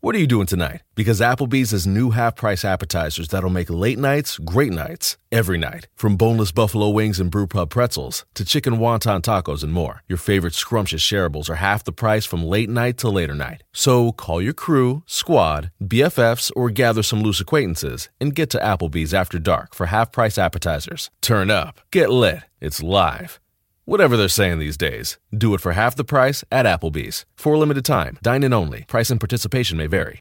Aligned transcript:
What 0.00 0.14
are 0.14 0.20
you 0.20 0.28
doing 0.28 0.46
tonight? 0.46 0.82
Because 0.94 1.18
Applebee's 1.18 1.72
has 1.72 1.84
new 1.84 2.10
half 2.10 2.36
price 2.36 2.64
appetizers 2.64 3.28
that'll 3.28 3.50
make 3.50 3.68
late 3.68 3.98
nights 3.98 4.38
great 4.38 4.72
nights 4.72 5.18
every 5.32 5.58
night. 5.58 5.88
From 5.96 6.16
boneless 6.16 6.52
buffalo 6.52 6.88
wings 6.90 7.18
and 7.18 7.32
brewpub 7.32 7.68
pretzels 7.70 8.24
to 8.34 8.44
chicken 8.44 8.74
wonton 8.74 9.22
tacos 9.22 9.64
and 9.64 9.72
more, 9.72 10.04
your 10.06 10.16
favorite 10.16 10.54
scrumptious 10.54 11.02
shareables 11.02 11.50
are 11.50 11.56
half 11.56 11.82
the 11.82 11.90
price 11.90 12.24
from 12.24 12.44
late 12.44 12.70
night 12.70 12.96
to 12.98 13.08
later 13.08 13.34
night. 13.34 13.64
So 13.72 14.12
call 14.12 14.40
your 14.40 14.52
crew, 14.52 15.02
squad, 15.04 15.72
BFFs, 15.82 16.52
or 16.54 16.70
gather 16.70 17.02
some 17.02 17.20
loose 17.20 17.40
acquaintances 17.40 18.08
and 18.20 18.36
get 18.36 18.50
to 18.50 18.58
Applebee's 18.60 19.12
after 19.12 19.40
dark 19.40 19.74
for 19.74 19.86
half 19.86 20.12
price 20.12 20.38
appetizers. 20.38 21.10
Turn 21.22 21.50
up, 21.50 21.80
get 21.90 22.10
lit, 22.10 22.42
it's 22.60 22.84
live. 22.84 23.40
Whatever 23.88 24.18
they're 24.18 24.28
saying 24.28 24.58
these 24.58 24.76
days, 24.76 25.16
do 25.34 25.54
it 25.54 25.62
for 25.62 25.72
half 25.72 25.96
the 25.96 26.04
price 26.04 26.44
at 26.52 26.66
Applebee's. 26.66 27.24
For 27.36 27.54
a 27.54 27.58
limited 27.58 27.86
time, 27.86 28.18
dine 28.20 28.44
in 28.44 28.52
only. 28.52 28.84
Price 28.86 29.08
and 29.08 29.18
participation 29.18 29.78
may 29.78 29.86
vary. 29.86 30.20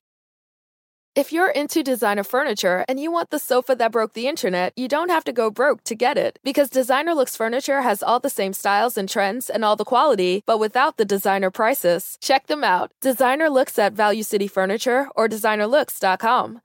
If 1.16 1.34
you're 1.34 1.50
into 1.50 1.84
designer 1.84 2.24
furniture 2.24 2.86
and 2.88 2.98
you 2.98 3.12
want 3.12 3.30
the 3.30 3.40
sofa 3.40 3.76
that 3.76 3.92
broke 3.92 4.14
the 4.14 4.26
internet, 4.26 4.72
you 4.78 4.88
don't 4.88 5.12
have 5.12 5.26
to 5.26 5.34
go 5.34 5.52
broke 5.52 5.84
to 5.84 5.96
get 5.96 6.18
it. 6.18 6.40
Because 6.46 6.70
Designer 6.70 7.14
Looks 7.14 7.36
Furniture 7.36 7.82
has 7.82 8.02
all 8.02 8.22
the 8.22 8.30
same 8.30 8.54
styles 8.54 8.98
and 8.98 9.10
trends 9.10 9.50
and 9.50 9.66
all 9.66 9.76
the 9.76 9.84
quality, 9.84 10.44
but 10.46 10.60
without 10.60 10.96
the 10.96 11.04
designer 11.04 11.52
prices. 11.52 12.18
Check 12.22 12.48
them 12.48 12.64
out. 12.64 12.94
Designer 13.02 13.50
Looks 13.50 13.78
at 13.78 13.92
Value 13.92 14.24
City 14.24 14.48
Furniture 14.48 15.10
or 15.14 15.28
designerlooks.com. 15.28 16.62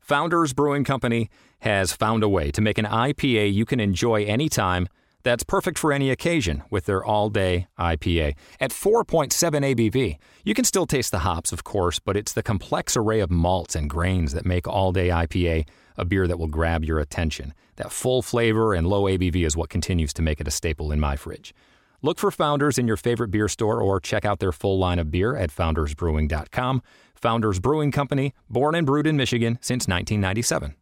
Founders 0.00 0.54
Brewing 0.54 0.84
Company 0.84 1.28
has 1.58 1.92
found 1.92 2.22
a 2.22 2.28
way 2.30 2.50
to 2.52 2.62
make 2.62 2.78
an 2.78 2.86
IPA 2.86 3.52
you 3.52 3.66
can 3.66 3.80
enjoy 3.80 4.24
anytime 4.24 4.88
that's 5.24 5.42
perfect 5.42 5.78
for 5.78 5.92
any 5.92 6.10
occasion 6.10 6.62
with 6.70 6.84
their 6.84 7.04
all 7.04 7.30
day 7.30 7.66
IPA. 7.78 8.34
At 8.60 8.70
4.7 8.70 9.32
ABV, 9.32 10.18
you 10.44 10.54
can 10.54 10.64
still 10.64 10.86
taste 10.86 11.10
the 11.10 11.20
hops, 11.20 11.52
of 11.52 11.64
course, 11.64 11.98
but 11.98 12.16
it's 12.16 12.32
the 12.32 12.42
complex 12.42 12.96
array 12.96 13.20
of 13.20 13.30
malts 13.30 13.74
and 13.74 13.90
grains 13.90 14.32
that 14.32 14.46
make 14.46 14.68
all 14.68 14.92
day 14.92 15.08
IPA 15.08 15.66
a 15.96 16.04
beer 16.04 16.28
that 16.28 16.38
will 16.38 16.48
grab 16.48 16.84
your 16.84 17.00
attention. 17.00 17.54
That 17.76 17.90
full 17.90 18.22
flavor 18.22 18.74
and 18.74 18.86
low 18.86 19.04
ABV 19.04 19.44
is 19.44 19.56
what 19.56 19.70
continues 19.70 20.12
to 20.14 20.22
make 20.22 20.40
it 20.40 20.48
a 20.48 20.52
staple 20.52 20.92
in 20.92 21.00
my 21.00 21.16
fridge. 21.16 21.54
Look 22.02 22.18
for 22.18 22.30
Founders 22.30 22.76
in 22.76 22.86
your 22.86 22.98
favorite 22.98 23.30
beer 23.30 23.48
store 23.48 23.80
or 23.80 23.98
check 23.98 24.26
out 24.26 24.38
their 24.38 24.52
full 24.52 24.78
line 24.78 24.98
of 24.98 25.10
beer 25.10 25.36
at 25.36 25.50
foundersbrewing.com. 25.50 26.82
Founders 27.14 27.58
Brewing 27.58 27.90
Company, 27.90 28.34
born 28.50 28.74
and 28.74 28.86
brewed 28.86 29.06
in 29.06 29.16
Michigan 29.16 29.58
since 29.62 29.88
1997. 29.88 30.74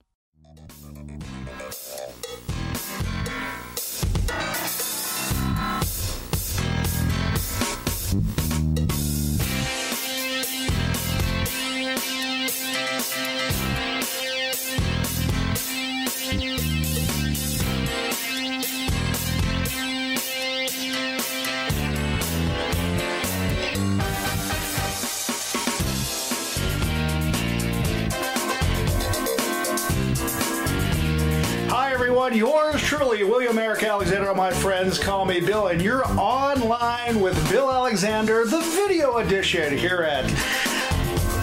Everyone. 32.25 32.39
Yours 32.39 32.81
truly, 32.83 33.25
William 33.25 33.59
Eric 33.59 33.83
Alexander. 33.83 34.33
My 34.35 34.53
friends 34.53 34.99
call 34.99 35.25
me 35.25 35.41
Bill, 35.41 35.69
and 35.69 35.83
you're 35.83 36.07
online 36.19 37.21
with 37.21 37.51
Bill 37.51 37.71
Alexander, 37.71 38.45
the 38.45 38.61
video 38.61 39.17
edition 39.17 39.77
here 39.77 40.03
at. 40.03 40.72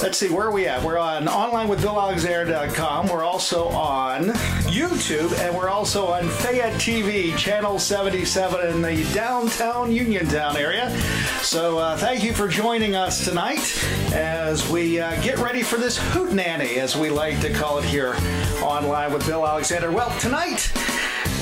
Let's 0.01 0.17
see, 0.17 0.29
where 0.29 0.47
are 0.47 0.51
we 0.51 0.65
at? 0.65 0.81
We're 0.81 0.97
on 0.97 1.27
online 1.27 1.67
with 1.67 1.81
BillAlexander.com. 1.81 3.09
We're 3.09 3.25
also 3.25 3.67
on 3.67 4.27
YouTube, 4.69 5.37
and 5.39 5.53
we're 5.53 5.67
also 5.67 6.07
on 6.07 6.29
Fayette 6.29 6.75
TV, 6.75 7.35
channel 7.37 7.77
77 7.77 8.65
in 8.69 8.81
the 8.81 9.03
downtown 9.13 9.91
Uniontown 9.91 10.55
area. 10.55 10.89
So 11.41 11.79
uh, 11.79 11.97
thank 11.97 12.23
you 12.23 12.33
for 12.33 12.47
joining 12.47 12.95
us 12.95 13.25
tonight 13.25 13.77
as 14.13 14.69
we 14.69 15.01
uh, 15.01 15.21
get 15.21 15.37
ready 15.37 15.63
for 15.63 15.75
this 15.75 15.97
hoot 15.97 16.31
nanny, 16.31 16.75
as 16.75 16.95
we 16.95 17.09
like 17.09 17.41
to 17.41 17.51
call 17.51 17.79
it 17.79 17.83
here 17.83 18.15
online 18.63 19.11
with 19.11 19.25
Bill 19.27 19.45
Alexander. 19.45 19.91
Well, 19.91 20.17
tonight 20.17 20.71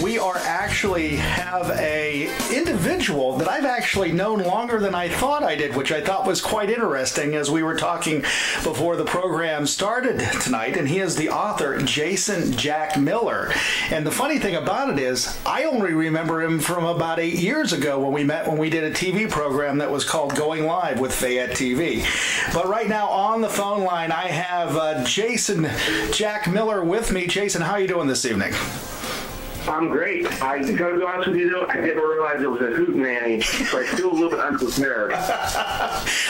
we 0.02 0.20
are 0.20 0.38
actually 0.38 1.16
have 1.16 1.70
a 1.72 2.30
individual 2.54 3.38
that 3.38 3.48
I've 3.48 3.66
actually 3.66 4.12
known 4.12 4.40
longer 4.40 4.80
than 4.80 4.94
I 4.94 5.10
thought 5.10 5.44
I 5.44 5.56
did, 5.56 5.76
which 5.76 5.92
I 5.92 6.02
thought 6.02 6.28
was 6.28 6.42
quite 6.42 6.70
interesting 6.70 7.36
as 7.36 7.50
we 7.50 7.64
were 7.64 7.76
talking 7.76 8.22
before 8.64 8.96
the 8.96 9.06
program 9.06 9.66
started 9.66 10.20
tonight. 10.42 10.78
And 10.78 10.88
he 10.88 11.00
is 11.00 11.16
the 11.16 11.30
author, 11.30 11.82
Jason 11.82 12.52
Jack 12.54 12.98
Miller. 12.98 13.52
And 13.90 14.06
the 14.06 14.12
funny 14.12 14.40
thing 14.40 14.56
about 14.56 14.90
it 14.90 15.00
is, 15.00 15.38
I 15.46 15.64
only 15.64 15.94
remember 15.94 16.42
him 16.42 16.60
from 16.60 16.86
about 16.86 17.20
eight 17.20 17.36
years 17.36 17.74
ago 17.74 18.00
when 18.00 18.14
we 18.14 18.24
met 18.24 18.48
when 18.48 18.58
we 18.58 18.70
did 18.70 18.84
a 18.84 18.92
TV 18.92 19.30
program 19.30 19.78
that 19.80 19.90
was 19.92 20.06
called 20.06 20.36
Going 20.36 20.66
Live 20.66 21.00
with 21.00 21.14
Fayette 21.14 21.52
TV. 21.52 22.06
But 22.54 22.68
right 22.68 22.88
now 22.88 23.08
on 23.08 23.42
the 23.42 23.50
phone 23.50 23.84
line, 23.84 24.12
I 24.12 24.28
have 24.28 24.76
uh, 24.76 25.04
Jason 25.04 25.68
Jack 26.12 26.48
Miller 26.48 26.84
with 26.84 27.12
me. 27.12 27.28
Jason, 27.28 27.62
how 27.62 27.74
are 27.74 27.80
you 27.80 27.88
doing 27.88 28.08
this 28.08 28.26
evening? 28.26 28.54
I'm 29.68 29.90
great. 29.90 30.26
I 30.42 30.60
gotta 30.72 30.98
be 30.98 31.04
honest 31.04 31.30
with 31.30 31.38
you 31.38 31.50
though, 31.50 31.66
I 31.68 31.76
didn't 31.82 32.04
realize 32.04 32.42
it 32.42 32.50
was 32.50 32.62
a 32.62 32.68
hoot 32.72 32.96
nanny, 32.96 33.42
so 33.42 33.80
I 33.80 33.86
feel 33.86 34.12
a 34.12 34.14
little 34.14 34.30
bit 34.30 34.40
unprepared. 34.40 35.14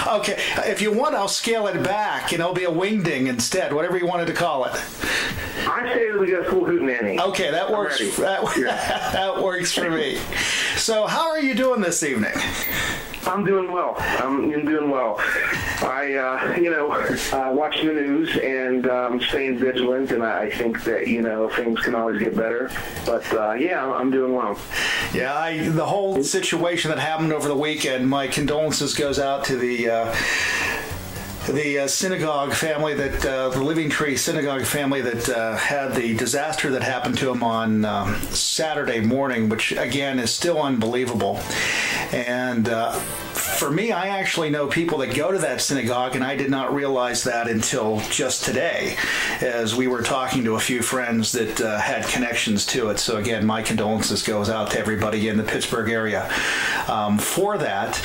Okay, 0.07 0.41
if 0.65 0.81
you 0.81 0.91
want, 0.91 1.15
I'll 1.15 1.27
scale 1.27 1.67
it 1.67 1.83
back 1.83 2.31
and 2.31 2.39
it'll 2.39 2.53
be 2.53 2.63
a 2.63 2.71
wingding 2.71 3.27
instead, 3.27 3.73
whatever 3.73 3.97
you 3.97 4.07
wanted 4.07 4.27
to 4.27 4.33
call 4.33 4.63
it. 4.65 4.71
I 5.67 5.91
say 5.93 6.11
we 6.13 6.31
got 6.31 6.47
a 6.47 6.49
full 6.49 6.65
hoot 6.65 6.81
nanny. 6.81 7.19
Okay, 7.19 7.51
that 7.51 7.69
works. 7.69 7.99
That, 8.17 8.43
that 9.13 9.43
works 9.43 9.73
for 9.73 9.89
me. 9.89 10.17
So, 10.77 11.07
how 11.07 11.29
are 11.29 11.41
you 11.41 11.55
doing 11.55 11.81
this 11.81 12.03
evening? 12.03 12.31
I'm 13.27 13.43
doing 13.45 13.71
well. 13.71 13.95
I'm 13.97 14.49
doing 14.65 14.89
well. 14.89 15.17
I, 15.81 16.13
uh, 16.15 16.55
you 16.57 16.71
know, 16.71 16.91
uh, 16.91 17.51
watch 17.53 17.77
the 17.77 17.91
news 17.93 18.35
and 18.37 18.87
um, 18.87 19.21
staying 19.21 19.59
vigilant, 19.59 20.11
and 20.11 20.23
I 20.23 20.49
think 20.49 20.83
that 20.85 21.07
you 21.07 21.21
know 21.21 21.49
things 21.49 21.79
can 21.81 21.93
always 21.93 22.19
get 22.19 22.35
better. 22.35 22.71
But 23.05 23.31
uh, 23.33 23.53
yeah, 23.53 23.83
I'm- 23.83 23.93
I'm 24.07 24.11
doing 24.11 24.33
well. 24.33 24.57
Yeah, 25.13 25.35
I, 25.37 25.67
the 25.69 25.85
whole 25.85 26.23
situation 26.23 26.89
that 26.89 26.99
happened 26.99 27.33
over 27.33 27.47
the 27.47 27.55
weekend. 27.57 28.09
My 28.09 28.27
condolences 28.27 28.93
goes 28.93 29.19
out 29.19 29.43
to 29.45 29.57
the. 29.57 29.89
Uh, 29.89 30.15
the 31.47 31.79
uh, 31.79 31.87
synagogue 31.87 32.53
family 32.53 32.93
that 32.93 33.25
uh, 33.25 33.49
the 33.49 33.63
Living 33.63 33.89
Tree 33.89 34.17
synagogue 34.17 34.63
family 34.63 35.01
that 35.01 35.29
uh, 35.29 35.55
had 35.55 35.95
the 35.95 36.15
disaster 36.15 36.71
that 36.71 36.83
happened 36.83 37.17
to 37.19 37.25
them 37.25 37.41
on 37.41 37.85
um, 37.85 38.15
Saturday 38.31 38.99
morning, 38.99 39.47
which 39.47 39.71
again 39.71 40.19
is 40.19 40.33
still 40.33 40.61
unbelievable. 40.61 41.39
And 42.11 42.67
uh, 42.67 42.99
for 43.37 43.71
me, 43.71 43.91
I 43.91 44.07
actually 44.19 44.49
know 44.49 44.67
people 44.67 44.97
that 44.99 45.15
go 45.15 45.31
to 45.31 45.37
that 45.39 45.61
synagogue, 45.61 46.15
and 46.15 46.23
I 46.23 46.35
did 46.35 46.49
not 46.49 46.73
realize 46.73 47.23
that 47.23 47.47
until 47.47 48.01
just 48.09 48.43
today, 48.43 48.97
as 49.41 49.73
we 49.73 49.87
were 49.87 50.01
talking 50.01 50.43
to 50.43 50.55
a 50.55 50.59
few 50.59 50.81
friends 50.81 51.31
that 51.31 51.61
uh, 51.61 51.79
had 51.79 52.05
connections 52.07 52.65
to 52.67 52.89
it. 52.89 52.99
So 52.99 53.17
again, 53.17 53.45
my 53.45 53.61
condolences 53.61 54.21
goes 54.21 54.49
out 54.49 54.71
to 54.71 54.79
everybody 54.79 55.29
in 55.29 55.37
the 55.37 55.43
Pittsburgh 55.43 55.89
area 55.89 56.31
um, 56.87 57.17
for 57.17 57.57
that. 57.57 58.01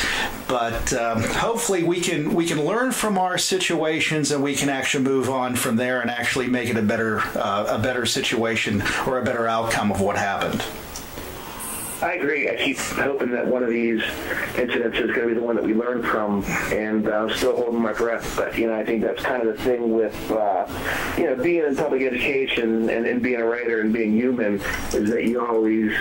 But 0.48 0.92
um, 0.92 1.22
hopefully, 1.22 1.82
we 1.82 2.00
can 2.00 2.34
we 2.34 2.46
can 2.46 2.64
learn 2.64 2.92
from 2.92 3.18
our 3.18 3.31
situations, 3.38 4.30
and 4.30 4.42
we 4.42 4.54
can 4.54 4.68
actually 4.68 5.04
move 5.04 5.28
on 5.30 5.56
from 5.56 5.76
there 5.76 6.00
and 6.00 6.10
actually 6.10 6.46
make 6.46 6.68
it 6.68 6.76
a 6.76 6.82
better 6.82 7.20
uh, 7.36 7.66
a 7.68 7.78
better 7.78 8.06
situation 8.06 8.82
or 9.06 9.18
a 9.18 9.24
better 9.24 9.46
outcome 9.46 9.90
of 9.90 10.00
what 10.00 10.16
happened. 10.16 10.62
I 12.02 12.14
agree. 12.14 12.50
I 12.50 12.56
keep 12.56 12.78
hoping 12.78 13.30
that 13.30 13.46
one 13.46 13.62
of 13.62 13.70
these 13.70 14.02
incidents 14.58 14.98
is 14.98 15.12
going 15.12 15.20
to 15.20 15.26
be 15.28 15.34
the 15.34 15.42
one 15.42 15.54
that 15.54 15.64
we 15.64 15.72
learn 15.72 16.02
from, 16.02 16.42
and 16.72 17.06
I'm 17.08 17.30
still 17.30 17.54
holding 17.54 17.80
my 17.80 17.92
breath. 17.92 18.36
But 18.36 18.58
you 18.58 18.66
know, 18.66 18.74
I 18.74 18.84
think 18.84 19.02
that's 19.02 19.22
kind 19.22 19.46
of 19.46 19.56
the 19.56 19.62
thing 19.62 19.94
with 19.94 20.30
uh, 20.32 20.66
you 21.16 21.26
know 21.26 21.36
being 21.36 21.64
in 21.64 21.76
public 21.76 22.02
education 22.02 22.90
and, 22.90 23.06
and 23.06 23.22
being 23.22 23.40
a 23.40 23.44
writer 23.44 23.82
and 23.82 23.92
being 23.92 24.12
human 24.12 24.54
is 24.92 25.10
that 25.10 25.24
you 25.24 25.46
always 25.46 25.92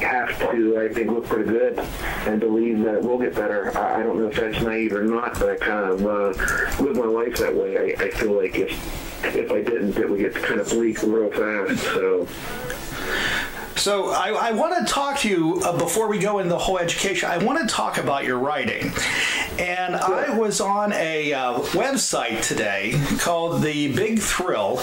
have 0.00 0.38
to, 0.38 0.78
I 0.78 0.92
think, 0.92 1.10
look 1.10 1.26
pretty 1.26 1.50
good 1.50 1.78
and 1.78 2.40
believe 2.40 2.80
that 2.84 2.96
it 2.96 3.02
will 3.02 3.18
get 3.18 3.34
better. 3.34 3.76
I, 3.76 4.00
I 4.00 4.02
don't 4.02 4.18
know 4.18 4.28
if 4.28 4.36
that's 4.36 4.60
naive 4.62 4.92
or 4.92 5.02
not, 5.04 5.38
but 5.38 5.50
I 5.50 5.56
kind 5.56 5.90
of 5.90 6.06
uh, 6.06 6.82
live 6.82 6.96
my 6.96 7.04
life 7.04 7.36
that 7.38 7.54
way. 7.54 7.76
I, 7.76 8.04
I 8.04 8.10
feel 8.10 8.32
like 8.32 8.56
if 8.56 8.70
if 9.24 9.50
I 9.50 9.62
didn't, 9.62 9.96
it 9.96 10.08
would 10.08 10.20
get 10.20 10.34
kind 10.34 10.60
of 10.60 10.68
bleak 10.68 11.02
real 11.02 11.30
fast. 11.30 11.82
So. 11.84 12.26
So 13.76 14.10
I, 14.10 14.28
I 14.30 14.52
want 14.52 14.86
to 14.86 14.92
talk 14.92 15.18
to 15.20 15.28
you 15.28 15.60
uh, 15.64 15.76
before 15.76 16.08
we 16.08 16.18
go 16.18 16.38
into 16.38 16.48
the 16.50 16.58
whole 16.58 16.78
education. 16.78 17.28
I 17.28 17.38
want 17.38 17.58
to 17.60 17.66
talk 17.66 17.98
about 17.98 18.24
your 18.24 18.38
writing, 18.38 18.92
And 19.58 19.96
I 19.96 20.36
was 20.36 20.60
on 20.60 20.92
a 20.92 21.32
uh, 21.32 21.58
website 21.72 22.42
today 22.46 22.94
called 23.18 23.62
The 23.62 23.92
Big 23.92 24.20
Thrill, 24.20 24.80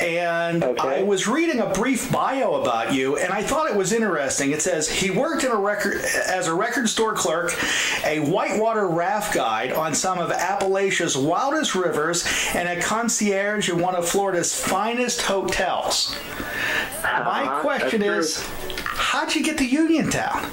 and 0.00 0.62
Okay. 0.62 1.00
I 1.00 1.02
was 1.02 1.26
reading 1.26 1.60
a 1.60 1.66
brief 1.72 2.12
bio 2.12 2.54
about 2.60 2.92
you, 2.92 3.16
and 3.16 3.32
I 3.32 3.42
thought 3.42 3.68
it 3.70 3.76
was 3.76 3.92
interesting. 3.92 4.50
It 4.52 4.60
says 4.62 4.88
he 4.88 5.10
worked 5.10 5.42
in 5.44 5.50
a 5.50 5.56
record 5.58 6.02
as 6.28 6.46
a 6.48 6.54
record 6.54 6.88
store 6.88 7.14
clerk, 7.14 7.56
a 8.04 8.20
whitewater 8.20 8.88
raft 8.88 9.34
guide 9.34 9.72
on 9.72 9.94
some 9.94 10.18
of 10.18 10.30
Appalachia's 10.30 11.16
wildest 11.16 11.74
rivers, 11.74 12.24
and 12.54 12.68
a 12.68 12.80
concierge 12.80 13.68
in 13.70 13.78
one 13.80 13.96
of 13.96 14.06
Florida's 14.08 14.54
finest 14.54 15.22
hotels. 15.22 16.14
My 17.02 17.42
Uh-huh, 17.44 17.60
question 17.62 18.00
that's 18.00 18.17
how'd 18.84 19.34
you 19.34 19.42
get 19.42 19.58
to 19.58 19.64
Uniontown? 19.66 20.50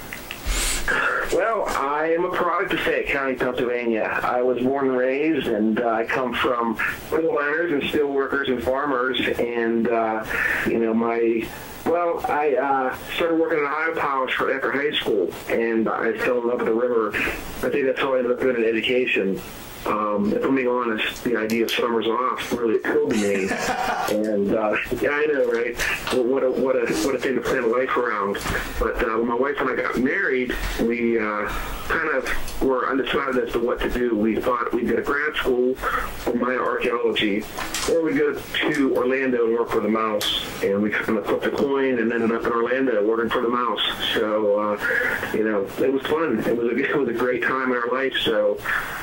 Well, 1.32 1.64
I 1.66 2.12
am 2.16 2.24
a 2.24 2.30
product 2.30 2.72
of 2.72 2.80
Fayette 2.80 3.06
County, 3.08 3.34
Pennsylvania. 3.34 4.20
I 4.22 4.40
was 4.40 4.62
born 4.62 4.88
and 4.88 4.96
raised, 4.96 5.48
and 5.48 5.80
uh, 5.80 5.88
I 5.88 6.04
come 6.04 6.32
from 6.32 6.76
coal 7.10 7.34
miners 7.34 7.72
and 7.72 7.82
steel 7.90 8.06
workers 8.06 8.48
and 8.48 8.62
farmers. 8.62 9.20
And 9.38 9.88
uh, 9.88 10.24
you 10.66 10.78
know, 10.78 10.94
my 10.94 11.44
well, 11.84 12.24
I 12.28 12.54
uh, 12.54 12.96
started 13.16 13.38
working 13.38 13.58
in 13.58 13.64
Ohiopyle 13.64 14.30
for- 14.30 14.54
after 14.54 14.70
high 14.70 14.92
school, 14.92 15.32
and 15.48 15.88
I 15.88 16.16
fell 16.18 16.38
in 16.38 16.48
love 16.48 16.58
with 16.58 16.66
the 16.66 16.74
river. 16.74 17.10
I 17.16 17.70
think 17.70 17.86
that's 17.86 18.00
how 18.00 18.14
I 18.14 18.18
ended 18.18 18.32
up 18.32 18.40
an 18.42 18.64
education. 18.64 19.40
Um, 19.86 20.32
if 20.32 20.44
I'm 20.44 20.56
being 20.56 20.68
honest, 20.68 21.22
the 21.22 21.36
idea 21.36 21.64
of 21.64 21.70
summers 21.70 22.06
off 22.06 22.52
really 22.52 22.76
appealed 22.76 23.10
to 23.10 23.16
me. 23.16 23.48
and 24.10 24.54
uh, 24.54 24.76
yeah, 25.00 25.10
I 25.10 25.26
know, 25.26 25.50
right? 25.50 25.76
Well, 26.12 26.24
what 26.24 26.42
a 26.42 26.50
what 26.50 26.76
a 26.76 26.92
what 27.06 27.14
a 27.14 27.18
thing 27.18 27.36
to 27.36 27.40
plan 27.40 27.64
a 27.64 27.66
life 27.68 27.96
around. 27.96 28.38
But 28.80 28.96
uh, 29.02 29.18
when 29.18 29.28
my 29.28 29.34
wife 29.34 29.56
and 29.60 29.70
I 29.70 29.76
got 29.76 29.98
married, 29.98 30.54
we 30.80 31.18
uh, 31.18 31.48
kind 31.88 32.08
of 32.08 32.62
were 32.62 32.88
undecided 32.88 33.46
as 33.46 33.52
to 33.52 33.60
what 33.60 33.80
to 33.80 33.90
do. 33.90 34.16
We 34.16 34.36
thought 34.40 34.72
we'd 34.72 34.88
go 34.88 34.96
to 34.96 35.02
grad 35.02 35.36
school 35.36 35.74
for 35.74 36.34
Maya 36.34 36.58
archaeology, 36.58 37.44
or 37.90 38.02
we'd 38.02 38.18
go 38.18 38.34
to 38.34 38.96
Orlando 38.96 39.46
and 39.46 39.54
work 39.54 39.70
for 39.70 39.80
the 39.80 39.88
mouse. 39.88 40.44
And 40.62 40.82
we 40.82 40.90
kind 40.90 41.18
of 41.18 41.26
flipped 41.26 41.46
a 41.46 41.50
coin 41.50 41.98
and 41.98 42.12
ended 42.12 42.32
up 42.32 42.44
in 42.44 42.52
Orlando 42.52 43.06
working 43.06 43.30
for 43.30 43.42
the 43.42 43.48
mouse. 43.48 43.82
So 44.14 44.58
uh, 44.58 45.32
you 45.34 45.44
know, 45.44 45.62
it 45.84 45.92
was 45.92 46.02
fun. 46.02 46.38
It 46.40 46.56
was 46.56 46.72
a, 46.72 46.76
it 46.90 46.96
was 46.96 47.08
a 47.08 47.12
great 47.12 47.42
time 47.42 47.70
in 47.72 47.76
our 47.76 47.90
life. 47.90 48.14
So 48.22 48.58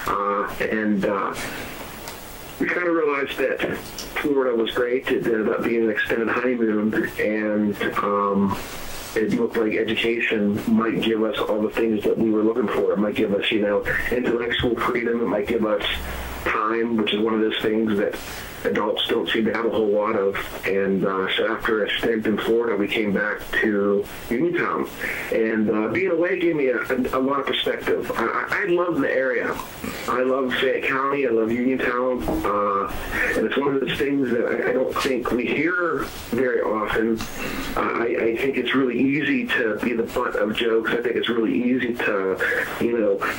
uh, 0.07 0.53
and. 0.59 1.05
Uh, 1.05 1.35
we 2.59 2.67
kind 2.67 2.88
of 2.88 2.94
realized 2.94 3.38
that 3.39 3.77
Florida 4.21 4.55
was 4.55 4.71
great. 4.71 5.07
It 5.07 5.25
ended 5.25 5.50
up 5.50 5.63
being 5.63 5.83
an 5.83 5.89
extended 5.89 6.29
honeymoon, 6.29 6.94
and 7.19 7.75
um, 7.97 8.57
it 9.15 9.33
looked 9.33 9.57
like 9.57 9.73
education 9.73 10.61
might 10.73 11.01
give 11.01 11.23
us 11.23 11.38
all 11.38 11.61
the 11.61 11.69
things 11.69 12.03
that 12.03 12.17
we 12.17 12.29
were 12.29 12.44
looking 12.44 12.67
for. 12.67 12.94
It 12.94 13.00
might 13.00 13.15
give 13.15 13.33
us, 13.33 13.51
you 13.51 13.61
know, 13.61 13.83
intellectual 14.11 14.75
freedom. 14.75 15.21
It 15.21 15.27
might 15.27 15.47
give 15.47 15.65
us 15.65 15.83
time, 16.43 16.97
which 16.97 17.13
is 17.13 17.19
one 17.19 17.33
of 17.33 17.41
those 17.41 17.59
things 17.61 17.97
that 17.97 18.15
adults 18.65 19.05
don't 19.07 19.29
seem 19.29 19.45
to 19.45 19.53
have 19.53 19.65
a 19.65 19.69
whole 19.69 19.89
lot 19.89 20.15
of. 20.15 20.35
And 20.65 21.05
uh, 21.05 21.27
so 21.35 21.53
after 21.53 21.83
a 21.83 21.89
stint 21.97 22.25
in 22.25 22.37
Florida, 22.37 22.75
we 22.75 22.87
came 22.87 23.13
back 23.13 23.39
to 23.61 24.05
Uniontown. 24.29 24.89
And 25.31 25.69
uh, 25.69 25.87
being 25.89 26.11
away 26.11 26.39
gave 26.39 26.55
me 26.55 26.67
a, 26.67 26.77
a, 26.77 27.19
a 27.19 27.21
lot 27.21 27.39
of 27.39 27.45
perspective. 27.45 28.11
I, 28.15 28.63
I 28.63 28.65
love 28.67 29.01
the 29.01 29.11
area. 29.11 29.53
I 30.07 30.21
love 30.21 30.53
Fayette 30.53 30.83
County. 30.83 31.27
I 31.27 31.31
love 31.31 31.51
Uniontown. 31.51 32.23
Uh, 32.45 32.93
and 33.35 33.45
it's 33.45 33.57
one 33.57 33.75
of 33.75 33.81
those 33.81 33.97
things 33.97 34.29
that 34.31 34.45
I, 34.45 34.69
I 34.69 34.73
don't 34.73 34.95
think 34.95 35.31
we 35.31 35.45
hear 35.45 36.05
very 36.29 36.61
often. 36.61 37.19
Uh, 37.75 37.81
I, 37.81 38.05
I 38.05 38.37
think 38.37 38.57
it's 38.57 38.75
really 38.75 38.99
easy 38.99 39.45
to 39.47 39.77
be 39.83 39.93
the 39.93 40.03
butt 40.03 40.35
of 40.35 40.55
jokes. 40.55 40.91
I 40.91 41.01
think 41.01 41.15
it's 41.15 41.29
really 41.29 41.53
easy 41.53 41.93
to, 41.95 42.75
you 42.79 42.97
know, 42.97 43.33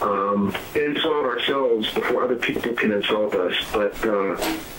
um, 0.00 0.54
insult 0.74 1.26
ourselves 1.26 1.92
before 1.92 2.24
other 2.24 2.36
people 2.36 2.72
can 2.72 2.92
insult 2.92 3.34
us. 3.34 3.54
But, 3.72 3.94
uh, 4.04 4.36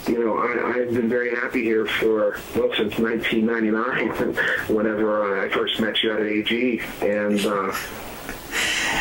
you 0.07 0.23
know, 0.23 0.37
I, 0.37 0.79
I've 0.79 0.93
been 0.93 1.09
very 1.09 1.35
happy 1.35 1.63
here 1.63 1.85
for, 1.85 2.39
well, 2.55 2.71
since 2.75 2.97
1999, 2.97 4.35
whenever 4.75 5.41
I 5.41 5.49
first 5.49 5.79
met 5.79 6.01
you 6.03 6.13
at 6.13 6.21
AG. 6.21 6.81
And, 7.01 7.45
uh, 7.45 7.75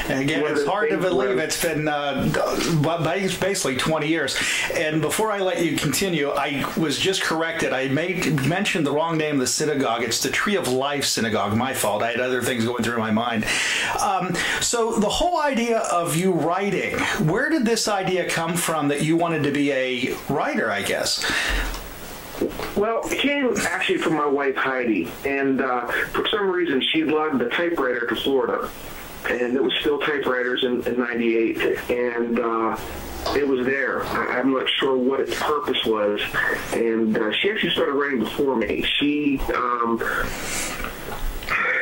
again, 0.08 0.44
it's 0.46 0.66
hard 0.66 0.90
to 0.90 0.98
believe 0.98 1.38
it's 1.38 1.60
been 1.60 1.88
uh, 1.88 2.28
basically 3.40 3.76
20 3.76 4.08
years. 4.08 4.36
And 4.74 5.00
before 5.00 5.30
I 5.30 5.40
let 5.40 5.64
you 5.64 5.76
continue, 5.76 6.30
I 6.30 6.64
was 6.76 6.98
just 6.98 7.22
corrected. 7.22 7.72
I 7.72 7.88
made 7.88 8.46
mentioned 8.46 8.86
the 8.86 8.92
wrong 8.92 9.16
name 9.16 9.34
of 9.34 9.40
the 9.40 9.46
synagogue. 9.46 10.02
It's 10.02 10.22
the 10.22 10.30
Tree 10.30 10.56
of 10.56 10.68
Life 10.68 11.04
Synagogue. 11.04 11.56
My 11.56 11.74
fault. 11.74 12.02
I 12.02 12.10
had 12.10 12.20
other 12.20 12.42
things 12.42 12.64
going 12.64 12.82
through 12.82 12.98
my 12.98 13.10
mind. 13.10 13.46
Um, 14.00 14.34
so 14.60 14.98
the 14.98 15.08
whole 15.08 15.40
idea 15.40 15.78
of 15.78 16.16
you 16.16 16.32
writing, 16.32 16.98
where 17.26 17.50
did 17.50 17.64
this 17.64 17.88
idea 17.88 18.28
come 18.28 18.56
from 18.56 18.88
that 18.88 19.02
you 19.02 19.16
wanted 19.16 19.42
to 19.44 19.50
be 19.50 19.72
a 19.72 20.14
writer? 20.28 20.70
I 20.70 20.82
guess. 20.82 21.24
Well, 22.76 23.02
it 23.04 23.18
came 23.18 23.54
actually 23.58 23.98
from 23.98 24.14
my 24.14 24.26
wife 24.26 24.56
Heidi, 24.56 25.10
and 25.26 25.60
uh, 25.60 25.86
for 25.86 26.26
some 26.28 26.48
reason 26.50 26.80
she 26.80 27.04
lugged 27.04 27.38
the 27.38 27.50
typewriter 27.50 28.06
to 28.06 28.16
Florida, 28.16 28.70
and 29.28 29.56
it 29.56 29.62
was 29.62 29.72
still 29.80 29.98
typewriters 29.98 30.64
in, 30.64 30.82
in 30.86 30.98
'98, 30.98 31.90
and 31.90 32.40
uh, 32.40 32.76
it 33.36 33.46
was 33.46 33.66
there. 33.66 34.04
I, 34.04 34.38
I'm 34.38 34.52
not 34.52 34.68
sure 34.68 34.96
what 34.96 35.20
its 35.20 35.38
purpose 35.40 35.84
was, 35.84 36.20
and 36.72 37.16
uh, 37.16 37.32
she 37.32 37.50
actually 37.50 37.70
started 37.70 37.92
writing 37.92 38.20
before 38.20 38.56
me. 38.56 38.82
She 38.82 39.38
um, 39.54 39.98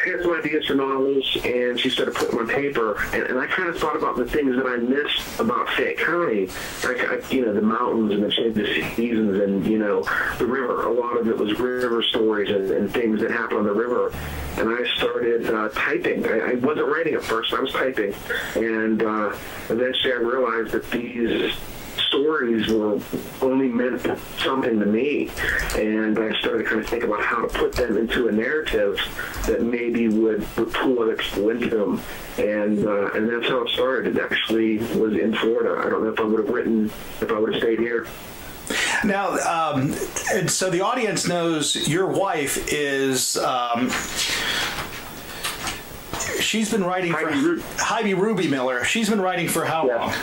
had 0.08 0.22
some 0.22 0.32
ideas 0.32 0.66
for 0.66 0.74
novels, 0.74 1.36
and 1.44 1.78
she 1.78 1.90
started 1.90 2.14
putting 2.14 2.36
them 2.36 2.48
on 2.48 2.48
paper. 2.48 2.96
And, 3.12 3.24
and 3.24 3.38
I 3.38 3.46
kind 3.46 3.68
of 3.68 3.78
thought 3.78 3.96
about 3.96 4.16
the 4.16 4.26
things 4.26 4.56
that 4.56 4.66
I 4.66 4.76
missed 4.76 5.40
about 5.40 5.68
Fayette 5.70 5.98
County, 5.98 6.46
like 6.84 7.00
I, 7.00 7.18
you 7.30 7.44
know 7.44 7.52
the 7.52 7.62
mountains 7.62 8.12
and 8.12 8.22
the 8.22 8.30
change 8.30 8.58
of 8.58 8.94
seasons, 8.94 9.40
and 9.40 9.66
you 9.66 9.78
know 9.78 10.02
the 10.38 10.46
river. 10.46 10.84
A 10.84 10.92
lot 10.92 11.16
of 11.16 11.28
it 11.28 11.36
was 11.36 11.58
river 11.58 12.02
stories 12.02 12.50
and, 12.50 12.70
and 12.70 12.92
things 12.92 13.20
that 13.20 13.30
happened 13.30 13.60
on 13.60 13.64
the 13.64 13.72
river. 13.72 14.12
And 14.56 14.68
I 14.68 14.84
started 14.96 15.48
uh, 15.48 15.68
typing. 15.70 16.26
I, 16.26 16.50
I 16.50 16.54
wasn't 16.54 16.88
writing 16.88 17.14
at 17.14 17.22
first; 17.22 17.52
I 17.52 17.60
was 17.60 17.72
typing, 17.72 18.14
and 18.56 19.02
uh, 19.02 19.36
eventually 19.68 20.12
I 20.12 20.16
realized 20.16 20.72
that 20.72 20.90
these 20.90 21.52
stories 21.98 22.68
were 22.68 23.00
only 23.42 23.68
meant 23.68 24.00
something 24.38 24.78
to 24.80 24.86
me. 24.86 25.30
And 25.76 26.18
I 26.18 26.32
started 26.40 26.58
to 26.58 26.64
kind 26.64 26.80
of 26.80 26.86
think 26.88 27.04
about 27.04 27.22
how 27.22 27.42
to 27.42 27.48
put 27.58 27.72
them 27.72 27.96
into 27.96 28.28
a 28.28 28.32
narrative 28.32 28.98
that 29.46 29.62
maybe 29.62 30.08
would, 30.08 30.46
would 30.56 30.72
pull 30.72 31.02
other 31.02 31.16
people 31.16 31.50
into 31.50 31.68
them. 31.68 32.00
And 32.38 32.86
uh, 32.86 33.10
and 33.12 33.28
that's 33.28 33.48
how 33.48 33.62
it 33.62 33.68
started. 33.70 34.16
It 34.16 34.22
actually 34.22 34.78
was 34.98 35.14
in 35.14 35.34
Florida. 35.34 35.82
I 35.84 35.90
don't 35.90 36.04
know 36.04 36.10
if 36.10 36.20
I 36.20 36.24
would 36.24 36.40
have 36.46 36.54
written 36.54 36.86
if 37.20 37.30
I 37.30 37.38
would 37.38 37.52
have 37.54 37.60
stayed 37.62 37.78
here. 37.80 38.06
Now, 39.04 39.30
um, 39.38 39.94
and 40.34 40.50
so 40.50 40.68
the 40.70 40.82
audience 40.82 41.26
knows 41.26 41.88
your 41.88 42.06
wife 42.06 42.70
is. 42.72 43.36
Um, 43.38 43.90
she's 46.40 46.70
been 46.70 46.84
writing 46.84 47.12
for 47.12 47.26
Ru- 47.26 47.62
Heidi 47.78 48.14
Ruby 48.14 48.48
Miller. 48.48 48.84
She's 48.84 49.08
been 49.08 49.20
writing 49.20 49.48
for 49.48 49.64
how 49.64 49.86
Yeah. 49.86 49.96
long? 49.96 50.14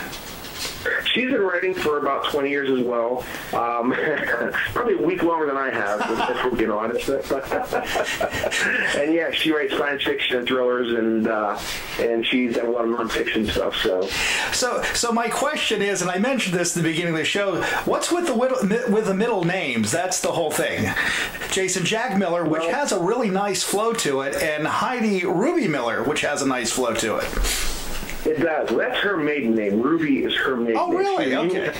She's 1.06 1.30
been 1.30 1.40
writing 1.40 1.74
for 1.74 1.98
about 1.98 2.24
20 2.30 2.48
years 2.50 2.70
as 2.70 2.84
well. 2.84 3.24
Um, 3.52 3.92
probably 4.72 4.94
a 4.94 5.02
week 5.02 5.22
longer 5.22 5.46
than 5.46 5.56
I 5.56 5.70
have, 5.70 6.00
if 6.30 6.44
we're 6.44 6.56
being 6.56 6.70
honest. 6.70 7.08
and 8.96 9.12
yeah, 9.14 9.30
she 9.30 9.52
writes 9.52 9.76
science 9.76 10.02
fiction 10.02 10.36
and 10.38 10.46
thrillers, 10.46 10.92
and 10.92 11.26
uh, 11.28 11.58
and 12.00 12.24
she's 12.26 12.54
done 12.56 12.66
a 12.66 12.70
lot 12.70 12.84
of 12.84 12.90
nonfiction 12.90 13.48
stuff. 13.50 13.74
So 13.82 14.02
So, 14.52 14.82
so 14.94 15.12
my 15.12 15.28
question 15.28 15.82
is, 15.82 16.02
and 16.02 16.10
I 16.10 16.18
mentioned 16.18 16.56
this 16.58 16.76
at 16.76 16.82
the 16.82 16.88
beginning 16.88 17.14
of 17.14 17.18
the 17.18 17.24
show. 17.24 17.62
What's 17.84 18.12
with 18.12 18.26
the 18.26 18.34
whittle, 18.34 18.58
with 18.92 19.06
the 19.06 19.14
middle 19.14 19.44
names? 19.44 19.90
That's 19.90 20.20
the 20.20 20.32
whole 20.32 20.50
thing. 20.50 20.92
Jason 21.50 21.84
Jack 21.84 22.16
Miller, 22.18 22.44
which 22.44 22.62
Well- 22.62 22.72
has 22.74 22.92
a 22.92 23.00
really 23.00 23.30
nice 23.30 23.62
flow 23.62 23.92
to 23.94 24.20
it, 24.22 24.36
and 24.42 24.66
Heidi 24.66 25.24
Ruby 25.24 25.68
Miller, 25.68 26.02
which 26.02 26.20
has 26.22 26.42
a 26.42 26.46
nice 26.46 26.70
flow 26.72 26.94
to 26.94 27.16
it. 27.16 27.28
It 28.26 28.40
does. 28.42 28.68
That's 28.76 28.98
her 28.98 29.16
maiden 29.16 29.54
name. 29.54 29.80
Ruby 29.80 30.24
is 30.24 30.34
her 30.36 30.56
maiden 30.56 30.76
Oh, 30.78 30.88
name. 30.88 30.98
really? 30.98 31.30
So 31.30 31.44
Okay. 31.46 31.72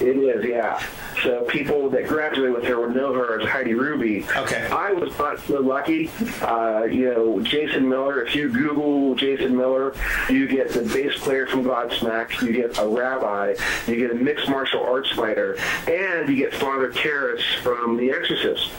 It 0.00 0.16
is, 0.16 0.44
yeah. 0.44 0.82
So 1.22 1.42
people 1.44 1.88
that 1.90 2.06
graduate 2.06 2.52
with 2.54 2.64
her 2.64 2.78
would 2.80 2.94
know 2.94 3.12
her 3.14 3.40
as 3.40 3.48
Heidi 3.48 3.72
Ruby. 3.74 4.24
Okay. 4.36 4.66
I 4.70 4.92
was 4.92 5.16
not 5.18 5.40
so 5.40 5.60
lucky. 5.60 6.10
Uh, 6.42 6.84
you 6.84 7.06
know, 7.10 7.40
Jason 7.40 7.88
Miller, 7.88 8.22
if 8.22 8.34
you 8.34 8.50
Google 8.50 9.14
Jason 9.14 9.56
Miller, 9.56 9.94
you 10.28 10.46
get 10.46 10.70
the 10.72 10.82
bass 10.82 11.18
player 11.18 11.46
from 11.46 11.64
Godsmack, 11.64 12.42
you 12.42 12.52
get 12.52 12.78
a 12.78 12.86
rabbi, 12.86 13.54
you 13.86 13.96
get 13.96 14.10
a 14.10 14.14
mixed 14.14 14.48
martial 14.50 14.82
arts 14.84 15.10
fighter, 15.12 15.56
and 15.88 16.28
you 16.28 16.36
get 16.36 16.54
Father 16.54 16.90
Karras 16.92 17.42
from 17.62 17.96
The 17.96 18.10
Exorcist. 18.10 18.70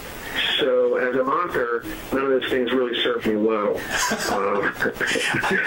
So 0.59 0.95
as 0.97 1.13
an 1.15 1.21
author, 1.27 1.83
none 2.11 2.23
of 2.23 2.29
those 2.41 2.49
things 2.49 2.71
really 2.71 3.01
served 3.03 3.25
me 3.27 3.35
well. 3.35 3.79
Um, 4.31 4.73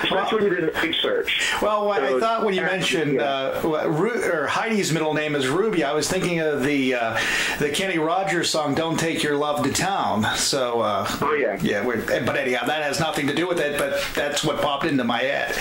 especially 0.03 0.43
when 0.43 0.45
you 0.45 0.57
did 0.61 0.83
research. 0.83 1.53
Well, 1.63 1.85
So 1.95 2.17
I 2.17 2.21
thought 2.21 2.45
when 2.45 2.55
you 2.55 2.63
mentioned 2.63 3.15
yeah. 3.15 3.23
uh, 3.23 3.87
Ru- 3.89 4.23
or 4.33 4.47
Heidi's 4.47 4.93
middle 4.93 5.15
name 5.15 5.35
is 5.35 5.49
Ruby, 5.49 5.85
I 5.85 5.93
was 5.93 6.09
thinking 6.09 6.41
of 6.41 6.63
the 6.63 6.95
uh, 6.95 7.19
the 7.59 7.69
Kenny 7.71 7.99
Rogers 7.99 8.51
song 8.51 8.75
"Don't 8.75 8.99
Take 8.99 9.23
Your 9.23 9.37
Love 9.37 9.65
to 9.65 9.73
Town." 9.73 10.25
So, 10.37 10.81
uh, 10.81 11.07
Oh, 11.21 11.33
yeah. 11.35 11.59
yeah. 11.63 11.85
But 11.85 12.37
anyhow, 12.37 12.67
that 12.67 12.83
has 12.83 13.01
nothing 13.01 13.27
to 13.29 13.35
do 13.35 13.47
with 13.49 13.61
it. 13.61 13.79
But 13.79 14.03
that's 14.15 14.45
what 14.45 14.61
popped 14.61 14.85
into 14.85 15.05
my 15.05 15.19
head. 15.19 15.55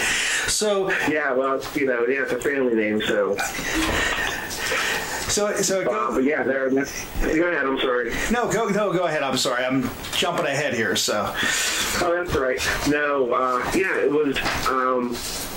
So, 0.48 0.90
Yeah, 1.10 1.34
well, 1.34 1.62
you 1.76 1.86
know, 1.86 2.06
yeah, 2.08 2.24
it's 2.24 2.32
a 2.34 2.40
family 2.40 2.76
name, 2.76 3.02
so. 3.02 3.36
So, 5.30 5.56
so 5.58 5.82
Uh, 5.82 5.84
go. 5.86 6.16
but 6.16 6.24
yeah, 6.24 6.44
there. 6.44 6.70
Go 6.70 6.78
ahead. 6.82 7.66
I'm 7.66 7.80
sorry. 7.80 8.12
No, 8.32 8.52
go, 8.52 8.68
no, 8.70 8.92
go 8.92 9.06
ahead. 9.06 9.24
I'm 9.24 9.38
sorry. 9.38 9.64
I'm 9.64 9.90
jumping 10.14 10.46
ahead 10.46 10.74
here. 10.74 10.96
So, 10.96 11.34
Oh, 12.02 12.14
that's 12.24 12.36
right. 12.36 12.60
No, 12.90 13.32
uh, 13.34 13.72
yeah, 13.76 13.98
it 14.00 14.12
was. 14.12 14.38
Um, 14.68 15.12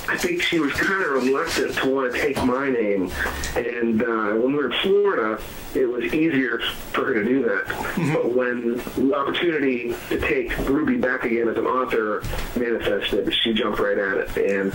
I 0.09 0.17
think 0.17 0.43
she 0.43 0.59
was 0.59 0.73
kind 0.75 1.03
of 1.05 1.11
reluctant 1.23 1.75
to 1.77 1.89
want 1.89 2.13
to 2.13 2.21
take 2.21 2.37
my 2.45 2.69
name, 2.69 3.11
and 3.55 4.03
uh, 4.03 4.33
when 4.35 4.53
we 4.53 4.59
were 4.59 4.71
in 4.73 4.79
Florida, 4.81 5.41
it 5.75 5.87
was 5.87 6.13
easier 6.13 6.59
for 6.93 7.05
her 7.07 7.15
to 7.15 7.25
do 7.25 7.43
that. 7.45 8.13
But 8.13 8.35
when 8.35 8.79
the 8.97 9.15
opportunity 9.15 9.95
to 10.09 10.19
take 10.21 10.59
Ruby 10.69 10.97
back 10.97 11.23
again 11.25 11.49
as 11.49 11.57
an 11.57 11.67
author 11.67 12.23
manifested, 12.59 13.33
she 13.33 13.55
jumped 13.55 13.79
right 13.79 13.97
at 13.97 14.17
it, 14.19 14.37
and 14.39 14.73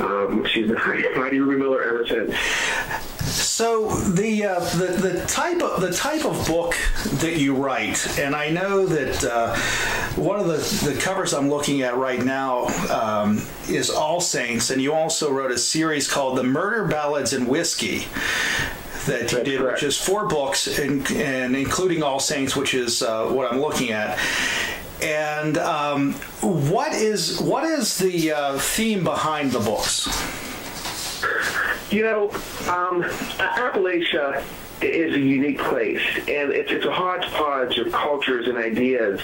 um, 0.00 0.44
she's 0.46 0.66
been 0.66 0.76
Heidi 0.78 1.38
Ruby 1.38 1.56
Miller 1.62 1.82
ever 1.82 2.06
since. 2.06 2.34
So 3.56 3.88
the, 3.88 4.46
uh, 4.46 4.58
the 4.58 4.86
the 4.86 5.24
type 5.26 5.62
of 5.62 5.80
the 5.80 5.92
type 5.92 6.24
of 6.24 6.44
book 6.48 6.74
that 7.20 7.36
you 7.36 7.54
write, 7.54 8.18
and 8.18 8.34
I 8.34 8.50
know 8.50 8.84
that 8.84 9.22
uh, 9.22 9.54
one 10.20 10.40
of 10.40 10.48
the, 10.48 10.90
the 10.90 11.00
covers 11.00 11.32
I'm 11.32 11.48
looking 11.48 11.82
at 11.82 11.96
right 11.96 12.20
now 12.20 12.66
um, 12.92 13.46
is 13.68 13.90
All 13.90 14.20
Saints, 14.20 14.70
and 14.70 14.82
you 14.82 14.92
also 14.92 15.30
wrote 15.30 15.52
a 15.52 15.56
series 15.56 16.12
called 16.12 16.36
The 16.36 16.42
Murder 16.42 16.88
Ballads 16.88 17.32
and 17.32 17.46
Whiskey. 17.46 18.08
That 19.06 19.30
you 19.30 19.38
That's 19.38 19.44
did, 19.44 19.60
correct. 19.60 19.74
which 19.74 19.82
is 19.84 19.96
four 19.96 20.26
books, 20.26 20.76
and, 20.76 21.08
and 21.12 21.54
including 21.54 22.02
All 22.02 22.18
Saints, 22.18 22.56
which 22.56 22.74
is 22.74 23.02
uh, 23.02 23.28
what 23.28 23.52
I'm 23.52 23.60
looking 23.60 23.92
at. 23.92 24.18
And 25.00 25.58
um, 25.58 26.14
what 26.40 26.92
is 26.92 27.40
what 27.40 27.62
is 27.62 27.98
the 27.98 28.32
uh, 28.32 28.58
theme 28.58 29.04
behind 29.04 29.52
the 29.52 29.60
books? 29.60 30.08
You 31.94 32.02
know, 32.02 32.24
um, 32.68 33.04
Appalachia 33.38 34.42
is 34.82 35.14
a 35.14 35.18
unique 35.20 35.60
place, 35.60 36.02
and 36.26 36.50
it's, 36.50 36.72
it's 36.72 36.84
a 36.84 36.90
hodgepodge 36.90 37.78
of 37.78 37.92
cultures 37.92 38.48
and 38.48 38.58
ideas. 38.58 39.20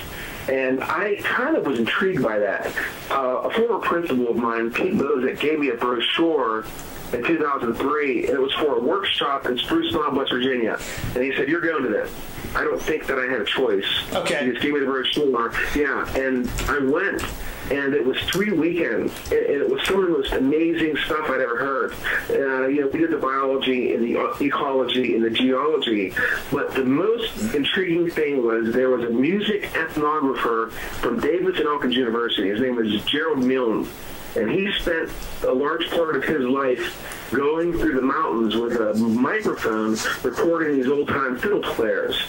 And 0.49 0.81
I 0.81 1.17
kind 1.17 1.57
of 1.57 1.67
was 1.67 1.81
intrigued 1.81 2.23
by 2.23 2.39
that. 2.39 2.73
Uh, 3.11 3.41
a 3.43 3.51
former 3.51 3.81
principal 3.81 4.29
of 4.29 4.37
mine, 4.37 4.71
Pete 4.71 4.95
Bozek, 4.95 5.41
gave 5.41 5.59
me 5.59 5.71
a 5.71 5.75
brochure 5.75 6.65
in 7.13 7.25
2003, 7.25 8.27
and 8.29 8.37
it 8.37 8.41
was 8.41 8.53
for 8.53 8.77
a 8.77 8.81
workshop 8.81 9.47
in 9.47 9.59
Spruce 9.59 9.93
Knob, 9.93 10.15
West 10.15 10.31
Virginia. 10.31 10.79
And 11.17 11.25
he 11.25 11.35
said, 11.35 11.49
"You're 11.49 11.61
going 11.61 11.83
to 11.83 11.89
this." 11.89 12.13
I 12.55 12.63
don't 12.63 12.81
think 12.81 13.09
that 13.09 13.19
I 13.19 13.25
had 13.25 13.41
a 13.41 13.45
choice. 13.45 13.85
Okay. 14.13 14.45
He 14.45 14.53
just 14.53 14.63
gave 14.63 14.75
me 14.75 14.79
the 14.79 14.87
brochure. 14.87 15.53
Yeah, 15.75 16.09
and 16.17 16.49
I 16.69 16.79
went 16.79 17.25
and 17.71 17.95
it 17.95 18.05
was 18.05 18.19
three 18.23 18.53
weekends, 18.53 19.13
and 19.31 19.41
it 19.41 19.69
was 19.71 19.83
some 19.87 20.01
of 20.01 20.07
the 20.07 20.11
most 20.11 20.33
amazing 20.33 20.97
stuff 21.05 21.31
I'd 21.31 21.41
ever 21.41 21.57
heard. 21.57 21.93
Uh, 22.31 22.67
you 22.67 22.81
know, 22.81 22.89
we 22.89 22.99
did 22.99 23.11
the 23.11 23.17
biology 23.17 23.95
and 23.95 24.03
the 24.05 24.45
ecology 24.45 25.15
and 25.15 25.25
the 25.25 25.31
geology, 25.31 26.13
but 26.51 26.75
the 26.75 26.85
most 26.85 27.55
intriguing 27.55 28.11
thing 28.11 28.45
was 28.45 28.73
there 28.73 28.91
was 28.91 29.05
a 29.05 29.11
music 29.11 29.63
ethnographer 29.73 30.73
from 31.01 31.21
Davis 31.21 31.59
and 31.59 31.67
Elkins 31.67 31.95
University. 31.95 32.49
His 32.49 32.61
name 32.61 32.77
was 32.77 33.05
Gerald 33.05 33.45
Milnes, 33.45 33.89
and 34.37 34.51
he 34.51 34.73
spent 34.73 35.11
a 35.45 35.53
large 35.53 35.89
part 35.91 36.17
of 36.17 36.25
his 36.25 36.43
life 36.43 37.29
going 37.33 37.73
through 37.73 37.95
the 37.95 38.03
mountains 38.03 38.57
with 38.57 38.73
a 38.81 38.95
microphone 38.95 39.97
recording 40.25 40.77
these 40.77 40.89
old-time 40.89 41.39
fiddle 41.39 41.63
players. 41.63 42.21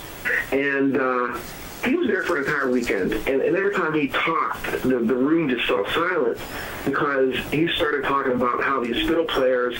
And 0.52 0.98
uh, 0.98 1.40
he 1.84 1.96
was 1.96 2.08
there 2.08 2.24
for 2.24 2.38
an 2.38 2.44
entire 2.44 2.70
weekend, 2.70 3.14
and, 3.14 3.42
and 3.42 3.56
every 3.56 3.74
time 3.74 3.94
he 3.94 4.08
talked, 4.08 4.64
the, 4.84 5.00
the 5.00 5.16
room 5.16 5.50
just 5.50 5.68
fell 5.68 5.86
silent 5.90 6.38
because 6.86 7.36
he 7.52 7.68
started 7.70 8.04
talking 8.04 8.34
about 8.34 8.64
how 8.64 8.84
these 8.84 9.08
fiddle 9.08 9.26
players 9.26 9.78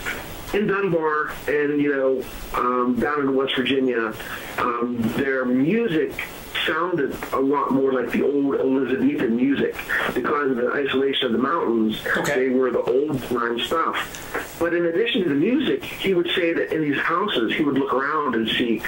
in 0.54 0.68
Dunbar 0.68 1.32
and 1.48 1.82
you 1.82 1.96
know 1.96 2.24
um, 2.60 3.00
down 3.00 3.22
in 3.22 3.36
West 3.36 3.56
Virginia, 3.56 4.14
um, 4.58 4.98
their 5.16 5.46
music 5.46 6.14
sounded 6.66 7.16
a 7.34 7.40
lot 7.40 7.72
more 7.72 7.94
like 7.94 8.12
the 8.12 8.24
old 8.24 8.56
Elizabethan 8.56 9.36
music 9.36 9.76
because 10.14 10.52
of 10.52 10.58
the 10.58 10.72
isolation 10.74 11.28
of 11.28 11.32
the 11.34 11.38
mountains. 11.38 12.02
Okay. 12.18 12.48
They 12.48 12.50
were 12.50 12.72
the 12.72 12.82
old 12.82 13.22
time 13.24 13.60
stuff. 13.60 14.58
But 14.60 14.74
in 14.74 14.86
addition 14.86 15.24
to 15.24 15.30
the 15.30 15.36
music, 15.36 15.84
he 15.84 16.14
would 16.14 16.30
say 16.36 16.54
that 16.54 16.74
in 16.74 16.82
these 16.82 17.00
houses, 17.00 17.54
he 17.54 17.64
would 17.64 17.78
look 17.78 17.94
around 17.94 18.36
and 18.36 18.48
see 18.50 18.82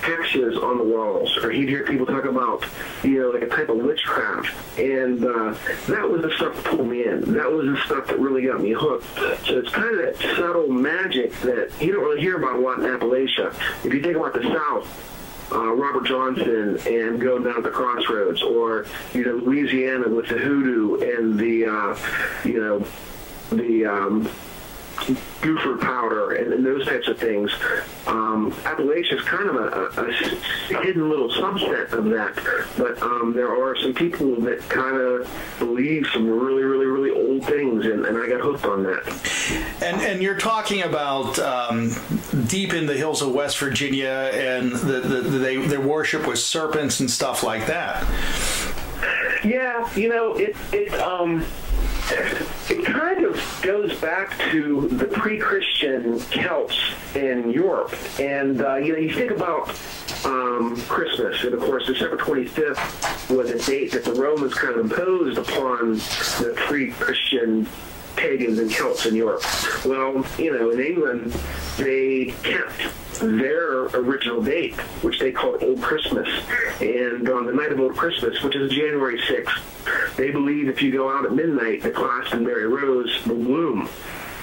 hexes 0.00 0.62
on 0.62 0.78
the 0.78 0.84
walls, 0.84 1.36
or 1.38 1.50
he'd 1.50 1.68
hear 1.68 1.84
people 1.84 2.06
talk 2.06 2.24
about, 2.24 2.64
you 3.02 3.20
know, 3.20 3.30
like 3.30 3.42
a 3.42 3.48
type 3.48 3.68
of 3.68 3.76
witchcraft. 3.76 4.78
And 4.78 5.24
uh, 5.24 5.54
that 5.88 6.08
was 6.08 6.22
the 6.22 6.32
stuff 6.36 6.54
that 6.54 6.64
pulled 6.64 6.88
me 6.88 7.04
in. 7.04 7.34
That 7.34 7.50
was 7.50 7.66
the 7.66 7.76
stuff 7.84 8.06
that 8.06 8.18
really 8.18 8.46
got 8.46 8.60
me 8.60 8.72
hooked. 8.72 9.06
So 9.46 9.58
it's 9.58 9.70
kind 9.70 9.98
of 9.98 9.98
that 9.98 10.36
subtle 10.36 10.68
magic 10.68 11.32
that 11.40 11.70
you 11.80 11.92
don't 11.92 12.04
really 12.04 12.20
hear 12.20 12.36
about 12.36 12.56
a 12.56 12.60
lot 12.60 12.78
in 12.78 12.84
Appalachia. 12.84 13.54
If 13.84 13.92
you 13.92 14.00
think 14.00 14.16
about 14.16 14.34
the 14.34 14.42
South, 14.42 14.86
uh, 15.52 15.72
Robert 15.72 16.04
Johnson 16.06 16.78
and 16.86 17.20
going 17.20 17.44
down 17.44 17.56
at 17.58 17.62
the 17.62 17.70
crossroads, 17.70 18.42
or 18.42 18.86
you 19.14 19.24
know 19.24 19.32
Louisiana 19.32 20.08
with 20.08 20.28
the 20.28 20.38
hoodoo 20.38 21.16
and 21.16 21.38
the 21.38 21.66
uh, 21.66 21.96
you 22.44 22.60
know 22.60 22.84
the 23.50 23.86
um, 23.86 24.28
Buford 25.40 25.80
powder 25.80 26.32
and, 26.32 26.52
and 26.52 26.64
those 26.64 26.86
types 26.86 27.08
of 27.08 27.18
things. 27.18 27.50
Um, 28.06 28.52
Appalachia 28.62 29.18
is 29.18 29.22
kind 29.22 29.48
of 29.48 29.56
a 29.56 30.12
hidden 30.82 31.08
little 31.08 31.28
subset 31.30 31.92
of 31.92 32.04
that, 32.06 32.34
but 32.76 33.00
um, 33.02 33.32
there 33.32 33.48
are 33.48 33.76
some 33.76 33.94
people 33.94 34.40
that 34.42 34.60
kind 34.68 34.96
of 34.96 35.30
believe 35.58 36.06
some 36.12 36.28
really, 36.28 36.62
really, 36.62 36.86
really 36.86 37.10
old 37.10 37.44
things, 37.44 37.84
and, 37.84 38.04
and 38.06 38.16
I 38.18 38.28
got 38.28 38.40
hooked 38.40 38.64
on 38.64 38.82
that. 38.84 39.82
And 39.82 40.00
and 40.00 40.22
you're 40.22 40.38
talking 40.38 40.82
about 40.82 41.38
um, 41.38 41.92
deep 42.46 42.74
in 42.74 42.86
the 42.86 42.94
hills 42.94 43.22
of 43.22 43.32
West 43.32 43.58
Virginia, 43.58 44.30
and 44.32 44.72
the, 44.72 45.00
the, 45.00 45.20
the, 45.22 45.38
they 45.38 45.56
their 45.56 45.80
worship 45.80 46.26
with 46.26 46.38
serpents 46.38 47.00
and 47.00 47.10
stuff 47.10 47.42
like 47.42 47.66
that. 47.66 48.04
Yeah, 49.44 49.88
you 49.94 50.08
know, 50.08 50.34
it 50.34 50.56
it 50.72 50.92
um 50.94 51.44
it 52.10 52.84
kind 52.84 53.24
of 53.24 53.60
goes 53.62 53.98
back 54.00 54.38
to 54.50 54.88
the 54.88 55.04
pre-Christian 55.04 56.18
Celts 56.18 56.78
in 57.14 57.50
Europe, 57.50 57.94
and 58.18 58.62
uh, 58.62 58.76
you 58.76 58.92
know, 58.92 58.98
you 58.98 59.12
think 59.12 59.30
about 59.30 59.68
um, 60.24 60.80
Christmas, 60.88 61.44
and 61.44 61.54
of 61.54 61.60
course, 61.60 61.86
December 61.86 62.16
25th 62.16 63.36
was 63.36 63.50
a 63.50 63.58
date 63.70 63.92
that 63.92 64.04
the 64.04 64.14
Romans 64.14 64.54
kind 64.54 64.74
of 64.74 64.80
imposed 64.80 65.38
upon 65.38 65.94
the 65.94 66.54
pre-Christian 66.56 67.66
pagans 68.16 68.58
and 68.58 68.70
Celts 68.70 69.06
in 69.06 69.14
Europe. 69.14 69.42
Well, 69.84 70.24
you 70.38 70.52
know, 70.52 70.70
in 70.70 70.80
England, 70.80 71.32
they 71.76 72.34
kept 72.42 72.80
their 73.18 73.84
original 73.86 74.42
date, 74.42 74.74
which 75.02 75.18
they 75.18 75.32
called 75.32 75.62
Old 75.62 75.80
Christmas. 75.80 76.28
And 76.80 77.28
on 77.28 77.46
the 77.46 77.52
night 77.52 77.72
of 77.72 77.80
Old 77.80 77.96
Christmas, 77.96 78.42
which 78.42 78.56
is 78.56 78.70
January 78.70 79.20
6th, 79.20 80.16
they 80.16 80.30
believe 80.30 80.68
if 80.68 80.82
you 80.82 80.92
go 80.92 81.10
out 81.10 81.24
at 81.24 81.32
midnight, 81.32 81.82
the 81.82 81.90
Glastonbury 81.90 82.66
rose 82.66 83.26
will 83.26 83.36
bloom. 83.36 83.88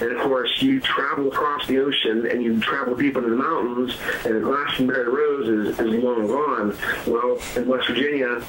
And 0.00 0.12
of 0.12 0.22
course, 0.22 0.60
you 0.60 0.80
travel 0.80 1.28
across 1.28 1.66
the 1.66 1.78
ocean 1.78 2.26
and 2.26 2.42
you 2.42 2.60
travel 2.60 2.94
deep 2.94 3.16
into 3.16 3.30
the 3.30 3.36
mountains, 3.36 3.96
and 4.24 4.36
the 4.36 4.40
Glastonbury 4.40 5.08
rose 5.08 5.48
is, 5.48 5.78
is 5.78 6.02
long 6.02 6.26
gone. 6.26 6.76
Well, 7.06 7.38
in 7.56 7.66
West 7.66 7.88
Virginia, 7.88 8.42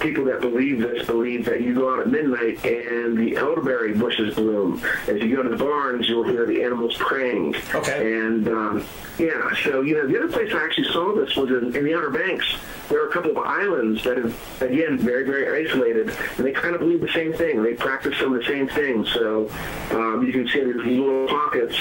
people 0.00 0.24
that 0.24 0.40
believe 0.40 0.80
this 0.80 1.06
believe 1.06 1.44
that 1.44 1.60
you 1.60 1.74
go 1.74 1.92
out 1.92 2.00
at 2.00 2.08
midnight 2.08 2.64
and 2.64 3.16
the 3.16 3.36
elderberry 3.36 3.94
bushes 3.94 4.34
bloom. 4.34 4.82
As 5.06 5.20
you 5.20 5.34
go 5.34 5.42
to 5.42 5.48
the 5.48 5.56
barns, 5.56 6.08
you'll 6.08 6.24
hear 6.24 6.46
the 6.46 6.62
animals 6.62 6.94
praying. 6.96 7.56
Okay. 7.74 8.16
And 8.16 8.48
um, 8.48 8.84
yeah, 9.18 9.54
so 9.62 9.80
you 9.82 9.94
know, 9.94 10.06
the 10.06 10.18
other 10.18 10.32
place 10.32 10.52
I 10.52 10.64
actually 10.64 10.88
saw 10.92 11.14
this 11.14 11.36
was 11.36 11.50
in, 11.50 11.74
in 11.74 11.84
the 11.84 11.94
Outer 11.94 12.10
Banks. 12.10 12.46
There 12.88 13.02
are 13.02 13.08
a 13.08 13.12
couple 13.12 13.32
of 13.32 13.38
islands 13.38 14.02
that 14.04 14.18
are 14.18 14.32
again 14.64 14.98
very, 14.98 15.24
very 15.24 15.66
isolated, 15.66 16.08
and 16.08 16.46
they 16.46 16.52
kind 16.52 16.74
of 16.74 16.80
believe 16.80 17.00
the 17.00 17.12
same 17.12 17.32
thing. 17.32 17.62
They 17.62 17.74
practice 17.74 18.16
some 18.18 18.32
of 18.32 18.40
the 18.40 18.46
same 18.46 18.68
things. 18.68 19.12
So 19.12 19.50
um, 19.90 20.24
you 20.24 20.32
can 20.32 20.48
see 20.48 20.60
there's 20.60 20.84
little 20.84 21.26
pockets 21.26 21.76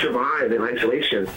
survive 0.00 0.52
in 0.52 0.62
isolation. 0.62 1.28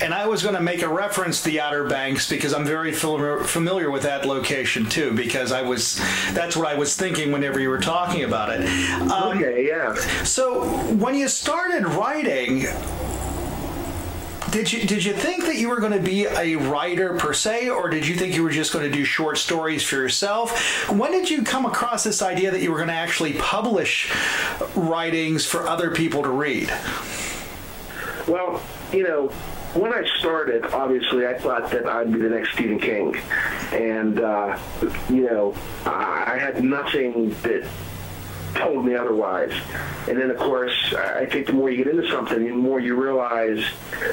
And 0.00 0.14
I 0.14 0.26
was 0.26 0.42
going 0.42 0.54
to 0.54 0.60
make 0.60 0.82
a 0.82 0.88
reference 0.88 1.42
to 1.42 1.50
the 1.50 1.60
Outer 1.60 1.84
Banks 1.84 2.28
because 2.28 2.52
I'm 2.52 2.64
very 2.64 2.92
familiar, 2.92 3.90
with 3.90 4.02
that 4.02 4.24
location 4.26 4.86
too. 4.86 5.12
Because 5.12 5.52
I 5.52 5.62
was, 5.62 5.96
that's 6.32 6.56
what 6.56 6.66
I 6.66 6.74
was 6.74 6.96
thinking 6.96 7.32
whenever 7.32 7.60
you 7.60 7.68
were 7.68 7.78
talking 7.78 8.24
about 8.24 8.50
it. 8.50 8.66
Um, 9.10 9.38
okay, 9.38 9.66
yeah. 9.66 9.94
So 10.24 10.64
when 10.94 11.14
you 11.14 11.28
started 11.28 11.86
writing, 11.86 12.66
did 14.54 14.72
you 14.72 14.86
did 14.86 15.04
you 15.04 15.12
think 15.12 15.46
that 15.46 15.56
you 15.56 15.68
were 15.68 15.80
going 15.80 15.92
to 15.92 15.98
be 15.98 16.26
a 16.26 16.54
writer 16.54 17.14
per 17.14 17.32
se, 17.32 17.70
or 17.70 17.88
did 17.88 18.06
you 18.06 18.14
think 18.14 18.36
you 18.36 18.42
were 18.44 18.50
just 18.50 18.72
going 18.72 18.84
to 18.84 18.96
do 18.96 19.04
short 19.04 19.36
stories 19.36 19.82
for 19.82 19.96
yourself? 19.96 20.88
When 20.88 21.10
did 21.10 21.28
you 21.28 21.42
come 21.42 21.66
across 21.66 22.04
this 22.04 22.22
idea 22.22 22.52
that 22.52 22.62
you 22.62 22.70
were 22.70 22.76
going 22.76 22.88
to 22.88 22.94
actually 22.94 23.32
publish 23.32 24.12
writings 24.76 25.44
for 25.44 25.66
other 25.66 25.90
people 25.90 26.22
to 26.22 26.30
read? 26.30 26.72
Well, 28.26 28.62
you 28.92 29.02
know, 29.02 29.28
when 29.74 29.92
I 29.92 30.04
started, 30.18 30.64
obviously, 30.66 31.26
I 31.26 31.34
thought 31.34 31.70
that 31.70 31.86
I'd 31.86 32.12
be 32.12 32.20
the 32.20 32.28
next 32.28 32.52
Stephen 32.52 32.78
King, 32.78 33.16
and 33.72 34.20
uh, 34.20 34.58
you 35.10 35.24
know, 35.24 35.54
I 35.84 36.38
had 36.38 36.62
nothing 36.62 37.30
that 37.42 37.66
told 38.54 38.86
me 38.86 38.94
otherwise. 38.94 39.52
And 40.08 40.18
then, 40.18 40.30
of 40.30 40.38
course, 40.38 40.94
I 40.94 41.26
think 41.26 41.48
the 41.48 41.52
more 41.52 41.70
you 41.70 41.82
get 41.82 41.92
into 41.92 42.08
something, 42.08 42.44
the 42.44 42.52
more 42.52 42.80
you 42.80 42.94
realize, 42.94 43.64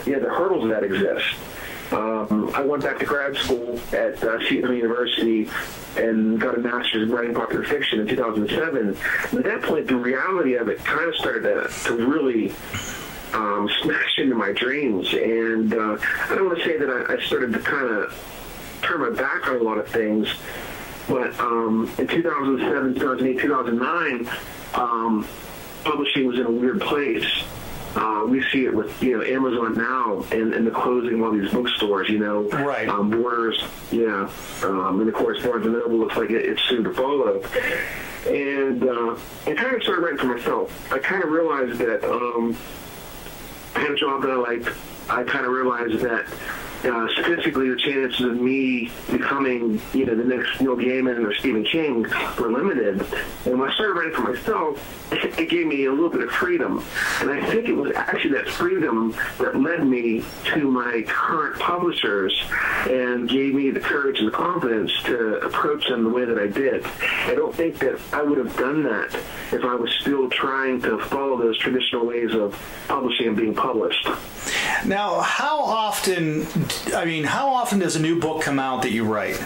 you 0.06 0.14
know, 0.14 0.20
the 0.20 0.30
hurdles 0.30 0.70
that 0.70 0.84
exist. 0.84 1.36
Um, 1.92 2.50
I 2.56 2.62
went 2.62 2.84
back 2.84 3.00
to 3.00 3.06
grad 3.06 3.36
school 3.36 3.78
at 3.92 4.24
uh, 4.24 4.40
Seton 4.48 4.76
University 4.76 5.50
and 5.98 6.40
got 6.40 6.58
a 6.58 6.60
master's 6.60 7.04
in 7.04 7.12
writing 7.12 7.36
popular 7.36 7.66
fiction 7.66 8.00
in 8.00 8.08
2007. 8.08 8.78
And 8.78 9.38
at 9.38 9.44
that 9.44 9.62
point, 9.62 9.88
the 9.88 9.98
reality 9.98 10.56
of 10.56 10.70
it 10.70 10.80
kind 10.80 11.08
of 11.08 11.16
started 11.16 11.44
to, 11.44 11.70
to 11.90 11.96
really 11.96 12.54
um, 13.34 13.70
smash 13.82 14.18
into 14.18 14.36
my 14.36 14.52
dreams. 14.52 15.14
And 15.14 15.74
uh, 15.74 15.98
I 16.30 16.36
don't 16.36 16.48
want 16.48 16.60
to 16.60 16.66
say 16.66 16.78
that 16.78 16.90
I, 16.90 17.14
I 17.16 17.22
started 17.26 17.54
to 17.54 17.60
kind 17.60 17.88
of 17.88 18.80
turn 18.82 19.02
my 19.02 19.10
back 19.10 19.48
on 19.48 19.58
a 19.58 19.64
lot 19.64 19.78
of 19.78 19.88
things, 19.88 20.28
but 21.08 21.38
um, 21.40 21.92
in 21.98 22.08
2007, 22.08 22.96
2008, 22.96 23.40
2009, 23.40 24.30
um, 24.74 25.28
publishing 25.84 26.28
was 26.28 26.40
in 26.40 26.46
a 26.46 26.52
weird 26.52 26.82
place. 26.82 27.26
Uh, 27.96 28.24
we 28.26 28.42
see 28.52 28.64
it 28.64 28.74
with 28.74 29.04
you 29.04 29.18
know 29.18 29.24
Amazon 29.24 29.76
now 29.76 30.24
and, 30.32 30.54
and 30.54 30.66
the 30.66 30.72
closing 30.72 31.16
of 31.16 31.24
all 31.24 31.32
these 31.32 31.52
bookstores. 31.52 32.08
You 32.08 32.20
know, 32.20 32.44
right? 32.50 32.88
Um, 32.88 33.10
Borders, 33.10 33.62
yeah, 33.92 34.30
um, 34.64 35.02
and 35.02 35.10
of 35.10 35.14
course 35.14 35.44
Barnes 35.44 35.66
and 35.66 35.74
Noble 35.74 35.98
looks 35.98 36.16
like 36.16 36.30
it, 36.30 36.46
it's 36.46 36.62
soon 36.64 36.86
to 36.86 36.94
follow. 36.94 37.42
And 38.28 38.84
uh, 38.84 39.18
I 39.46 39.54
kind 39.56 39.76
of 39.76 39.84
started 39.84 40.02
writing 40.04 40.20
for 40.20 40.28
myself. 40.28 40.94
I 40.94 41.00
kind 41.00 41.24
of 41.24 41.32
realized 41.32 41.80
that 41.80 42.10
um, 42.10 42.56
I 43.76 43.80
had 43.80 43.92
a 43.92 43.96
job 43.96 44.22
that 44.22 44.32
I 44.32 44.36
liked. 44.36 44.70
I 45.10 45.24
kind 45.24 45.46
of 45.46 45.52
realized 45.52 46.00
that 46.00 46.26
uh, 46.86 47.08
statistically, 47.14 47.70
the 47.70 47.76
chances 47.76 48.26
of 48.26 48.36
me 48.40 48.92
becoming, 49.12 49.80
you 49.94 50.06
know, 50.06 50.16
the 50.16 50.24
next 50.24 50.60
Neil 50.62 50.76
Gaiman 50.76 51.24
or 51.26 51.34
Stephen 51.36 51.64
King 51.64 52.04
were 52.40 52.52
limited. 52.52 53.02
And 53.46 53.60
when 53.60 53.70
I 53.70 53.74
started 53.74 53.94
writing 53.94 54.14
for 54.14 54.22
myself, 54.22 55.12
it 55.40 55.50
gave 55.50 55.68
me 55.68 55.86
a 55.86 55.92
little 55.92 56.10
bit 56.10 56.22
of 56.22 56.32
freedom. 56.32 56.84
And 57.20 57.30
I 57.30 57.46
think 57.52 57.68
it 57.68 57.74
was 57.74 57.94
actually 57.96 58.34
that 58.34 58.48
freedom 58.48 59.16
that 59.40 59.56
led 59.56 59.86
me 59.86 60.24
to 60.46 60.72
my 60.72 61.04
current 61.08 61.60
publishers 61.60 62.42
and 62.90 63.30
gave 63.30 63.54
me 63.54 63.70
the 63.70 63.80
courage 63.80 64.20
and 64.20 64.28
the 64.28 64.32
confidence 64.32 64.92
to 65.04 65.40
approach 65.42 65.88
them 65.88 66.04
the 66.04 66.10
way 66.10 66.26
that 66.26 66.40
I 66.40 66.48
did. 66.48 66.86
I 66.86 67.36
don't 67.36 67.54
think 67.54 67.80
that 67.80 68.00
I 68.12 68.24
would 68.24 68.38
have 68.38 68.56
done 68.58 68.84
that 68.84 69.14
if 69.52 69.64
I 69.64 69.76
was 69.76 69.92
still 70.02 70.30
trying 70.30 70.82
to 70.82 70.98
follow 71.06 71.38
those 71.38 71.58
traditional 71.58 72.06
ways 72.06 72.34
of 72.34 72.58
publishing 72.88 73.28
and 73.28 73.38
being 73.38 73.54
published. 73.54 74.08
Now, 74.86 75.20
how 75.22 75.60
often, 75.60 76.46
I 76.94 77.06
mean, 77.06 77.24
how 77.24 77.50
often 77.50 77.80
does 77.80 77.96
a 77.96 78.02
new 78.02 78.20
book 78.20 78.42
come 78.42 78.60
out 78.60 78.82
that 78.84 78.92
you 78.92 79.06
write? 79.06 79.42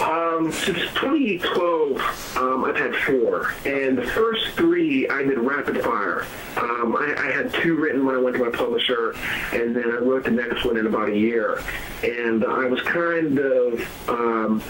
Um, 0.00 0.52
since 0.52 0.78
2012, 0.94 2.36
um, 2.36 2.64
I've 2.64 2.76
had 2.76 2.94
four, 2.96 3.54
and 3.64 3.96
the 3.96 4.06
first 4.06 4.48
three 4.50 5.08
I 5.08 5.22
did 5.22 5.38
rapid 5.38 5.82
fire. 5.82 6.26
Um, 6.56 6.96
I, 6.96 7.14
I, 7.16 7.30
had 7.30 7.52
two 7.54 7.76
written 7.76 8.04
when 8.04 8.14
I 8.14 8.18
went 8.18 8.36
to 8.36 8.44
my 8.44 8.50
publisher, 8.50 9.14
and 9.52 9.74
then 9.74 9.90
I 9.90 9.96
wrote 9.96 10.24
the 10.24 10.30
next 10.30 10.64
one 10.64 10.76
in 10.76 10.86
about 10.86 11.08
a 11.08 11.16
year. 11.16 11.62
And 12.02 12.44
I 12.44 12.66
was 12.66 12.80
kind 12.82 13.38
of 13.38 14.08
um, 14.08 14.62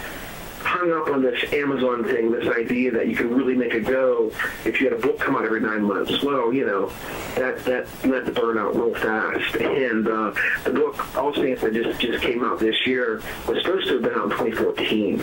hung 0.66 0.92
up 0.92 1.08
on 1.08 1.22
this 1.22 1.52
Amazon 1.52 2.04
thing, 2.04 2.32
this 2.32 2.48
idea 2.48 2.90
that 2.90 3.06
you 3.06 3.14
can 3.14 3.32
really 3.32 3.54
make 3.54 3.74
a 3.74 3.80
go 3.80 4.32
if 4.64 4.80
you 4.80 4.90
had 4.90 4.98
a 4.98 5.00
book 5.00 5.18
come 5.18 5.36
out 5.36 5.44
every 5.44 5.60
nine 5.60 5.84
months. 5.84 6.22
Well, 6.22 6.52
you 6.52 6.66
know, 6.66 6.88
that 7.36 7.64
that 7.64 7.86
led 8.04 8.26
to 8.26 8.32
burnout 8.32 8.74
real 8.74 8.94
fast. 8.94 9.56
And 9.56 10.08
uh, 10.08 10.34
the 10.64 10.70
book, 10.70 11.16
All 11.16 11.32
Saints, 11.34 11.62
that 11.62 11.72
just 11.72 12.00
just 12.00 12.22
came 12.22 12.44
out 12.44 12.58
this 12.58 12.86
year, 12.86 13.22
was 13.46 13.62
supposed 13.62 13.86
to 13.86 13.94
have 13.94 14.02
been 14.02 14.14
out 14.14 14.24
in 14.24 14.30
2014. 14.30 15.22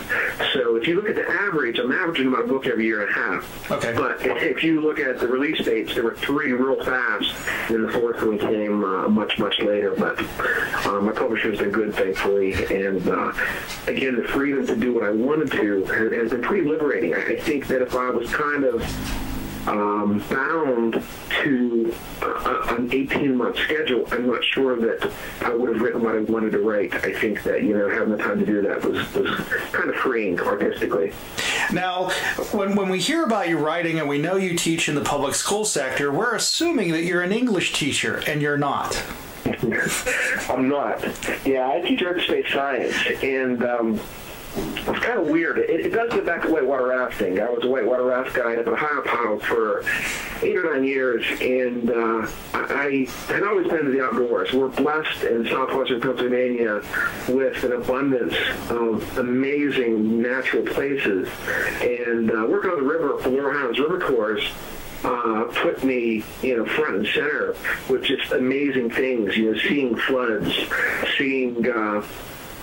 So 0.54 0.76
if 0.76 0.88
you 0.88 0.96
look 0.96 1.08
at 1.08 1.16
the 1.16 1.28
average, 1.28 1.78
I'm 1.78 1.92
averaging 1.92 2.28
about 2.28 2.44
a 2.44 2.48
book 2.48 2.66
every 2.66 2.86
year 2.86 3.06
and 3.06 3.10
a 3.10 3.12
half. 3.12 3.70
Okay. 3.70 3.94
But 3.94 4.24
if 4.24 4.64
you 4.64 4.80
look 4.80 4.98
at 4.98 5.20
the 5.20 5.28
release 5.28 5.62
dates, 5.64 5.94
there 5.94 6.04
were 6.04 6.16
three 6.16 6.52
real 6.52 6.82
fast, 6.84 7.34
and 7.70 7.86
the 7.86 7.92
fourth 7.92 8.22
one 8.22 8.38
came 8.38 8.82
uh, 8.82 9.08
much 9.08 9.38
much 9.38 9.58
later. 9.60 9.94
But 9.94 10.18
uh, 10.86 11.00
my 11.00 11.12
publisher's 11.12 11.58
been 11.58 11.70
good, 11.70 11.94
thankfully, 11.94 12.54
and 12.74 13.06
uh, 13.08 13.32
again, 13.86 14.16
the 14.16 14.26
freedom 14.28 14.66
to 14.66 14.76
do 14.76 14.94
what 14.94 15.04
I 15.04 15.10
want 15.10 15.33
wanted 15.34 15.50
to 15.52 15.84
has 15.84 16.30
been 16.30 16.42
pretty 16.42 16.68
liberating. 16.68 17.14
I 17.14 17.36
think 17.36 17.66
that 17.68 17.82
if 17.82 17.94
I 17.94 18.10
was 18.10 18.32
kind 18.32 18.64
of 18.64 18.82
um, 19.66 20.22
bound 20.30 21.02
to 21.42 21.94
uh, 22.22 22.76
an 22.76 22.92
18 22.92 23.36
month 23.36 23.56
schedule, 23.58 24.06
I'm 24.12 24.26
not 24.26 24.44
sure 24.44 24.76
that 24.76 25.10
I 25.40 25.54
would 25.54 25.72
have 25.72 25.82
written 25.82 26.02
what 26.02 26.14
I 26.14 26.20
wanted 26.20 26.52
to 26.52 26.58
write. 26.58 26.94
I 26.94 27.12
think 27.12 27.42
that, 27.44 27.62
you 27.62 27.76
know, 27.76 27.88
having 27.88 28.10
the 28.10 28.22
time 28.22 28.38
to 28.38 28.46
do 28.46 28.62
that 28.62 28.84
was, 28.84 29.12
was 29.14 29.40
kind 29.72 29.88
of 29.90 29.96
freeing 29.96 30.38
artistically. 30.38 31.12
Now, 31.72 32.10
when, 32.52 32.76
when 32.76 32.88
we 32.88 33.00
hear 33.00 33.24
about 33.24 33.48
you 33.48 33.58
writing 33.58 33.98
and 33.98 34.08
we 34.08 34.18
know 34.18 34.36
you 34.36 34.54
teach 34.54 34.88
in 34.88 34.94
the 34.94 35.00
public 35.00 35.34
school 35.34 35.64
sector, 35.64 36.12
we're 36.12 36.34
assuming 36.34 36.92
that 36.92 37.04
you're 37.04 37.22
an 37.22 37.32
English 37.32 37.72
teacher, 37.72 38.22
and 38.26 38.42
you're 38.42 38.58
not. 38.58 39.02
I'm 40.48 40.68
not. 40.68 41.02
Yeah, 41.46 41.70
I 41.70 41.80
teach 41.80 42.02
earth-space 42.02 42.52
science, 42.52 42.94
and 43.22 43.64
um, 43.64 44.00
it's 44.56 44.84
kind 44.84 45.18
of 45.18 45.26
weird. 45.26 45.58
It, 45.58 45.86
it, 45.86 45.90
does 45.90 46.12
get 46.12 46.24
back 46.24 46.42
to 46.42 46.52
whitewater 46.52 46.88
rafting. 46.88 47.40
I 47.40 47.50
was 47.50 47.64
a 47.64 47.68
whitewater 47.68 48.04
raft 48.04 48.34
guide 48.34 48.58
up 48.58 48.66
at 48.68 48.72
Ohio 48.72 49.38
for 49.40 49.84
eight 50.42 50.56
or 50.56 50.72
nine 50.72 50.84
years, 50.84 51.24
and 51.40 51.90
uh, 51.90 52.28
I 52.52 53.08
had 53.26 53.42
always 53.42 53.66
been 53.66 53.80
into 53.80 53.90
the 53.90 54.04
outdoors. 54.04 54.52
We're 54.52 54.68
blessed 54.68 55.24
in 55.24 55.46
southwestern 55.46 56.00
Pennsylvania 56.00 56.82
with 57.28 57.64
an 57.64 57.72
abundance 57.72 58.34
of 58.70 59.18
amazing 59.18 60.22
natural 60.22 60.64
places, 60.64 61.28
and 61.80 62.30
uh, 62.30 62.46
working 62.48 62.70
on 62.70 62.76
the 62.76 62.88
river 62.88 63.18
for 63.18 63.52
Highlands 63.52 63.80
River 63.80 63.98
Tours 63.98 64.42
uh, 65.04 65.44
put 65.52 65.84
me, 65.84 66.24
you 66.42 66.56
know, 66.56 66.66
front 66.66 66.96
and 66.96 67.06
center 67.08 67.54
with 67.88 68.04
just 68.04 68.32
amazing 68.32 68.90
things. 68.90 69.36
You 69.36 69.52
know, 69.52 69.58
seeing 69.58 69.96
floods, 69.96 70.54
seeing 71.18 71.68
uh, 71.68 72.02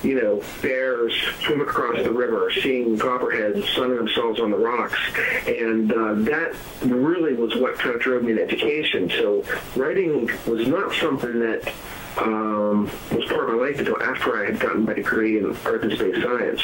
you 0.04 0.20
know, 0.22 0.42
bears 0.62 1.14
swim 1.42 1.62
across 1.62 1.98
the 2.04 2.12
river, 2.12 2.52
seeing 2.62 2.98
copperheads 2.98 3.68
sunning 3.74 3.98
themselves 3.98 4.40
on 4.40 4.52
the 4.52 4.58
rocks. 4.58 5.00
And 5.48 5.92
uh, 5.92 6.14
that 6.30 6.56
really 6.82 7.34
was 7.34 7.56
what 7.56 7.78
kind 7.78 7.96
of 7.96 8.02
drove 8.02 8.24
me 8.24 8.34
to 8.34 8.44
education. 8.44 9.10
So 9.10 9.44
writing 9.76 10.30
was 10.48 10.68
not 10.68 10.94
something 10.94 11.40
that 11.40 11.74
um, 12.18 12.86
was 13.12 13.26
part 13.26 13.50
of 13.50 13.56
my 13.56 13.66
life 13.68 13.80
until 13.80 14.02
after 14.02 14.44
I 14.44 14.52
had 14.52 14.60
gotten 14.60 14.84
my 14.84 14.94
degree 14.94 15.38
in 15.38 15.46
earth 15.66 15.84
and 15.84 15.94
space 15.94 16.22
science, 16.22 16.62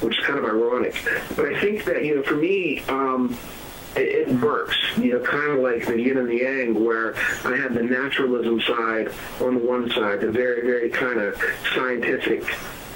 which 0.00 0.18
is 0.18 0.24
kind 0.24 0.38
of 0.38 0.44
ironic. 0.44 0.94
But 1.34 1.46
I 1.46 1.60
think 1.60 1.84
that, 1.84 2.04
you 2.04 2.16
know, 2.16 2.22
for 2.22 2.36
me, 2.36 2.80
um, 2.88 3.36
it, 3.96 4.28
it, 4.28 4.40
works, 4.40 4.76
you 4.96 5.12
know, 5.12 5.20
kind 5.20 5.52
of 5.52 5.58
like 5.58 5.86
the 5.86 5.98
yin 5.98 6.18
and 6.18 6.28
the 6.28 6.36
yang, 6.36 6.84
where 6.84 7.14
I 7.44 7.56
have 7.56 7.74
the 7.74 7.82
naturalism 7.82 8.60
side 8.60 9.10
on 9.40 9.54
the 9.54 9.60
one 9.60 9.90
side, 9.90 10.20
the 10.20 10.30
very, 10.30 10.62
very 10.62 10.90
kind 10.90 11.20
of 11.20 11.40
scientific 11.74 12.44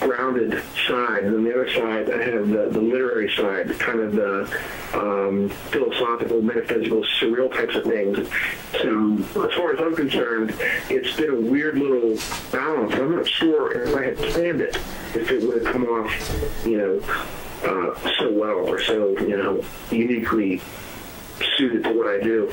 grounded 0.01 0.63
side, 0.87 1.25
and 1.25 1.37
on 1.37 1.45
the 1.45 1.53
other 1.53 1.71
side, 1.71 2.11
I 2.11 2.23
have 2.25 2.49
the, 2.49 2.71
the 2.71 2.81
literary 2.81 3.31
side, 3.37 3.79
kind 3.79 4.01
of 4.01 4.13
the 4.13 4.61
um, 4.95 5.51
philosophical, 5.71 6.41
metaphysical, 6.41 7.05
surreal 7.21 7.53
types 7.53 7.77
of 7.77 7.85
things. 7.85 8.17
So, 8.81 9.45
as 9.45 9.55
far 9.55 9.75
as 9.75 9.81
I'm 9.81 9.95
concerned, 9.95 10.55
it's 10.89 11.15
been 11.17 11.31
a 11.31 11.41
weird 11.41 11.79
little 11.79 12.17
balance. 12.51 12.95
I'm 12.95 13.17
not 13.17 13.29
sure 13.29 13.73
if 13.73 13.95
I 13.95 14.05
had 14.05 14.17
planned 14.17 14.63
it, 14.63 14.77
if 15.15 15.31
it 15.31 15.43
would 15.43 15.65
have 15.65 15.73
come 15.73 15.85
off, 15.85 16.65
you 16.65 16.79
know, 16.79 17.01
uh, 17.63 17.95
so 18.19 18.33
well 18.33 18.67
or 18.67 18.81
so, 18.81 19.11
you 19.19 19.37
know, 19.37 19.63
uniquely 19.91 20.63
suited 21.57 21.85
to 21.85 21.93
what 21.93 22.07
I 22.07 22.21
do. 22.21 22.53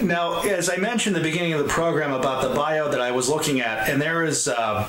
Now, 0.00 0.40
as 0.42 0.68
I 0.68 0.76
mentioned 0.76 1.16
in 1.16 1.22
the 1.22 1.28
beginning 1.28 1.52
of 1.52 1.60
the 1.60 1.68
program 1.68 2.12
about 2.12 2.42
the 2.42 2.54
bio 2.54 2.90
that 2.90 3.00
I 3.00 3.12
was 3.12 3.28
looking 3.28 3.60
at, 3.60 3.88
and 3.88 4.00
there 4.00 4.24
is 4.24 4.48
uh, 4.48 4.88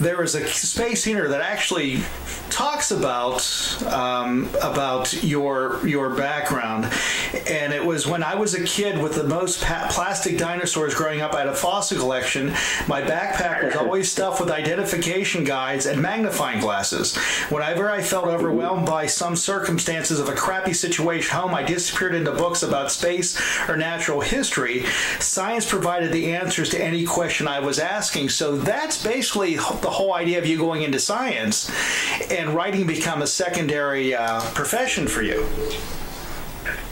there 0.00 0.22
is 0.22 0.34
a 0.34 0.46
space 0.46 1.02
here 1.02 1.28
that 1.28 1.40
actually 1.40 2.02
about 2.90 3.42
um, 3.86 4.48
about 4.62 5.22
your 5.22 5.86
your 5.86 6.10
background, 6.10 6.84
and 7.46 7.72
it 7.72 7.84
was 7.84 8.06
when 8.06 8.22
I 8.22 8.34
was 8.34 8.54
a 8.54 8.64
kid 8.64 9.00
with 9.02 9.14
the 9.14 9.24
most 9.24 9.62
pa- 9.62 9.88
plastic 9.90 10.38
dinosaurs 10.38 10.94
growing 10.94 11.20
up. 11.20 11.34
I 11.34 11.40
had 11.40 11.48
a 11.48 11.54
fossil 11.54 11.98
collection. 11.98 12.48
My 12.86 13.02
backpack 13.02 13.64
was 13.64 13.76
always 13.76 14.10
stuffed 14.10 14.40
with 14.40 14.50
identification 14.50 15.44
guides 15.44 15.86
and 15.86 16.00
magnifying 16.00 16.60
glasses. 16.60 17.16
Whenever 17.48 17.90
I 17.90 18.02
felt 18.02 18.26
overwhelmed 18.26 18.86
by 18.86 19.06
some 19.06 19.36
circumstances 19.36 20.18
of 20.18 20.28
a 20.28 20.34
crappy 20.34 20.72
situation 20.72 21.36
home, 21.36 21.54
I 21.54 21.62
disappeared 21.62 22.14
into 22.14 22.32
books 22.32 22.62
about 22.62 22.92
space 22.92 23.38
or 23.68 23.76
natural 23.76 24.20
history. 24.20 24.84
Science 25.18 25.68
provided 25.68 26.12
the 26.12 26.32
answers 26.32 26.68
to 26.70 26.82
any 26.82 27.04
question 27.04 27.46
I 27.46 27.60
was 27.60 27.78
asking. 27.78 28.30
So 28.30 28.56
that's 28.56 29.02
basically 29.02 29.56
the 29.56 29.90
whole 29.90 30.14
idea 30.14 30.38
of 30.38 30.46
you 30.46 30.58
going 30.58 30.82
into 30.82 30.98
science 30.98 31.70
and 32.30 32.54
writing 32.54 32.79
become 32.84 33.22
a 33.22 33.26
secondary 33.26 34.14
uh, 34.14 34.40
profession 34.52 35.06
for 35.08 35.22
you. 35.22 35.46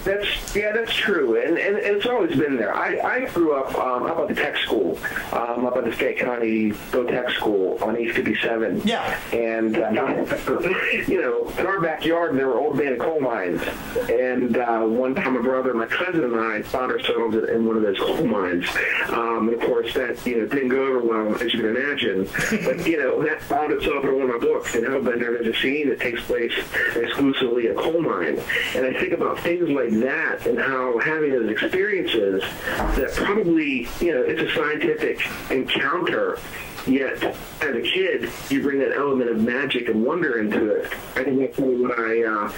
That's 0.08 0.56
yeah, 0.56 0.72
that's 0.72 0.94
true, 0.94 1.38
and, 1.38 1.58
and, 1.58 1.76
and 1.76 1.96
it's 1.96 2.06
always 2.06 2.34
been 2.34 2.56
there. 2.56 2.74
I, 2.74 2.98
I 2.98 3.24
grew 3.26 3.54
up 3.54 3.74
um, 3.74 4.04
up 4.04 4.18
at 4.20 4.28
the 4.28 4.34
tech 4.34 4.56
school, 4.56 4.98
um, 5.32 5.66
up 5.66 5.76
at 5.76 5.84
the 5.84 5.92
State 5.92 6.18
County 6.18 6.72
Go 6.90 7.04
Tech 7.04 7.28
School 7.28 7.76
on 7.82 7.98
East 8.00 8.16
57. 8.16 8.80
Yeah. 8.86 9.20
And 9.34 9.76
uh, 9.76 9.90
you 11.06 11.20
know, 11.20 11.46
in 11.58 11.66
our 11.66 11.78
backyard 11.78 12.38
there 12.38 12.46
were 12.46 12.58
old 12.58 12.76
abandoned 12.76 13.02
coal 13.02 13.20
mines, 13.20 13.60
and 14.08 14.56
uh, 14.56 14.80
one 14.80 15.14
time 15.14 15.34
my 15.34 15.42
brother, 15.42 15.74
my 15.74 15.84
cousin, 15.84 16.24
and 16.24 16.40
I 16.40 16.62
found 16.62 16.90
ourselves 16.90 17.36
in 17.36 17.66
one 17.66 17.76
of 17.76 17.82
those 17.82 17.98
coal 17.98 18.26
mines. 18.26 18.66
Um, 19.10 19.50
and 19.50 19.60
of 19.60 19.68
course, 19.68 19.92
that 19.92 20.24
you 20.24 20.38
know 20.38 20.46
didn't 20.46 20.70
go 20.70 20.86
over 20.86 21.00
well, 21.00 21.34
as 21.34 21.52
you 21.52 21.60
can 21.60 21.76
imagine. 21.76 22.24
but 22.64 22.86
you 22.86 22.96
know, 22.96 23.22
that 23.24 23.42
found 23.42 23.72
itself 23.72 24.04
in 24.04 24.14
one 24.14 24.22
of 24.22 24.28
my 24.28 24.38
books. 24.38 24.74
In 24.74 24.84
Hellbender, 24.84 25.42
there's 25.42 25.54
a 25.54 25.60
scene 25.60 25.90
that 25.90 26.00
takes 26.00 26.22
place 26.22 26.54
exclusively 26.96 27.66
at 27.68 27.76
a 27.76 27.78
coal 27.78 28.00
mine, 28.00 28.40
and 28.74 28.86
I 28.86 28.98
think 28.98 29.12
about 29.12 29.38
things 29.40 29.68
like 29.68 29.97
that 30.00 30.46
and 30.46 30.58
how 30.58 30.98
having 30.98 31.30
those 31.30 31.50
experiences 31.50 32.42
that 32.76 33.12
probably, 33.14 33.88
you 34.00 34.14
know, 34.14 34.22
it's 34.22 34.40
a 34.40 34.54
scientific 34.54 35.20
encounter 35.50 36.38
Yet, 36.86 37.22
as 37.22 37.76
a 37.76 37.82
kid, 37.82 38.30
you 38.48 38.62
bring 38.62 38.78
that 38.78 38.96
element 38.96 39.30
of 39.30 39.42
magic 39.42 39.88
and 39.88 40.02
wonder 40.04 40.38
into 40.38 40.70
it. 40.70 40.90
I 41.16 41.24
think 41.24 41.38
that's 41.38 41.58
really 41.58 41.82
what 41.82 41.98
I 41.98 42.22
uh, 42.24 42.52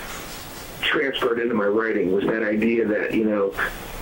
transferred 0.80 1.40
into 1.40 1.54
my 1.54 1.66
writing 1.66 2.12
was 2.12 2.24
that 2.26 2.42
idea 2.42 2.86
that 2.86 3.12
you 3.12 3.24
know 3.24 3.52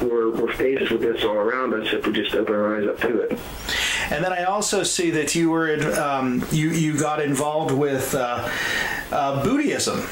we're, 0.03 0.31
we're 0.31 0.53
faced 0.53 0.90
with 0.90 1.01
this 1.01 1.24
all 1.24 1.35
around 1.35 1.74
us 1.74 1.92
if 1.92 2.07
we 2.07 2.12
just 2.12 2.35
open 2.35 2.55
our 2.55 2.77
eyes 2.77 2.87
up 2.87 3.01
to 3.01 3.20
it. 3.20 3.38
And 4.11 4.24
then 4.24 4.33
I 4.33 4.44
also 4.44 4.83
see 4.83 5.11
that 5.12 5.35
you 5.35 5.51
were 5.51 5.81
um, 5.98 6.44
you 6.51 6.70
you 6.70 6.98
got 6.98 7.22
involved 7.22 7.74
with 7.74 8.14
uh, 8.14 8.48
uh, 9.11 9.44
Buddhism. 9.44 10.07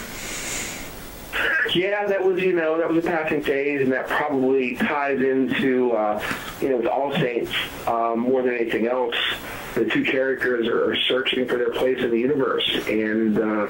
Yeah, 1.75 2.07
that 2.07 2.25
was 2.25 2.40
you 2.42 2.53
know 2.53 2.79
that 2.79 2.88
was 2.88 3.05
a 3.05 3.09
passing 3.09 3.42
phase, 3.42 3.83
and 3.83 3.92
that 3.92 4.07
probably 4.09 4.77
ties 4.77 5.20
into 5.20 5.92
uh, 5.92 6.22
you 6.61 6.70
know 6.70 6.77
with 6.79 6.87
All 6.87 7.12
Saints 7.12 7.53
um, 7.87 8.20
more 8.20 8.42
than 8.42 8.55
anything 8.55 8.87
else. 8.87 9.16
The 9.75 9.85
two 9.85 10.05
characters 10.05 10.66
are 10.68 10.96
searching 10.96 11.46
for 11.46 11.59
their 11.59 11.70
place 11.70 11.99
in 11.99 12.11
the 12.11 12.18
universe, 12.18 12.68
and 12.88 13.38
uh, 13.38 13.68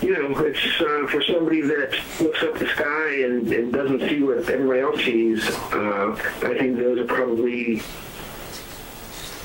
you 0.00 0.12
know 0.14 0.38
it's 0.38 0.80
uh, 0.80 1.06
for 1.08 1.22
somebody 1.22 1.60
that 1.62 1.98
looks 2.20 2.42
up 2.42 2.58
the 2.58 2.66
sky 2.68 3.24
and, 3.24 3.52
and 3.52 3.72
doesn't 3.72 4.08
see 4.08 4.22
what 4.22 4.48
everybody 4.48 4.80
else 4.80 5.04
sees. 5.04 5.46
Uh, 5.72 6.16
I 6.42 6.56
think 6.58 6.78
those 6.78 6.98
are 7.00 7.04
probably 7.04 7.82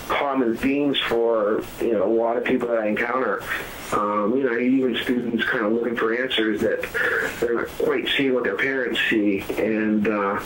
common 0.07 0.55
themes 0.57 0.99
for 1.07 1.63
you 1.81 1.93
know 1.93 2.05
a 2.05 2.13
lot 2.13 2.37
of 2.37 2.43
people 2.45 2.67
that 2.69 2.77
I 2.77 2.87
encounter. 2.87 3.43
Um, 3.93 4.37
you 4.37 4.43
know, 4.43 4.57
even 4.57 4.95
students 5.03 5.43
kind 5.45 5.65
of 5.65 5.73
looking 5.73 5.97
for 5.97 6.13
answers 6.13 6.61
that 6.61 6.81
they're 7.39 7.55
not 7.55 7.67
quite 7.77 8.07
seeing 8.15 8.33
what 8.33 8.45
their 8.45 8.55
parents 8.55 8.99
see, 9.09 9.41
and 9.57 10.07
uh, 10.07 10.39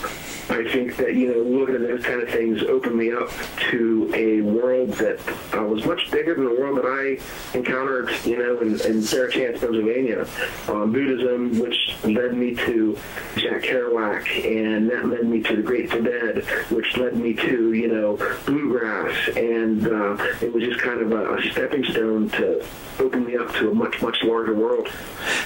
I 0.48 0.64
think 0.72 0.96
that 0.96 1.14
you 1.14 1.32
know 1.32 1.42
looking 1.42 1.76
at 1.76 1.82
those 1.82 2.02
kind 2.04 2.22
of 2.22 2.28
things 2.28 2.62
opened 2.62 2.96
me 2.96 3.12
up 3.12 3.30
to 3.70 4.10
a 4.14 4.40
world 4.40 4.92
that 4.94 5.20
uh, 5.56 5.62
was 5.62 5.84
much 5.84 6.10
bigger 6.10 6.34
than 6.34 6.44
the 6.44 6.50
world 6.50 6.78
that 6.78 6.86
I 6.86 7.56
encountered, 7.56 8.10
you 8.24 8.38
know, 8.38 8.58
in, 8.60 8.80
in 8.80 9.02
Star 9.02 9.28
Junction, 9.28 9.60
Pennsylvania. 9.60 10.26
Um, 10.68 10.92
Buddhism, 10.92 11.58
which 11.58 11.96
led 12.04 12.34
me 12.34 12.54
to 12.54 12.98
Jack 13.36 13.62
Kerouac, 13.62 14.26
and 14.44 14.90
that 14.90 15.06
led 15.06 15.24
me 15.24 15.42
to 15.42 15.56
the 15.56 15.62
Grateful 15.62 16.02
Dead, 16.02 16.44
which 16.70 16.96
led 16.96 17.16
me 17.16 17.34
to 17.34 17.72
you 17.72 17.88
know 17.88 18.16
bluegrass, 18.44 19.28
and 19.36 19.86
uh, 19.86 20.16
it 20.40 20.52
was 20.52 20.64
just 20.64 20.80
kind 20.80 21.00
of 21.00 21.12
a, 21.12 21.34
a 21.34 21.42
stepping 21.50 21.84
stone 21.84 22.28
to 22.30 22.64
open 22.98 23.26
me 23.26 23.35
up 23.38 23.52
to 23.54 23.70
a 23.70 23.74
much 23.74 24.00
much 24.02 24.22
larger 24.22 24.54
world. 24.54 24.88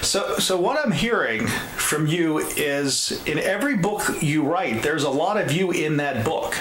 So, 0.01 0.37
so 0.37 0.59
what 0.59 0.83
I'm 0.83 0.91
hearing 0.91 1.47
from 1.47 2.07
you 2.07 2.39
is, 2.39 3.23
in 3.25 3.39
every 3.39 3.77
book 3.77 4.21
you 4.21 4.43
write, 4.43 4.81
there's 4.81 5.03
a 5.03 5.09
lot 5.09 5.37
of 5.37 5.51
you 5.51 5.71
in 5.71 5.97
that 5.97 6.25
book. 6.25 6.57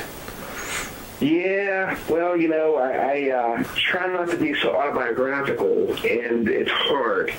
Yeah, 1.20 1.98
well, 2.08 2.34
you 2.34 2.48
know, 2.48 2.76
I, 2.76 2.92
I 2.92 3.30
uh, 3.30 3.64
try 3.76 4.06
not 4.06 4.30
to 4.30 4.36
be 4.36 4.54
so 4.54 4.74
autobiographical, 4.74 5.92
and 6.04 6.48
it's 6.48 6.70
hard. 6.70 7.32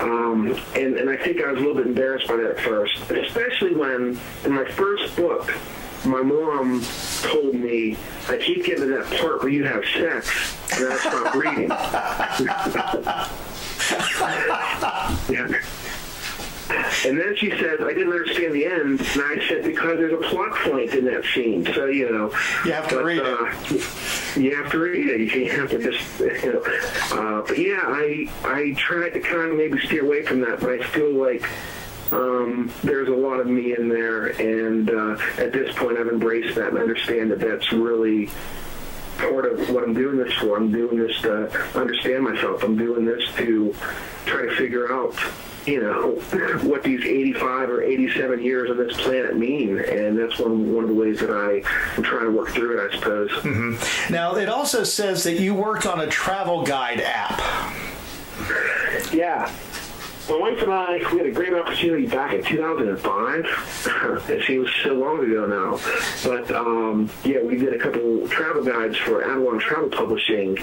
Um, 0.00 0.58
and, 0.74 0.96
and 0.96 1.08
I 1.08 1.16
think 1.16 1.40
I 1.40 1.50
was 1.50 1.56
a 1.56 1.60
little 1.60 1.76
bit 1.76 1.86
embarrassed 1.86 2.28
by 2.28 2.36
that 2.36 2.50
at 2.50 2.60
first, 2.60 3.10
especially 3.10 3.74
when 3.74 4.18
in 4.44 4.52
my 4.52 4.64
first 4.64 5.14
book, 5.16 5.54
my 6.04 6.22
mom 6.22 6.84
told 7.22 7.54
me, 7.54 7.96
I 8.28 8.36
keep 8.36 8.64
getting 8.64 8.84
to 8.84 8.90
that 8.96 9.06
part 9.20 9.42
where 9.42 9.52
you 9.52 9.64
have 9.64 9.84
sex, 9.84 10.56
and 10.74 10.92
I 10.92 10.96
stop 10.98 11.34
reading. 11.34 11.68
yeah. 15.28 15.48
And 17.04 17.18
then 17.18 17.34
she 17.36 17.50
said, 17.50 17.82
I 17.82 17.92
didn't 17.92 18.12
understand 18.12 18.54
the 18.54 18.64
end. 18.66 19.00
And 19.00 19.22
I 19.22 19.44
said, 19.48 19.64
because 19.64 19.98
there's 19.98 20.12
a 20.12 20.28
plot 20.28 20.54
point 20.58 20.94
in 20.94 21.04
that 21.06 21.24
scene. 21.34 21.66
So, 21.74 21.86
you 21.86 22.08
know. 22.10 22.30
You 22.64 22.72
have 22.72 22.88
to 22.88 22.96
but, 22.96 23.04
read 23.04 23.20
uh, 23.20 23.52
it. 23.70 24.36
You 24.36 24.56
have 24.56 24.70
to 24.72 24.78
read 24.78 25.08
it. 25.08 25.34
You 25.34 25.50
have 25.50 25.70
to 25.70 25.78
just, 25.78 26.20
you 26.44 26.52
know. 26.52 26.62
Uh, 27.12 27.42
but 27.46 27.58
yeah, 27.58 27.80
I, 27.84 28.28
I 28.44 28.74
tried 28.76 29.10
to 29.10 29.20
kind 29.20 29.50
of 29.50 29.56
maybe 29.56 29.78
steer 29.80 30.04
away 30.04 30.22
from 30.22 30.40
that, 30.42 30.60
but 30.60 30.70
I 30.70 30.82
feel 30.82 31.12
like 31.12 31.48
um, 32.12 32.70
there's 32.84 33.08
a 33.08 33.12
lot 33.12 33.40
of 33.40 33.46
me 33.46 33.74
in 33.76 33.88
there. 33.88 34.26
And 34.26 34.90
uh, 34.90 35.16
at 35.38 35.52
this 35.52 35.74
point, 35.76 35.98
I've 35.98 36.08
embraced 36.08 36.54
that 36.56 36.68
and 36.68 36.78
understand 36.78 37.30
that 37.30 37.40
that's 37.40 37.72
really 37.72 38.28
part 39.18 39.50
of 39.50 39.70
what 39.70 39.84
I'm 39.84 39.94
doing 39.94 40.18
this 40.18 40.32
for. 40.34 40.56
I'm 40.56 40.70
doing 40.70 40.98
this 40.98 41.20
to 41.22 41.50
understand 41.78 42.24
myself. 42.24 42.62
I'm 42.62 42.76
doing 42.76 43.04
this 43.04 43.24
to 43.36 43.74
try 44.26 44.42
to 44.42 44.56
figure 44.56 44.92
out, 44.92 45.14
you 45.66 45.80
know, 45.80 46.12
what 46.68 46.82
these 46.82 47.04
85 47.04 47.70
or 47.70 47.82
87 47.82 48.42
years 48.42 48.70
on 48.70 48.76
this 48.76 48.96
planet 49.00 49.36
mean. 49.36 49.78
And 49.78 50.18
that's 50.18 50.38
one, 50.38 50.74
one 50.74 50.84
of 50.84 50.90
the 50.90 50.96
ways 50.96 51.20
that 51.20 51.30
I 51.30 51.62
am 51.96 52.02
trying 52.02 52.24
to 52.24 52.30
work 52.30 52.50
through 52.50 52.78
it, 52.78 52.92
I 52.92 52.98
suppose. 52.98 53.30
Mm-hmm. 53.30 54.12
Now, 54.12 54.36
it 54.36 54.48
also 54.48 54.84
says 54.84 55.24
that 55.24 55.38
you 55.38 55.54
worked 55.54 55.86
on 55.86 56.00
a 56.00 56.06
travel 56.06 56.62
guide 56.62 57.00
app. 57.00 57.40
Yeah. 59.12 59.50
My 60.28 60.36
wife 60.38 60.62
and 60.62 60.72
I, 60.72 60.98
we 61.12 61.18
had 61.18 61.26
a 61.26 61.32
great 61.32 61.52
opportunity 61.52 62.06
back 62.06 62.32
in 62.32 62.44
2005. 62.44 64.24
it 64.30 64.44
seems 64.46 64.70
so 64.82 64.94
long 64.94 65.18
ago 65.18 65.46
now. 65.46 65.80
But 66.22 66.50
um, 66.54 67.10
yeah, 67.24 67.42
we 67.42 67.56
did 67.58 67.74
a 67.74 67.78
couple 67.78 68.28
travel 68.28 68.62
guides 68.64 68.96
for 68.96 69.24
Avalon 69.24 69.58
Travel 69.58 69.88
Publishing, 69.88 70.56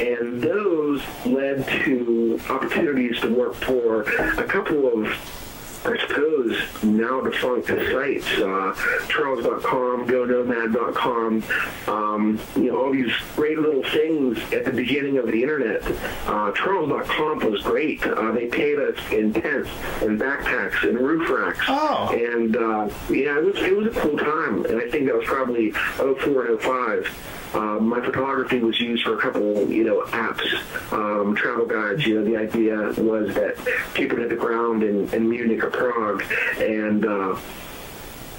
and 0.00 0.42
those 0.42 1.02
led 1.26 1.68
to 1.84 2.40
opportunities 2.48 3.20
to 3.20 3.28
work 3.34 3.54
for 3.54 4.02
a 4.02 4.44
couple 4.44 4.88
of 4.88 5.41
I 5.84 5.98
suppose, 5.98 6.56
now 6.84 7.20
defunct 7.22 7.66
sites, 7.66 8.28
uh, 8.38 8.72
Charles.com, 9.08 10.06
GoNomad.com, 10.06 11.42
um, 11.88 12.40
you 12.54 12.70
know, 12.70 12.84
all 12.84 12.92
these 12.92 13.12
great 13.34 13.58
little 13.58 13.82
things 13.90 14.38
at 14.52 14.64
the 14.64 14.70
beginning 14.70 15.18
of 15.18 15.26
the 15.26 15.42
internet. 15.42 15.82
Uh, 16.26 16.52
Charles.com 16.52 17.50
was 17.50 17.62
great. 17.62 18.06
Uh, 18.06 18.30
they 18.30 18.46
paid 18.46 18.78
us 18.78 18.96
in 19.10 19.32
tents 19.32 19.70
and 20.02 20.20
backpacks 20.20 20.88
and 20.88 20.98
roof 20.98 21.28
racks. 21.28 21.64
Oh. 21.68 22.08
And, 22.12 22.56
uh, 22.56 22.88
yeah, 23.10 23.38
it 23.38 23.44
was, 23.44 23.56
it 23.56 23.76
was 23.76 23.96
a 23.96 24.00
cool 24.00 24.16
time. 24.18 24.64
And 24.66 24.80
I 24.80 24.88
think 24.88 25.06
that 25.06 25.16
was 25.16 25.26
probably 25.26 25.72
04 25.72 26.46
and 26.46 26.60
05. 26.60 27.41
Um, 27.54 27.88
my 27.88 28.00
photography 28.00 28.60
was 28.60 28.80
used 28.80 29.04
for 29.04 29.18
a 29.18 29.20
couple, 29.20 29.68
you 29.68 29.84
know, 29.84 30.02
apps, 30.06 30.92
um, 30.92 31.34
travel 31.34 31.66
guides. 31.66 32.06
You 32.06 32.20
know, 32.20 32.24
the 32.24 32.36
idea 32.36 32.76
was 33.02 33.34
that 33.34 33.56
people 33.94 34.18
hit 34.18 34.30
the 34.30 34.36
ground 34.36 34.82
in, 34.82 35.08
in 35.12 35.28
Munich 35.28 35.62
or 35.62 35.70
Prague, 35.70 36.24
and 36.58 37.04
uh, 37.04 37.36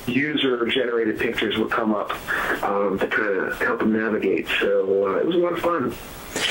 user-generated 0.08 1.20
pictures 1.20 1.58
would 1.58 1.70
come 1.70 1.94
up 1.94 2.12
um, 2.64 2.98
to 3.00 3.08
kind 3.08 3.38
of 3.38 3.62
help 3.62 3.80
them 3.80 3.94
navigate. 3.94 4.48
So 4.60 5.08
uh, 5.08 5.18
it 5.18 5.26
was 5.26 5.36
a 5.36 5.40
lot 5.40 5.54
of 5.54 5.60
fun. 5.60 5.94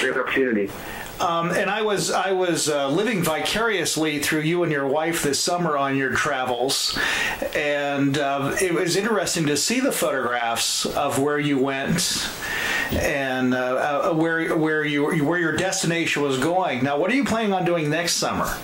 Great 0.01 0.17
opportunity. 0.17 0.71
Um, 1.23 1.51
and 1.53 1.71
I 1.71 1.83
was 1.83 2.11
I 2.11 2.33
was 2.33 2.69
uh, 2.69 2.89
living 2.89 3.23
vicariously 3.23 4.19
through 4.19 4.41
you 4.41 4.65
and 4.65 4.73
your 4.73 4.87
wife 4.87 5.23
this 5.23 5.39
summer 5.39 5.79
on 5.79 5.97
your 5.97 6.11
travels, 6.11 6.99
and 7.55 8.19
uh, 8.19 8.57
it 8.61 8.75
was 8.75 8.97
interesting 8.97 9.47
to 9.47 9.57
see 9.57 9.81
the 9.81 9.93
photographs 9.93 10.85
of 10.85 11.19
where 11.19 11.39
you 11.39 11.59
went. 11.59 12.29
and 12.93 13.55
uh, 13.55 14.11
uh, 14.11 14.15
where 14.15 14.57
where 14.57 14.85
you 14.85 15.25
where 15.25 15.39
your 15.39 15.57
destination 15.57 16.23
was 16.23 16.39
going. 16.39 16.83
Now, 16.85 16.99
what 16.99 17.11
are 17.11 17.15
you 17.15 17.25
planning 17.25 17.53
on 17.53 17.65
doing 17.65 17.89
next 17.89 18.15
summer? 18.17 18.59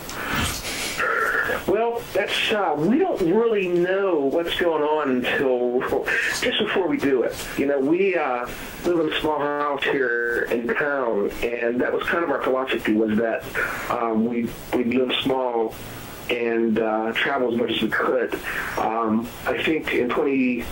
Well, 1.78 2.02
that's 2.12 2.50
uh, 2.50 2.74
we 2.76 2.98
don't 2.98 3.20
really 3.20 3.68
know 3.68 4.18
what's 4.18 4.58
going 4.58 4.82
on 4.82 5.24
until 5.24 6.04
just 6.40 6.58
before 6.58 6.88
we 6.88 6.96
do 6.96 7.22
it. 7.22 7.32
You 7.56 7.66
know, 7.66 7.78
we 7.78 8.16
uh, 8.16 8.48
live 8.84 8.98
in 8.98 9.12
a 9.12 9.20
small 9.20 9.38
house 9.38 9.84
here 9.84 10.48
in 10.50 10.66
town, 10.74 11.30
and 11.40 11.80
that 11.80 11.92
was 11.92 12.02
kind 12.02 12.24
of 12.24 12.30
our 12.30 12.42
philosophy 12.42 12.94
was 12.94 13.16
that 13.18 13.44
um, 13.90 14.26
we 14.26 14.48
we 14.74 14.84
live 14.86 15.12
small 15.22 15.72
and 16.30 16.80
uh, 16.80 17.12
travel 17.12 17.52
as 17.52 17.56
much 17.56 17.70
as 17.70 17.80
we 17.80 17.90
could. 17.90 18.34
Um, 18.76 19.28
I 19.46 19.62
think 19.62 19.94
in 19.94 20.08
20. 20.08 20.64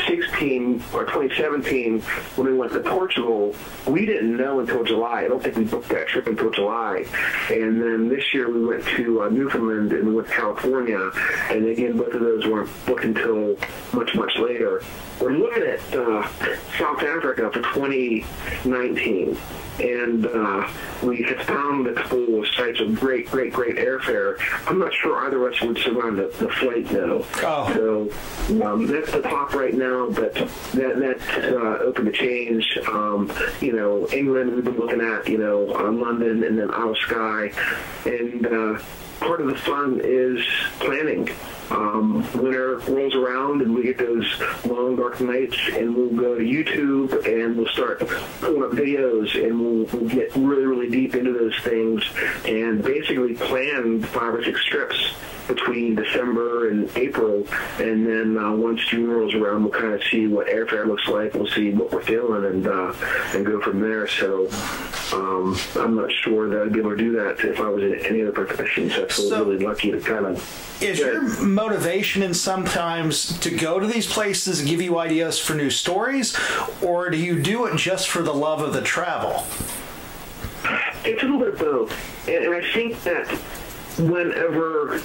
16 0.00 0.82
or 0.92 1.04
2017 1.04 2.00
when 2.00 2.46
we 2.46 2.54
went 2.54 2.72
to 2.72 2.80
Portugal, 2.80 3.54
we 3.86 4.06
didn't 4.06 4.36
know 4.36 4.60
until 4.60 4.84
July. 4.84 5.22
I 5.24 5.28
don't 5.28 5.42
think 5.42 5.56
we 5.56 5.64
booked 5.64 5.88
that 5.90 6.08
trip 6.08 6.26
until 6.26 6.50
July. 6.50 7.04
And 7.50 7.80
then 7.80 8.08
this 8.08 8.32
year 8.34 8.50
we 8.50 8.64
went 8.64 8.84
to 8.96 9.22
uh, 9.22 9.28
Newfoundland 9.28 9.92
and 9.92 10.08
we 10.08 10.14
went 10.14 10.28
to 10.28 10.34
California. 10.34 11.10
And 11.50 11.66
again, 11.66 11.96
both 11.96 12.14
of 12.14 12.20
those 12.20 12.46
weren't 12.46 12.70
booked 12.86 13.04
until 13.04 13.56
much, 13.92 14.14
much 14.14 14.36
later. 14.36 14.82
We're 15.20 15.32
looking 15.32 15.62
at 15.62 15.80
uh, 15.94 16.28
South 16.76 17.02
Africa 17.02 17.50
for 17.52 17.62
2019 17.74 19.36
and 19.80 20.26
uh, 20.26 20.68
we 21.02 21.22
have 21.22 21.40
found 21.46 21.86
a 21.86 21.94
couple 21.94 22.40
of 22.40 22.48
sites 22.48 22.80
of 22.80 22.94
great, 22.94 23.26
great, 23.26 23.52
great 23.52 23.76
airfare. 23.76 24.38
I'm 24.68 24.78
not 24.78 24.92
sure 24.94 25.26
either 25.26 25.44
of 25.44 25.52
us 25.52 25.60
would 25.62 25.78
survive 25.78 26.16
the, 26.16 26.28
the 26.38 26.48
flight, 26.48 26.88
though. 26.88 27.24
Oh. 27.42 27.72
So 27.74 28.64
um, 28.64 28.86
that's 28.86 29.10
the 29.10 29.22
top 29.22 29.54
right 29.54 29.74
now, 29.74 29.83
but 30.10 30.34
that 30.34 30.98
that's 30.98 31.28
uh, 31.52 31.78
open 31.82 32.06
to 32.06 32.12
change. 32.12 32.78
Um, 32.88 33.32
you 33.60 33.72
know, 33.72 34.08
England 34.12 34.54
we've 34.54 34.64
been 34.64 34.76
looking 34.76 35.00
at, 35.00 35.28
you 35.28 35.38
know, 35.38 35.74
uh, 35.74 35.90
London 35.90 36.42
and 36.44 36.58
then 36.58 36.70
Isle 36.70 36.90
of 36.90 36.98
Skye, 36.98 37.52
and 38.04 38.46
uh, 38.46 38.78
part 39.20 39.40
of 39.40 39.46
the 39.48 39.56
fun 39.56 40.00
is 40.02 40.44
planning 40.80 41.28
um, 41.70 42.22
winter 42.32 42.78
rolls 42.78 43.14
around 43.14 43.62
and 43.62 43.74
we 43.74 43.82
get 43.82 43.98
those 43.98 44.26
long 44.64 44.96
dark 44.96 45.20
nights 45.20 45.56
and 45.72 45.94
we'll 45.94 46.10
go 46.10 46.36
to 46.36 46.44
YouTube 46.44 47.24
and 47.26 47.56
we'll 47.56 47.68
start 47.68 48.00
pulling 48.40 48.62
up 48.62 48.70
videos 48.70 49.34
and 49.34 49.60
we'll, 49.60 49.84
we'll 49.86 50.08
get 50.08 50.34
really, 50.36 50.66
really 50.66 50.90
deep 50.90 51.14
into 51.14 51.32
those 51.32 51.58
things 51.60 52.02
and 52.44 52.82
basically 52.82 53.34
plan 53.34 54.02
five 54.02 54.34
or 54.34 54.44
six 54.44 54.62
trips 54.64 55.14
between 55.46 55.94
December 55.94 56.70
and 56.70 56.90
April, 56.96 57.46
and 57.78 58.06
then 58.06 58.38
uh, 58.38 58.52
once 58.52 58.84
June 58.86 59.10
rolls 59.10 59.34
around, 59.34 59.62
we'll 59.62 59.72
kind 59.72 59.94
of 59.94 60.02
see 60.10 60.26
what 60.26 60.46
airfare 60.46 60.86
looks 60.86 61.06
like. 61.06 61.34
We'll 61.34 61.48
see 61.48 61.72
what 61.72 61.92
we're 61.92 62.02
feeling, 62.02 62.44
and 62.44 62.66
uh, 62.66 62.94
and 63.34 63.44
go 63.44 63.60
from 63.60 63.80
there. 63.80 64.08
So 64.08 64.48
um, 65.12 65.56
I'm 65.76 65.96
not 65.96 66.10
sure 66.10 66.48
that 66.48 66.62
I'd 66.62 66.72
be 66.72 66.80
able 66.80 66.90
to 66.90 66.96
do 66.96 67.12
that 67.12 67.40
if 67.40 67.60
I 67.60 67.68
was 67.68 67.82
in 67.82 67.94
any 68.06 68.22
other 68.22 68.32
profession. 68.32 68.90
So 68.90 69.04
I 69.04 69.08
feel 69.08 69.28
so 69.28 69.44
really 69.44 69.64
lucky 69.64 69.90
to 69.90 70.00
kind 70.00 70.26
of. 70.26 70.82
Is 70.82 70.98
your 70.98 71.22
motivation 71.54 72.22
in 72.22 72.34
sometimes 72.34 73.38
to 73.40 73.50
go 73.50 73.78
to 73.78 73.86
these 73.86 74.06
places 74.06 74.60
and 74.60 74.68
give 74.68 74.82
you 74.82 74.98
ideas 74.98 75.38
for 75.38 75.54
new 75.54 75.70
stories, 75.70 76.36
or 76.82 77.10
do 77.10 77.16
you 77.16 77.40
do 77.40 77.66
it 77.66 77.76
just 77.76 78.08
for 78.08 78.22
the 78.22 78.34
love 78.34 78.60
of 78.60 78.72
the 78.72 78.82
travel? 78.82 79.44
It's 81.04 81.22
a 81.22 81.26
little 81.26 81.38
bit 81.38 81.48
of 81.54 81.58
both, 81.58 82.28
and, 82.28 82.44
and 82.44 82.54
I 82.54 82.72
think 82.72 83.02
that 83.02 83.28
whenever 83.98 85.00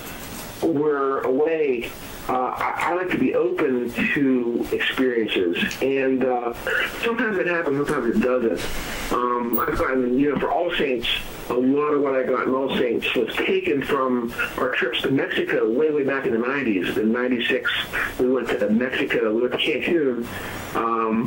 we're 0.61 1.21
away, 1.21 1.91
uh, 2.27 2.33
I, 2.33 2.91
I, 2.91 2.93
like 2.95 3.09
to 3.11 3.17
be 3.17 3.33
open 3.33 3.91
to 3.91 4.67
experiences, 4.71 5.57
and 5.81 6.23
uh, 6.23 6.53
sometimes 7.01 7.37
it 7.37 7.47
happens, 7.47 7.87
sometimes 7.87 8.15
it 8.15 8.19
doesn't. 8.19 9.13
Um, 9.13 9.59
I've 9.59 9.77
gotten, 9.77 10.19
you 10.19 10.33
know, 10.33 10.39
for 10.39 10.51
All 10.51 10.71
Saints, 10.75 11.07
a 11.49 11.53
lot 11.53 11.93
of 11.93 12.01
what 12.01 12.15
I 12.15 12.23
got 12.23 12.47
in 12.47 12.53
All 12.53 12.75
Saints 12.77 13.13
was 13.15 13.33
taken 13.35 13.81
from 13.81 14.33
our 14.57 14.71
trips 14.73 15.01
to 15.01 15.11
Mexico 15.11 15.71
way, 15.71 15.91
way 15.91 16.03
back 16.03 16.25
in 16.25 16.33
the 16.33 16.45
90s. 16.45 16.97
In 16.97 17.11
96, 17.11 17.71
we 18.19 18.31
went 18.31 18.49
to 18.49 18.69
Mexico, 18.69 19.33
we 19.33 19.41
went 19.41 19.53
to 19.53 19.57
Cancun. 19.57 20.75
Um, 20.75 21.25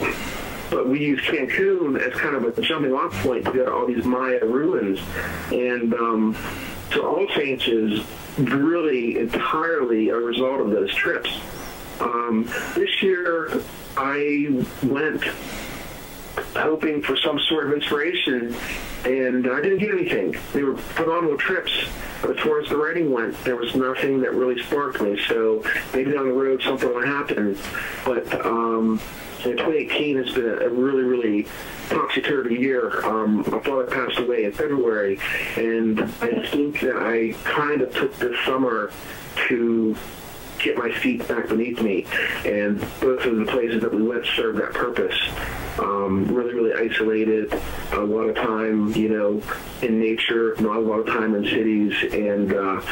but 0.70 0.88
we 0.88 1.00
used 1.00 1.24
Cancun 1.24 2.00
as 2.00 2.14
kind 2.14 2.34
of 2.34 2.44
a 2.56 2.62
jumping 2.62 2.92
off 2.92 3.12
point 3.22 3.44
to 3.44 3.52
go 3.52 3.64
to 3.66 3.72
all 3.72 3.86
these 3.86 4.04
Maya 4.04 4.40
ruins. 4.42 5.00
And 5.50 5.92
um, 5.92 6.36
so 6.92 7.06
All 7.06 7.26
Saints 7.34 7.66
is 7.66 8.04
really 8.38 9.18
entirely 9.18 10.08
a 10.08 10.16
result 10.16 10.60
of 10.60 10.70
those 10.70 10.92
trips. 10.94 11.30
Um, 12.00 12.48
this 12.74 13.02
year, 13.02 13.62
I 13.96 14.64
went 14.82 15.22
hoping 16.54 17.02
for 17.02 17.16
some 17.16 17.38
sort 17.40 17.66
of 17.66 17.74
inspiration, 17.74 18.54
and 19.04 19.46
I 19.46 19.60
didn't 19.60 19.78
get 19.78 19.90
anything. 19.90 20.36
They 20.52 20.62
were 20.62 20.76
phenomenal 20.76 21.36
trips, 21.36 21.72
but 22.20 22.38
as 22.38 22.44
far 22.44 22.60
as 22.60 22.68
the 22.68 22.76
writing 22.76 23.10
went, 23.10 23.42
there 23.44 23.56
was 23.56 23.74
nothing 23.74 24.20
that 24.20 24.34
really 24.34 24.62
sparked 24.62 25.00
me. 25.00 25.18
So 25.28 25.62
maybe 25.92 26.12
down 26.12 26.28
the 26.28 26.34
road 26.34 26.62
something 26.62 26.88
will 26.88 27.04
happen. 27.04 27.58
But 28.04 28.44
um, 28.44 29.00
2018 29.42 30.16
has 30.16 30.34
been 30.34 30.62
a 30.62 30.68
really, 30.68 31.02
really 31.02 31.46
topsy-turvy 31.88 32.54
year. 32.54 33.04
Um, 33.04 33.38
my 33.38 33.60
father 33.60 33.84
passed 33.84 34.18
away 34.18 34.44
in 34.44 34.52
February, 34.52 35.18
and 35.56 36.00
I 36.20 36.46
think 36.46 36.80
that 36.80 36.96
I 36.96 37.32
kind 37.44 37.82
of 37.82 37.92
took 37.94 38.16
this 38.18 38.38
summer 38.44 38.92
to 39.48 39.96
get 40.58 40.76
my 40.76 40.92
feet 40.92 41.26
back 41.28 41.48
beneath 41.48 41.80
me. 41.80 42.06
And 42.44 42.80
both 43.00 43.24
of 43.24 43.36
the 43.36 43.46
places 43.46 43.82
that 43.82 43.92
we 43.92 44.02
went 44.02 44.24
served 44.26 44.58
that 44.58 44.72
purpose. 44.72 45.18
Um, 45.78 46.26
really, 46.26 46.52
really 46.52 46.90
isolated, 46.90 47.52
a 47.92 48.00
lot 48.00 48.28
of 48.28 48.36
time, 48.36 48.94
you 48.94 49.08
know, 49.08 49.42
in 49.80 49.98
nature, 49.98 50.54
not 50.60 50.76
a 50.76 50.80
lot 50.80 51.00
of 51.00 51.06
time 51.06 51.34
in 51.34 51.44
cities, 51.44 51.94
and 52.12 52.52
uh, 52.52 52.82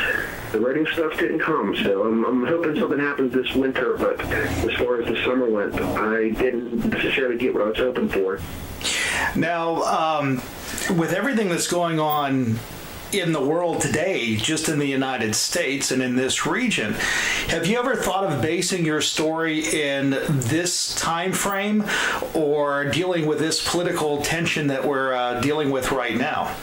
the 0.53 0.61
writing 0.61 0.87
stuff 0.87 1.19
didn't 1.19 1.41
come. 1.41 1.77
So 1.77 2.05
I'm, 2.05 2.25
I'm 2.25 2.47
hoping 2.47 2.79
something 2.79 2.99
happens 2.99 3.35
this 3.35 3.55
winter, 3.55 3.97
but 3.99 4.21
as 4.21 4.73
far 4.79 5.03
as 5.03 5.09
the 5.09 5.23
summer 5.25 5.49
went, 5.49 5.75
I 5.75 6.31
didn't 6.31 6.87
necessarily 6.87 7.37
get 7.37 7.53
what 7.53 7.63
I 7.63 7.67
was 7.67 7.79
hoping 7.79 8.09
for. 8.09 8.41
Now, 9.37 9.83
um, 9.83 10.37
with 10.97 11.13
everything 11.13 11.51
that's 11.51 11.69
going 11.69 12.01
on 12.01 12.59
in 13.13 13.33
the 13.33 13.41
world 13.41 13.81
today, 13.81 14.37
just 14.37 14.69
in 14.69 14.79
the 14.79 14.87
United 14.87 15.35
States 15.35 15.91
and 15.91 16.03
in 16.03 16.17
this 16.17 16.47
region. 16.47 16.95
Have 17.49 17.67
you 17.67 17.79
ever 17.79 17.97
thought 17.97 18.25
of 18.25 18.41
basing 18.41 18.85
your 18.85 19.01
story 19.01 19.61
in 19.61 20.11
this 20.29 20.95
time 20.95 21.33
frame 21.33 21.85
or 22.35 22.85
dealing 22.87 23.27
with 23.27 23.39
this 23.39 23.67
political 23.69 24.23
tension 24.23 24.69
that 24.69 24.85
we're 24.85 25.15
uh, 25.15 25.41
dealing 25.41 25.71
with 25.71 25.91
right 25.93 26.17
now? 26.17 26.55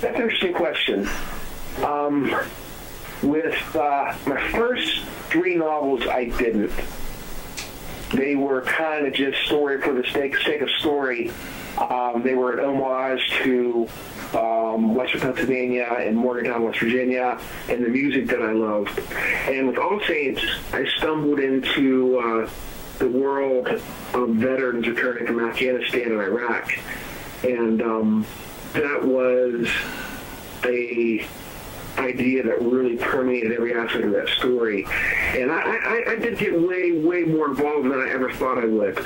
That's 0.00 0.16
an 0.16 0.22
interesting 0.22 0.54
question. 0.54 1.08
Um, 1.84 2.34
with 3.22 3.76
uh, 3.76 4.14
my 4.26 4.50
first 4.52 5.04
three 5.28 5.56
novels, 5.56 6.06
I 6.06 6.26
didn't. 6.26 6.72
They 8.12 8.36
were 8.36 8.62
kind 8.62 9.06
of 9.06 9.14
just 9.14 9.38
story 9.42 9.80
for 9.80 9.92
the 9.92 10.04
sake, 10.12 10.36
sake 10.38 10.60
of 10.60 10.70
story. 10.70 11.32
Um, 11.78 12.22
they 12.22 12.34
were 12.34 12.52
an 12.52 12.64
homage 12.64 13.28
to 13.42 13.88
um, 14.36 14.94
Western 14.94 15.20
Pennsylvania 15.20 15.88
and 15.98 16.16
Morgantown, 16.16 16.64
West 16.64 16.80
Virginia, 16.80 17.40
and 17.68 17.84
the 17.84 17.88
music 17.88 18.26
that 18.28 18.42
I 18.42 18.52
loved. 18.52 18.98
And 19.48 19.68
with 19.68 19.78
All 19.78 20.00
Saints, 20.06 20.42
I 20.72 20.86
stumbled 20.98 21.40
into 21.40 22.18
uh, 22.18 22.50
the 22.98 23.08
world 23.08 23.68
of 23.68 24.28
veterans 24.30 24.86
returning 24.86 25.26
from 25.26 25.44
Afghanistan 25.44 26.12
and 26.12 26.20
Iraq. 26.20 26.78
And 27.42 27.82
um, 27.82 28.26
that 28.72 29.04
was 29.04 29.68
a 30.64 31.26
idea 31.98 32.42
that 32.42 32.60
really 32.60 32.96
permeated 32.96 33.52
every 33.52 33.74
aspect 33.74 34.04
of 34.04 34.12
that 34.12 34.28
story. 34.28 34.84
And 35.34 35.50
I, 35.50 35.60
I, 35.60 36.04
I 36.12 36.16
did 36.16 36.38
get 36.38 36.52
way, 36.60 36.92
way 36.92 37.24
more 37.24 37.48
involved 37.48 37.84
than 37.84 38.00
I 38.00 38.10
ever 38.10 38.30
thought 38.32 38.58
I 38.58 38.66
would. 38.66 38.98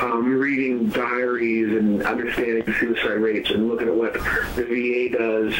Um, 0.00 0.38
reading 0.38 0.88
diaries 0.88 1.76
and 1.76 2.02
understanding 2.02 2.64
the 2.64 2.74
suicide 2.74 3.18
rates 3.20 3.50
and 3.50 3.68
looking 3.68 3.88
at 3.88 3.94
what 3.94 4.14
the 4.14 4.64
VA 4.64 5.16
does 5.16 5.54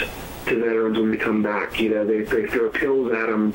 to 0.47 0.61
veterans 0.61 0.99
when 0.99 1.11
they 1.11 1.17
come 1.17 1.43
back. 1.43 1.81
You 1.81 1.91
know, 1.91 2.07
they, 2.07 2.23
they 2.23 2.47
throw 2.47 2.71
pills 2.71 3.13
at 3.13 3.27
them. 3.27 3.53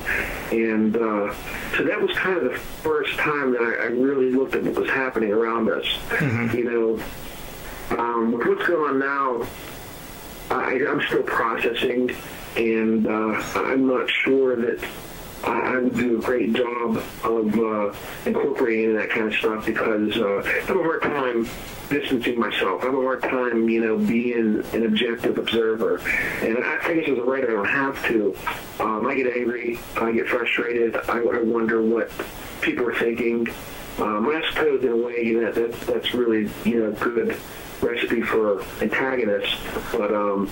And 0.50 0.96
uh, 0.96 1.34
so 1.76 1.84
that 1.84 2.00
was 2.00 2.10
kind 2.16 2.36
of 2.36 2.44
the 2.44 2.58
first 2.58 3.16
time 3.18 3.52
that 3.52 3.62
I, 3.62 3.84
I 3.84 3.86
really 3.86 4.30
looked 4.30 4.54
at 4.54 4.62
what 4.64 4.74
was 4.74 4.90
happening 4.90 5.32
around 5.32 5.70
us. 5.70 5.86
Mm-hmm. 6.08 6.56
You 6.56 6.64
know, 6.64 7.98
um, 7.98 8.32
with 8.32 8.46
what's 8.46 8.66
going 8.66 8.90
on 8.90 8.98
now, 8.98 9.46
I, 10.50 10.84
I'm 10.86 11.00
still 11.02 11.22
processing 11.22 12.14
and 12.56 13.06
uh, 13.06 13.42
I'm 13.54 13.86
not 13.86 14.10
sure 14.10 14.56
that 14.56 14.84
I 15.44 15.78
would 15.78 15.96
do 15.96 16.18
a 16.18 16.22
great 16.22 16.52
job 16.52 17.02
of 17.24 17.58
uh, 17.58 17.92
incorporating 18.26 18.94
that 18.94 19.10
kind 19.10 19.26
of 19.26 19.34
stuff 19.34 19.66
because 19.66 20.16
uh, 20.16 20.42
I 20.44 20.60
have 20.66 20.76
a 20.76 20.82
hard 20.82 21.02
time 21.02 21.48
distancing 21.88 22.38
myself. 22.38 22.82
I 22.82 22.86
have 22.86 22.94
a 22.94 23.02
hard 23.02 23.22
time, 23.22 23.68
you 23.68 23.84
know, 23.84 23.98
being 23.98 24.64
an 24.72 24.86
objective 24.86 25.38
observer. 25.38 25.98
And 26.42 26.58
I, 26.58 26.78
I 26.84 26.94
guess 26.94 27.08
as 27.08 27.18
a 27.18 27.22
writer, 27.22 27.50
I 27.50 27.54
don't 27.54 27.94
have 27.94 28.06
to. 28.06 28.36
Um, 28.78 29.06
I 29.06 29.14
get 29.14 29.36
angry. 29.36 29.78
I 29.96 30.12
get 30.12 30.28
frustrated. 30.28 30.96
I, 31.08 31.18
I 31.18 31.42
wonder 31.42 31.82
what 31.82 32.10
people 32.60 32.88
are 32.88 32.94
thinking. 32.94 33.48
Um, 33.98 34.28
I 34.28 34.42
suppose 34.48 34.82
in 34.82 34.88
a 34.88 34.96
way 34.96 35.22
you 35.22 35.42
know, 35.42 35.52
that 35.52 35.72
that's 35.82 36.14
really 36.14 36.50
you 36.64 36.80
know 36.80 36.92
good 36.92 37.36
recipe 37.82 38.22
for 38.22 38.62
antagonists, 38.80 39.56
but 39.92 40.14
um, 40.14 40.48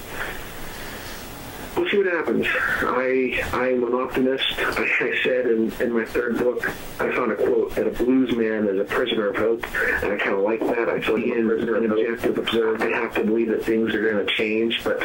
we'll 1.77 1.89
see 1.89 1.99
what 1.99 2.07
happens. 2.07 2.47
I 2.83 3.43
I'm 3.53 3.85
an 3.85 3.95
optimist. 3.95 4.45
I, 4.59 4.85
I 5.01 5.19
said 5.23 5.47
in, 5.47 5.73
in 5.81 5.93
my 5.93 6.05
third 6.05 6.39
book, 6.39 6.69
I 7.01 7.15
found 7.15 7.33
a 7.33 7.37
quote 7.37 7.75
that 7.75 7.87
a 7.87 7.91
blues 7.91 8.35
man 8.35 8.67
is 8.69 8.79
a 8.79 8.85
prisoner 8.85 9.29
of 9.29 9.37
hope, 9.37 9.65
and 10.03 10.13
I 10.13 10.17
kind 10.17 10.37
of 10.37 10.41
like 10.41 10.61
that. 10.61 10.89
I 10.89 11.01
feel 11.01 11.15
like 11.15 11.27
in 11.27 11.51
an 11.51 11.91
objective 11.91 12.39
observer, 12.39 12.83
I 12.85 13.01
have 13.01 13.15
to 13.15 13.25
believe 13.25 13.49
that 13.49 13.65
things 13.65 13.95
are 13.95 14.03
going 14.03 14.27
to 14.27 14.33
change, 14.35 14.83
but 14.85 15.03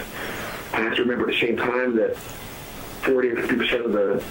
I 0.73 0.82
have 0.82 0.95
to 0.95 1.01
remember 1.04 1.30
at 1.30 1.34
the 1.34 1.39
same 1.39 1.58
time 1.58 1.95
that 1.97 2.17
40 2.17 3.28
or 3.30 3.36
50 3.36 3.56
percent 3.56 3.86
of 3.86 3.91
the 3.91 4.23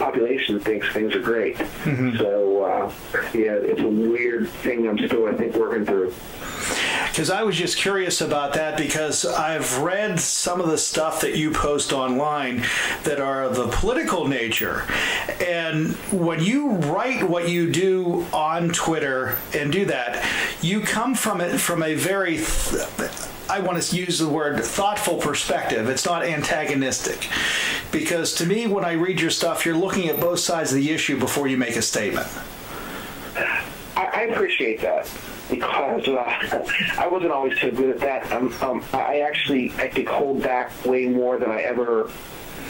population 0.00 0.58
thinks 0.58 0.88
things 0.92 1.14
are 1.14 1.20
great. 1.20 1.56
Mm-hmm. 1.56 2.16
So 2.16 2.64
uh, 2.64 2.92
yeah, 3.32 3.52
it's 3.54 3.80
a 3.80 3.88
weird 3.88 4.48
thing. 4.48 4.88
I'm 4.88 4.98
still 4.98 5.28
I 5.28 5.34
think 5.34 5.54
working 5.54 5.84
through 5.84 6.12
because 7.10 7.30
I 7.30 7.42
was 7.42 7.56
just 7.56 7.76
curious 7.76 8.20
about 8.20 8.54
that 8.54 8.78
because 8.78 9.26
I've 9.26 9.78
read 9.78 10.20
some 10.20 10.60
of 10.60 10.68
the 10.68 10.78
stuff 10.78 11.20
that 11.22 11.36
you 11.36 11.50
post 11.50 11.92
online 11.92 12.64
that 13.04 13.20
are 13.20 13.44
of 13.44 13.56
the 13.56 13.66
political 13.68 14.28
nature. 14.28 14.84
And 15.40 15.94
when 16.12 16.40
you 16.40 16.70
write 16.70 17.28
what 17.28 17.48
you 17.48 17.70
do 17.70 18.26
on 18.32 18.68
Twitter 18.70 19.38
and 19.52 19.72
do 19.72 19.84
that, 19.86 20.24
you 20.62 20.80
come 20.80 21.14
from 21.14 21.40
it 21.40 21.58
from 21.58 21.82
a 21.82 21.94
very 21.94 22.36
th- 22.36 23.10
I 23.50 23.58
want 23.58 23.82
to 23.82 23.96
use 23.96 24.20
the 24.20 24.28
word 24.28 24.64
thoughtful 24.64 25.16
perspective. 25.16 25.88
It's 25.88 26.06
not 26.06 26.22
antagonistic. 26.22 27.28
Because 27.90 28.32
to 28.36 28.46
me, 28.46 28.68
when 28.68 28.84
I 28.84 28.92
read 28.92 29.20
your 29.20 29.30
stuff, 29.30 29.66
you're 29.66 29.76
looking 29.76 30.08
at 30.08 30.20
both 30.20 30.38
sides 30.38 30.70
of 30.70 30.78
the 30.78 30.90
issue 30.90 31.18
before 31.18 31.48
you 31.48 31.56
make 31.56 31.74
a 31.74 31.82
statement. 31.82 32.28
I, 33.96 34.28
appreciate 34.30 34.80
that 34.82 35.10
because 35.50 36.06
uh, 36.06 36.64
I 36.96 37.08
wasn't 37.08 37.32
always 37.32 37.58
so 37.60 37.70
good 37.72 37.90
at 37.90 37.98
that. 38.00 38.30
Um, 38.32 38.54
um, 38.60 38.84
I 38.92 39.20
actually, 39.20 39.72
I 39.78 39.88
think, 39.88 40.08
hold 40.08 40.42
back 40.42 40.70
way 40.84 41.06
more 41.06 41.36
than 41.38 41.50
I 41.50 41.62
ever 41.62 42.08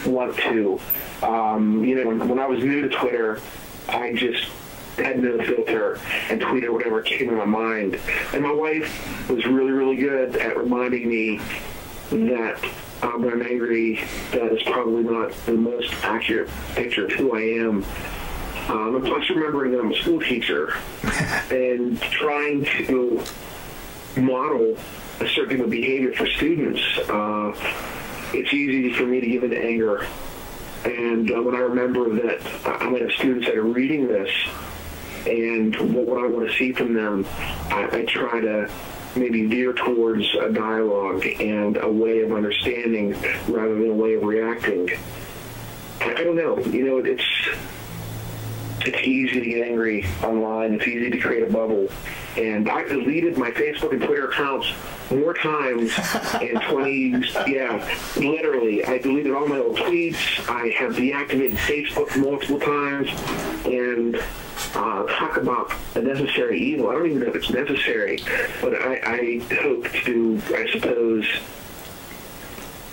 want 0.07 0.35
to. 0.37 0.81
Um, 1.23 1.85
you 1.85 1.97
know, 1.97 2.07
when, 2.07 2.27
when 2.27 2.39
I 2.39 2.47
was 2.47 2.65
new 2.65 2.89
to 2.89 2.89
Twitter, 2.89 3.41
I 3.89 4.15
just 4.15 4.47
had 4.97 5.23
no 5.23 5.39
filter 5.39 5.99
and 6.29 6.41
tweeted 6.41 6.71
whatever 6.71 7.03
came 7.03 7.29
in 7.29 7.37
my 7.37 7.45
mind. 7.45 7.99
And 8.33 8.43
my 8.43 8.53
wife 8.53 9.29
was 9.29 9.45
really, 9.47 9.73
really 9.73 9.97
good 9.97 10.37
at 10.37 10.57
reminding 10.57 11.09
me 11.09 11.41
that 12.11 12.59
um, 13.03 13.23
when 13.23 13.33
I'm 13.33 13.43
angry, 13.43 14.05
that 14.33 14.53
is 14.53 14.63
probably 14.65 15.05
not 15.05 15.33
the 15.47 15.53
most 15.53 15.93
accurate 16.05 16.51
picture 16.75 17.07
of 17.07 17.13
who 17.13 17.35
I 17.35 17.41
am. 17.41 17.85
Um, 18.69 18.97
and 18.97 19.05
plus, 19.05 19.29
remembering 19.31 19.73
that 19.73 19.81
I'm 19.81 19.93
a 19.93 19.97
school 19.97 20.21
teacher 20.21 20.75
and 21.51 22.01
trying 22.01 22.65
to 22.65 23.23
model 24.17 24.77
a 25.21 25.29
certain 25.29 25.69
behavior 25.69 26.13
for 26.13 26.27
students, 26.27 26.83
uh, 27.09 27.53
it's 28.33 28.53
easy 28.53 28.93
for 28.93 29.05
me 29.05 29.21
to 29.21 29.27
give 29.27 29.45
into 29.45 29.59
anger. 29.59 30.07
And 30.85 31.31
uh, 31.31 31.43
when 31.43 31.55
I 31.55 31.59
remember 31.59 32.09
that 32.23 32.47
I'm 32.65 32.91
going 32.91 33.03
to 33.03 33.09
have 33.09 33.19
students 33.19 33.47
that 33.47 33.57
are 33.57 33.63
reading 33.63 34.09
this 34.09 34.31
and 35.27 35.75
what, 35.95 36.07
what 36.07 36.25
I 36.25 36.27
want 36.27 36.51
to 36.51 36.57
see 36.57 36.73
from 36.73 36.95
them, 36.95 37.27
I, 37.71 37.89
I 37.93 38.05
try 38.05 38.41
to 38.41 38.71
maybe 39.17 39.47
veer 39.47 39.73
towards 39.73 40.25
a 40.37 40.51
dialogue 40.51 41.27
and 41.27 41.77
a 41.77 41.91
way 41.91 42.21
of 42.21 42.33
understanding 42.33 43.13
rather 43.49 43.75
than 43.75 43.91
a 43.91 43.95
way 43.95 44.15
of 44.15 44.23
reacting. 44.23 44.89
I, 46.01 46.13
I 46.13 46.25
don't 46.25 46.37
know. 46.37 46.59
You 46.59 46.85
know, 46.87 46.99
it's 46.99 47.25
it's 48.87 49.07
easy 49.07 49.41
to 49.41 49.47
get 49.47 49.67
angry 49.67 50.07
online. 50.23 50.75
It's 50.75 50.87
easy 50.87 51.11
to 51.11 51.19
create 51.19 51.43
a 51.43 51.53
bubble. 51.53 51.89
And 52.37 52.69
I 52.69 52.85
deleted 52.85 53.37
my 53.37 53.51
Facebook 53.51 53.93
and 53.93 54.03
Twitter 54.03 54.29
accounts 54.29 54.73
more 55.11 55.35
times 55.35 55.93
in 56.41 56.61
20, 56.61 57.25
yeah, 57.49 57.99
literally. 58.17 58.85
I 58.85 58.99
deleted 58.99 59.33
all 59.33 59.49
my 59.49 59.59
old 59.59 59.77
tweets. 59.77 60.49
I 60.49 60.69
have 60.79 60.95
deactivated 60.95 61.57
Facebook 61.57 62.17
multiple 62.17 62.61
times. 62.61 63.11
And 63.65 64.17
uh, 64.75 65.05
talk 65.07 65.37
about 65.37 65.73
a 65.95 66.03
necessary 66.03 66.61
evil. 66.61 66.91
I 66.91 66.95
don't 66.95 67.07
even 67.07 67.21
know 67.21 67.27
if 67.27 67.37
it's 67.37 67.51
necessary, 67.51 68.21
but 68.61 68.75
I, 68.75 69.01
I 69.05 69.55
hope 69.63 69.91
to, 70.05 70.41
I 70.55 70.71
suppose, 70.71 71.27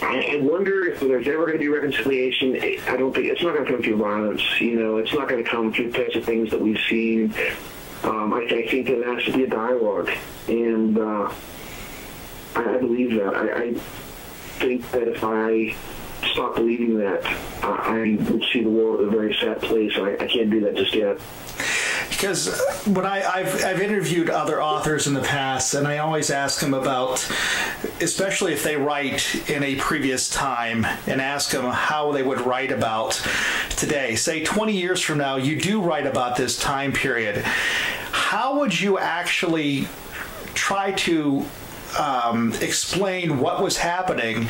I 0.01 0.39
wonder 0.41 0.85
if 0.85 0.99
there's 0.99 1.27
ever 1.27 1.45
going 1.45 1.53
to 1.53 1.59
be 1.59 1.67
reconciliation. 1.67 2.55
I 2.55 2.97
don't 2.97 3.13
think 3.13 3.27
it's 3.27 3.41
not 3.41 3.53
going 3.53 3.65
to 3.65 3.71
come 3.71 3.81
through 3.81 3.97
violence. 3.97 4.41
You 4.61 4.79
know, 4.79 4.97
it's 4.97 5.13
not 5.13 5.27
going 5.27 5.43
to 5.43 5.49
come 5.49 5.73
through 5.73 5.91
types 5.91 6.15
of 6.15 6.23
things 6.23 6.51
that 6.51 6.61
we've 6.61 6.79
seen. 6.87 7.33
Um, 8.03 8.33
I, 8.33 8.41
I, 8.43 8.67
think 8.67 8.87
there 8.87 9.13
has 9.13 9.23
to 9.25 9.33
be 9.33 9.43
a 9.43 9.47
dialogue, 9.47 10.09
and 10.47 10.97
uh, 10.97 11.31
I, 12.55 12.75
I, 12.75 12.77
believe 12.77 13.15
that. 13.15 13.35
I, 13.35 13.63
I, 13.63 13.73
think 14.59 14.89
that 14.91 15.07
if 15.07 15.23
I 15.23 15.75
stop 16.27 16.55
believing 16.55 16.97
that, 16.99 17.25
uh, 17.63 17.77
I 17.79 18.17
would 18.29 18.43
see 18.51 18.63
the 18.63 18.69
world 18.69 19.01
a 19.01 19.09
very 19.09 19.35
sad 19.39 19.61
place. 19.61 19.93
I, 19.95 20.13
I 20.13 20.27
can't 20.27 20.49
do 20.49 20.59
that 20.61 20.75
just 20.75 20.93
yet 20.93 21.19
because 22.17 22.59
when 22.87 23.05
I, 23.05 23.19
have 23.19 23.63
I've 23.63 23.79
interviewed 23.79 24.31
other 24.31 24.61
authors 24.61 25.05
in 25.05 25.13
the 25.13 25.21
past, 25.21 25.75
and 25.75 25.87
I 25.87 25.99
always 25.99 26.31
ask 26.31 26.59
them 26.59 26.73
about, 26.73 27.29
especially 28.01 28.53
if 28.53 28.63
they 28.63 28.75
write 28.75 29.47
in 29.49 29.61
a 29.63 29.75
previous 29.75 30.27
time, 30.27 30.85
and 31.05 31.21
ask 31.21 31.51
them 31.51 31.65
how 31.65 32.11
they 32.11 32.23
would 32.23 32.41
write 32.41 32.71
about 32.71 33.23
today. 33.69 34.15
Say 34.15 34.43
20 34.43 34.73
years 34.73 34.99
from 34.99 35.19
now, 35.19 35.35
you 35.35 35.61
do 35.61 35.79
write 35.79 36.07
about 36.07 36.35
this 36.37 36.57
time 36.57 36.91
period. 36.91 37.37
How 38.11 38.59
would 38.59 38.79
you 38.79 38.97
actually 38.97 39.87
try 40.55 40.93
to 40.93 41.45
um, 41.97 42.53
explain 42.61 43.39
what 43.39 43.61
was 43.61 43.77
happening 43.77 44.47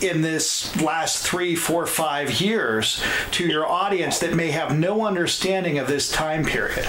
in 0.00 0.20
this 0.20 0.74
last 0.80 1.24
three, 1.26 1.54
four, 1.54 1.86
five 1.86 2.40
years 2.40 3.02
to 3.32 3.46
your 3.46 3.66
audience 3.66 4.18
that 4.18 4.34
may 4.34 4.50
have 4.50 4.78
no 4.78 5.06
understanding 5.06 5.78
of 5.78 5.86
this 5.86 6.10
time 6.10 6.44
period? 6.44 6.86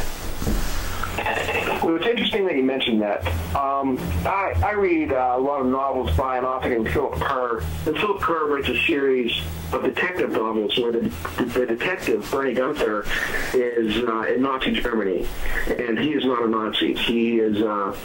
Well, 1.18 1.96
it's 1.98 2.08
interesting 2.08 2.46
that 2.46 2.56
you 2.56 2.64
mentioned 2.64 3.02
that. 3.02 3.26
Um, 3.56 3.98
I, 4.26 4.54
I, 4.64 4.72
read 4.72 5.12
uh, 5.12 5.36
a 5.38 5.40
lot 5.40 5.62
of 5.62 5.68
novels 5.68 6.16
by 6.18 6.38
an 6.38 6.46
author 6.46 6.70
named 6.70 6.90
Philip 6.90 7.14
Kerr, 7.22 7.60
and 7.86 7.96
Philip 7.98 8.22
Kerr 8.22 8.48
writes 8.48 8.70
a 8.70 8.80
series 8.86 9.32
of 9.72 9.84
detective 9.84 10.32
novels 10.32 10.78
where 10.78 10.92
the, 10.92 11.00
the 11.54 11.66
detective, 11.66 12.28
Bernie 12.32 12.54
Gunther, 12.54 13.06
is 13.54 14.04
uh, 14.04 14.22
in 14.24 14.42
Nazi 14.42 14.72
Germany, 14.72 15.28
and 15.68 16.00
he 16.00 16.14
is 16.14 16.26
not 16.26 16.44
a 16.44 16.48
Nazi. 16.48 16.96
He 16.96 17.40
is 17.40 17.62
uh, 17.62 17.96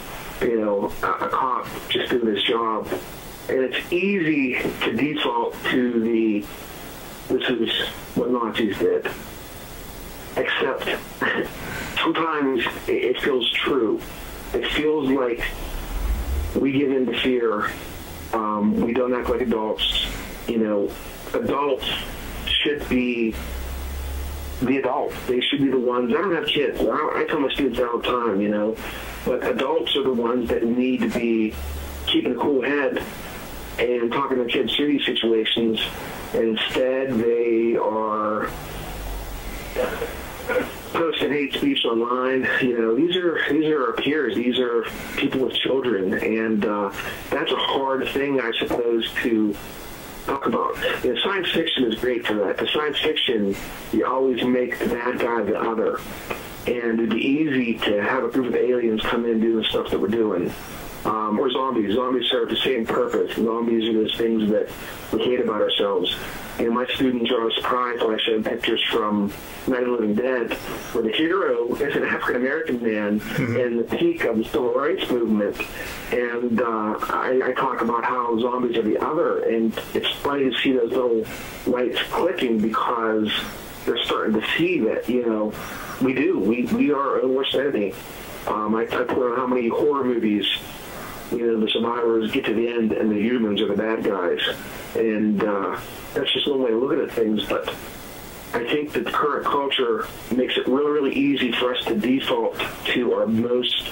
you 0.41 0.59
know, 0.59 0.91
a, 1.03 1.25
a 1.25 1.29
cop 1.29 1.67
just 1.89 2.09
doing 2.09 2.35
his 2.35 2.43
job. 2.43 2.87
And 3.49 3.59
it's 3.59 3.91
easy 3.91 4.61
to 4.83 4.93
default 4.93 5.55
to 5.65 5.99
the, 5.99 6.45
this 7.33 7.49
is 7.49 7.87
what 8.15 8.29
Nazis 8.31 8.77
did. 8.77 9.09
Except 10.37 10.83
sometimes 12.01 12.63
it 12.87 13.19
feels 13.21 13.49
true. 13.51 13.99
It 14.53 14.67
feels 14.71 15.09
like 15.09 15.43
we 16.55 16.71
give 16.71 16.91
in 16.91 17.05
to 17.05 17.19
fear. 17.21 17.71
Um, 18.33 18.75
we 18.75 18.93
don't 18.93 19.13
act 19.13 19.29
like 19.29 19.41
adults. 19.41 20.05
You 20.47 20.57
know, 20.57 20.91
adults 21.33 21.85
should 22.45 22.87
be 22.89 23.35
the 24.61 24.77
adult. 24.77 25.13
They 25.27 25.41
should 25.41 25.61
be 25.61 25.69
the 25.69 25.79
ones. 25.79 26.13
I 26.13 26.21
don't 26.21 26.35
have 26.35 26.45
kids. 26.45 26.79
I, 26.79 27.21
I 27.21 27.25
tell 27.27 27.39
my 27.39 27.51
students 27.53 27.79
all 27.79 27.97
the 27.97 28.07
time, 28.07 28.41
you 28.41 28.49
know, 28.49 28.75
but 29.25 29.45
adults 29.45 29.95
are 29.95 30.03
the 30.03 30.13
ones 30.13 30.49
that 30.49 30.63
need 30.63 31.01
to 31.01 31.09
be 31.09 31.53
keeping 32.05 32.33
a 32.33 32.35
cool 32.35 32.61
head 32.61 33.03
and 33.79 34.11
talking 34.11 34.37
to 34.37 34.45
kids 34.45 34.75
through 34.75 34.87
these 34.87 35.05
situations. 35.05 35.79
And 36.33 36.57
instead, 36.57 37.13
they 37.13 37.75
are 37.75 38.49
posting 40.93 41.31
hate 41.31 41.53
speech 41.53 41.85
online. 41.85 42.47
You 42.61 42.79
know, 42.79 42.95
these 42.95 43.15
are 43.15 43.39
these 43.51 43.65
are 43.65 43.87
our 43.87 43.93
peers. 43.93 44.35
These 44.35 44.59
are 44.59 44.83
people 45.17 45.41
with 45.41 45.55
children, 45.55 46.13
and 46.13 46.65
uh, 46.65 46.91
that's 47.29 47.51
a 47.51 47.57
hard 47.57 48.07
thing, 48.09 48.39
I 48.39 48.51
suppose, 48.51 49.11
to 49.23 49.55
talk 50.25 50.45
about. 50.45 50.75
You 51.03 51.13
know, 51.13 51.19
science 51.21 51.51
fiction 51.51 51.85
is 51.85 51.95
great 51.99 52.25
for 52.25 52.35
that. 52.35 52.57
The 52.57 52.67
science 52.67 52.99
fiction, 52.99 53.55
you 53.91 54.05
always 54.05 54.43
make 54.43 54.79
the 54.79 54.87
bad 54.87 55.19
guy 55.19 55.41
the 55.43 55.59
other 55.59 55.99
and 56.67 56.99
it'd 56.99 57.09
be 57.09 57.17
easy 57.17 57.73
to 57.79 58.03
have 58.03 58.23
a 58.23 58.27
group 58.27 58.47
of 58.47 58.55
aliens 58.55 59.01
come 59.01 59.25
in 59.25 59.31
and 59.31 59.41
do 59.41 59.55
the 59.55 59.63
stuff 59.63 59.89
that 59.89 59.99
we're 59.99 60.07
doing. 60.07 60.53
Um, 61.03 61.39
or 61.39 61.49
zombies. 61.49 61.95
Zombies 61.95 62.29
serve 62.29 62.49
the 62.49 62.57
same 62.57 62.85
purpose. 62.85 63.35
Zombies 63.35 63.89
are 63.89 63.93
those 63.93 64.15
things 64.15 64.51
that 64.51 64.69
we 65.11 65.23
hate 65.23 65.39
about 65.39 65.59
ourselves. 65.59 66.15
And 66.59 66.69
my 66.75 66.85
students 66.93 67.31
are 67.31 67.39
always 67.39 67.55
surprised 67.55 68.03
when 68.03 68.13
I 68.13 68.21
show 68.21 68.39
pictures 68.41 68.83
from 68.91 69.33
Night 69.67 69.81
of 69.81 69.85
the 69.85 69.91
Living 69.93 70.13
Dead, 70.13 70.53
where 70.93 71.03
the 71.03 71.11
hero 71.11 71.73
is 71.75 71.95
an 71.95 72.03
African 72.03 72.35
American 72.35 72.83
man 72.83 73.19
mm-hmm. 73.19 73.57
in 73.57 73.77
the 73.77 73.83
peak 73.83 74.25
of 74.25 74.37
the 74.37 74.43
civil 74.43 74.73
rights 74.73 75.09
movement. 75.09 75.59
And 76.11 76.61
uh, 76.61 76.97
I, 76.99 77.41
I 77.45 77.53
talk 77.53 77.81
about 77.81 78.03
how 78.03 78.39
zombies 78.39 78.77
are 78.77 78.83
the 78.83 78.99
other, 78.99 79.39
and 79.45 79.73
it's 79.95 80.11
funny 80.17 80.51
to 80.51 80.55
see 80.59 80.73
those 80.73 80.91
little 80.91 81.25
lights 81.65 81.99
clicking 82.11 82.59
because 82.59 83.31
they're 83.85 84.03
starting 84.03 84.39
to 84.39 84.47
see 84.55 84.79
that, 84.81 85.09
you 85.09 85.25
know, 85.25 85.51
we 85.99 86.13
do. 86.13 86.37
We 86.37 86.65
we 86.65 86.91
are 86.91 86.99
our 86.99 87.21
own 87.21 87.33
worst 87.33 87.55
enemy. 87.55 87.93
Um, 88.45 88.75
I, 88.75 88.83
I 88.83 89.03
put 89.03 89.31
on 89.31 89.37
how 89.37 89.47
many 89.47 89.67
horror 89.67 90.03
movies, 90.03 90.45
you 91.31 91.47
know, 91.47 91.59
the 91.59 91.69
survivors 91.69 92.31
get 92.31 92.45
to 92.45 92.53
the 92.53 92.67
end 92.67 92.91
and 92.91 93.11
the 93.11 93.19
humans 93.19 93.61
are 93.61 93.67
the 93.67 93.75
bad 93.75 94.03
guys, 94.03 94.39
and 94.95 95.43
uh, 95.43 95.79
that's 96.13 96.31
just 96.33 96.49
one 96.49 96.61
way 96.61 96.71
of 96.71 96.81
looking 96.81 97.01
at 97.01 97.11
things. 97.11 97.45
But 97.45 97.69
I 98.53 98.65
think 98.65 98.91
that 98.93 99.05
the 99.05 99.11
current 99.11 99.45
culture 99.45 100.07
makes 100.35 100.57
it 100.57 100.67
really, 100.67 100.91
really 100.91 101.15
easy 101.15 101.51
for 101.53 101.73
us 101.73 101.83
to 101.85 101.95
default 101.95 102.61
to 102.87 103.13
our 103.13 103.25
most 103.25 103.89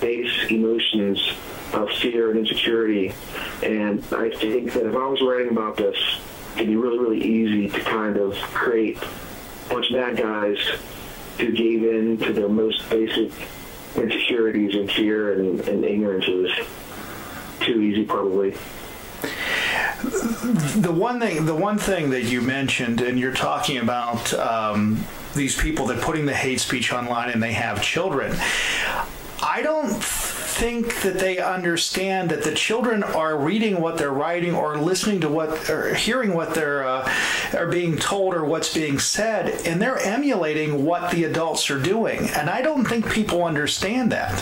base 0.00 0.50
emotions 0.50 1.18
of 1.72 1.88
fear 1.92 2.30
and 2.30 2.40
insecurity. 2.40 3.14
And 3.62 4.04
I 4.12 4.30
think 4.30 4.72
that 4.74 4.86
if 4.86 4.94
I 4.94 5.06
was 5.06 5.22
writing 5.22 5.50
about 5.50 5.76
this, 5.76 5.96
it'd 6.56 6.66
be 6.66 6.76
really, 6.76 6.98
really 6.98 7.24
easy 7.24 7.68
to 7.68 7.80
kind 7.80 8.18
of 8.18 8.34
create 8.52 8.98
a 8.98 9.68
bunch 9.70 9.90
of 9.90 9.96
bad 9.96 10.16
guys 10.18 10.58
who 11.38 11.52
gave 11.52 11.82
in 11.82 12.18
to 12.18 12.32
their 12.32 12.48
most 12.48 12.88
basic 12.90 13.32
insecurities 13.96 14.74
and 14.74 14.90
fear 14.90 15.38
and, 15.38 15.60
and 15.60 15.84
ignorance. 15.84 16.26
Too 17.64 17.80
easy, 17.80 18.04
probably. 18.04 18.50
The 20.02 20.92
one 20.92 21.20
thing 21.20 21.46
the 21.46 21.54
one 21.54 21.78
thing 21.78 22.10
that 22.10 22.24
you 22.24 22.40
mentioned 22.40 23.00
and 23.00 23.18
you're 23.18 23.32
talking 23.32 23.78
about 23.78 24.34
um, 24.34 25.04
these 25.34 25.56
people 25.56 25.86
that 25.86 26.00
putting 26.00 26.26
the 26.26 26.34
hate 26.34 26.60
speech 26.60 26.92
online 26.92 27.30
and 27.30 27.42
they 27.42 27.52
have 27.52 27.82
children 27.82 28.36
i 29.42 29.62
don't 29.62 30.02
think 30.62 31.02
that 31.02 31.18
they 31.18 31.38
understand 31.38 32.30
that 32.30 32.44
the 32.44 32.54
children 32.54 33.02
are 33.02 33.36
reading 33.36 33.80
what 33.80 33.98
they're 33.98 34.12
writing 34.12 34.54
or 34.54 34.78
listening 34.78 35.20
to 35.20 35.28
what 35.28 35.68
or 35.68 35.92
hearing 35.92 36.34
what 36.34 36.54
they're 36.54 36.86
uh, 36.86 37.12
are 37.54 37.66
being 37.66 37.96
told 37.96 38.32
or 38.32 38.44
what's 38.44 38.72
being 38.72 38.96
said 38.96 39.48
and 39.66 39.82
they're 39.82 39.98
emulating 39.98 40.84
what 40.84 41.10
the 41.10 41.24
adults 41.24 41.68
are 41.68 41.80
doing. 41.80 42.28
And 42.36 42.48
i 42.48 42.62
don't 42.62 42.84
think 42.84 43.10
people 43.10 43.42
understand 43.42 44.12
that 44.12 44.40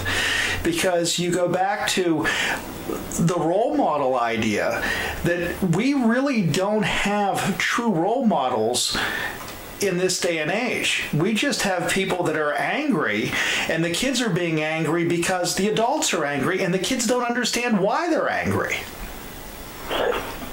because 0.62 1.18
you 1.18 1.30
go 1.32 1.48
back 1.48 1.88
to 1.88 2.26
the 3.18 3.38
role 3.38 3.74
model 3.74 4.20
idea 4.20 4.82
that 5.24 5.62
we 5.74 5.94
really 5.94 6.42
don't 6.42 6.84
have 6.84 7.56
true 7.56 7.92
role 7.94 8.26
models 8.26 8.94
in 9.82 9.98
this 9.98 10.20
day 10.20 10.38
and 10.38 10.50
age. 10.50 11.04
We 11.12 11.34
just 11.34 11.62
have 11.62 11.90
people 11.90 12.24
that 12.24 12.36
are 12.36 12.52
angry, 12.52 13.32
and 13.68 13.84
the 13.84 13.90
kids 13.90 14.20
are 14.20 14.30
being 14.30 14.62
angry 14.62 15.06
because 15.06 15.54
the 15.54 15.68
adults 15.68 16.12
are 16.14 16.24
angry, 16.24 16.62
and 16.62 16.72
the 16.72 16.78
kids 16.78 17.06
don't 17.06 17.24
understand 17.24 17.80
why 17.80 18.10
they're 18.10 18.28
angry. 18.28 18.76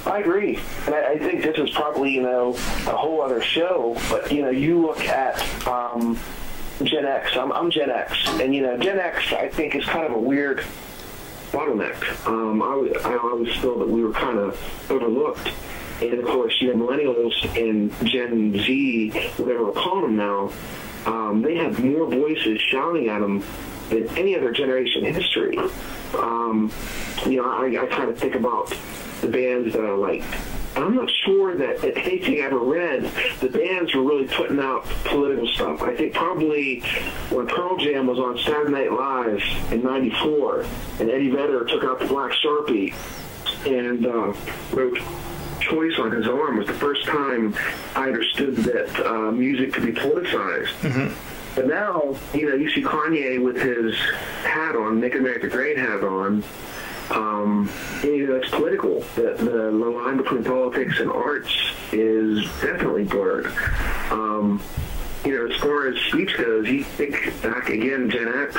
I 0.05 0.19
agree, 0.19 0.59
and 0.85 0.95
I, 0.95 1.11
I 1.11 1.19
think 1.19 1.43
this 1.43 1.57
is 1.57 1.69
probably 1.71 2.11
you 2.11 2.21
know 2.21 2.53
a 2.53 2.95
whole 2.95 3.21
other 3.21 3.41
show. 3.41 3.97
But 4.09 4.31
you 4.31 4.41
know, 4.41 4.49
you 4.49 4.79
look 4.79 5.01
at 5.01 5.37
um, 5.67 6.17
Gen 6.83 7.05
X. 7.05 7.35
I'm, 7.35 7.51
I'm 7.51 7.69
Gen 7.69 7.89
X, 7.89 8.15
and 8.39 8.55
you 8.55 8.61
know, 8.61 8.77
Gen 8.77 8.99
X 8.99 9.33
I 9.33 9.49
think 9.49 9.75
is 9.75 9.83
kind 9.85 10.05
of 10.05 10.13
a 10.13 10.19
weird 10.19 10.63
bottleneck. 11.51 12.25
Um, 12.25 12.61
I, 12.61 13.09
I 13.09 13.17
always 13.17 13.55
feel 13.57 13.77
that 13.79 13.87
we 13.87 14.03
were 14.03 14.13
kind 14.13 14.37
of 14.37 14.59
overlooked 14.89 15.51
and 16.01 16.13
of 16.13 16.25
course, 16.25 16.55
you 16.61 16.73
know, 16.73 16.85
millennials 16.85 17.33
and 17.57 17.91
Gen 18.07 18.57
Z, 18.57 19.09
whatever 19.37 19.65
we're 19.65 19.71
calling 19.71 20.03
them 20.03 20.15
now, 20.15 20.51
um, 21.05 21.41
they 21.41 21.55
have 21.55 21.83
more 21.83 22.05
voices 22.05 22.61
shouting 22.61 23.09
at 23.09 23.19
them 23.19 23.43
than 23.89 24.07
any 24.17 24.35
other 24.35 24.51
generation 24.51 25.05
in 25.05 25.13
history. 25.13 25.57
Um, 26.17 26.71
you 27.25 27.37
know, 27.37 27.49
I, 27.49 27.83
I 27.83 27.85
kind 27.87 28.09
of 28.09 28.17
think 28.17 28.35
about 28.35 28.75
the 29.21 29.27
bands 29.27 29.73
that 29.73 29.83
I 29.83 29.91
like. 29.91 30.23
I'm 30.75 30.95
not 30.95 31.09
sure 31.25 31.55
that 31.55 31.83
anything 31.83 32.35
I 32.35 32.45
ever 32.45 32.59
read, 32.59 33.03
the 33.39 33.49
bands 33.49 33.95
were 33.95 34.03
really 34.03 34.27
putting 34.27 34.59
out 34.59 34.85
political 35.05 35.47
stuff. 35.47 35.81
I 35.81 35.95
think 35.95 36.13
probably 36.13 36.81
when 37.31 37.47
Pearl 37.47 37.77
Jam 37.77 38.05
was 38.05 38.19
on 38.19 38.37
Saturday 38.37 38.71
Night 38.71 38.91
Live 38.91 39.71
in 39.71 39.83
94 39.83 40.65
and 40.99 41.09
Eddie 41.09 41.31
Vedder 41.31 41.65
took 41.65 41.83
out 41.83 41.99
the 41.99 42.05
black 42.05 42.31
Sharpie 42.33 42.93
and 43.65 44.05
uh, 44.05 44.33
wrote 44.71 44.99
choice 45.69 45.97
on 45.99 46.11
his 46.11 46.27
arm 46.27 46.57
was 46.57 46.67
the 46.67 46.73
first 46.73 47.05
time 47.05 47.55
I 47.95 48.07
understood 48.07 48.55
that 48.57 49.05
uh, 49.05 49.31
music 49.31 49.73
could 49.73 49.85
be 49.85 49.93
politicized. 49.93 50.73
Mm-hmm. 50.81 51.13
But 51.55 51.67
now, 51.67 52.15
you 52.33 52.49
know, 52.49 52.55
you 52.55 52.69
see 52.69 52.83
Kanye 52.83 53.43
with 53.43 53.57
his 53.57 53.95
hat 54.43 54.75
on, 54.75 54.99
Make 54.99 55.15
America 55.15 55.47
Great 55.47 55.77
hat 55.77 56.03
on. 56.03 56.43
Um, 57.09 57.69
you 58.03 58.27
know, 58.27 58.35
it's 58.35 58.49
political. 58.49 58.99
The, 59.15 59.33
the, 59.39 59.71
line 59.71 60.17
between 60.17 60.43
politics 60.43 60.99
and 60.99 61.09
arts 61.09 61.51
is 61.91 62.43
definitely 62.61 63.05
blurred. 63.05 63.47
Um, 64.11 64.61
you 65.25 65.35
know, 65.35 65.53
as 65.53 65.59
far 65.59 65.87
as 65.87 65.97
speech 66.01 66.37
goes, 66.37 66.67
you 66.67 66.83
think 66.83 67.41
back 67.41 67.69
again, 67.69 68.09
Gen 68.09 68.27
X, 68.27 68.57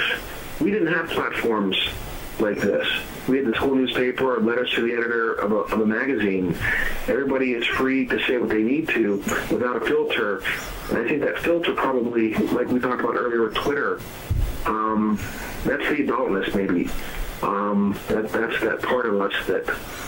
we 0.61 0.71
didn't 0.71 0.93
have 0.93 1.09
platforms 1.09 1.79
like 2.41 2.61
this. 2.61 2.87
We 3.27 3.39
had 3.39 3.47
this 3.47 3.57
whole 3.57 3.75
newspaper 3.75 4.41
letters 4.41 4.71
to 4.75 4.83
the 4.83 4.93
editor 4.93 5.35
of 5.35 5.53
a, 5.53 5.57
of 5.57 5.81
a 5.81 5.87
magazine. 5.87 6.57
Everybody 7.07 7.53
is 7.53 7.67
free 7.67 8.07
to 8.07 8.19
say 8.27 8.39
what 8.39 8.49
they 8.49 8.63
need 8.63 8.89
to 8.91 9.17
without 9.51 9.77
a 9.77 9.81
filter. 9.81 10.43
And 10.91 10.99
I 10.99 11.09
think 11.09 11.23
that 11.23 11.39
filter 11.41 11.75
probably, 11.75 12.35
like 12.35 12.69
we 12.69 12.81
talked 12.81 13.01
about 13.01 13.17
earlier 13.17 13.43
with 13.43 13.55
Twitter, 13.55 14.01
um, 14.67 15.19
that's 15.65 15.89
the 15.89 16.07
adultness 16.07 16.55
maybe. 16.55 16.91
Um, 17.43 17.99
that, 18.09 18.31
that's 18.31 18.61
that 18.63 18.83
part 18.83 19.07
of 19.07 19.21
us 19.21 19.33
that 19.47 19.65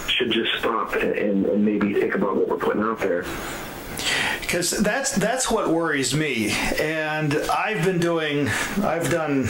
should 0.09 0.33
just 0.33 0.53
stop 0.59 0.95
and, 0.95 1.47
and 1.47 1.65
maybe 1.65 1.95
think 1.95 2.15
about 2.15 2.37
what 2.37 2.49
we're 2.49 2.57
putting 2.57 2.83
out 2.83 2.99
there 2.99 3.25
because 4.41 4.71
that's 4.71 5.13
that's 5.13 5.51
what 5.51 5.69
worries 5.69 6.15
me 6.15 6.51
and 6.81 7.35
i've 7.53 7.85
been 7.85 8.01
doing 8.01 8.49
i've 8.83 9.09
done 9.11 9.47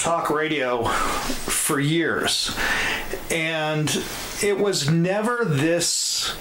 talk 0.00 0.30
radio 0.30 0.84
for 0.84 1.78
years. 1.78 2.56
And 3.30 3.90
it 4.42 4.58
was 4.58 4.90
never 4.90 5.44
this 5.44 6.36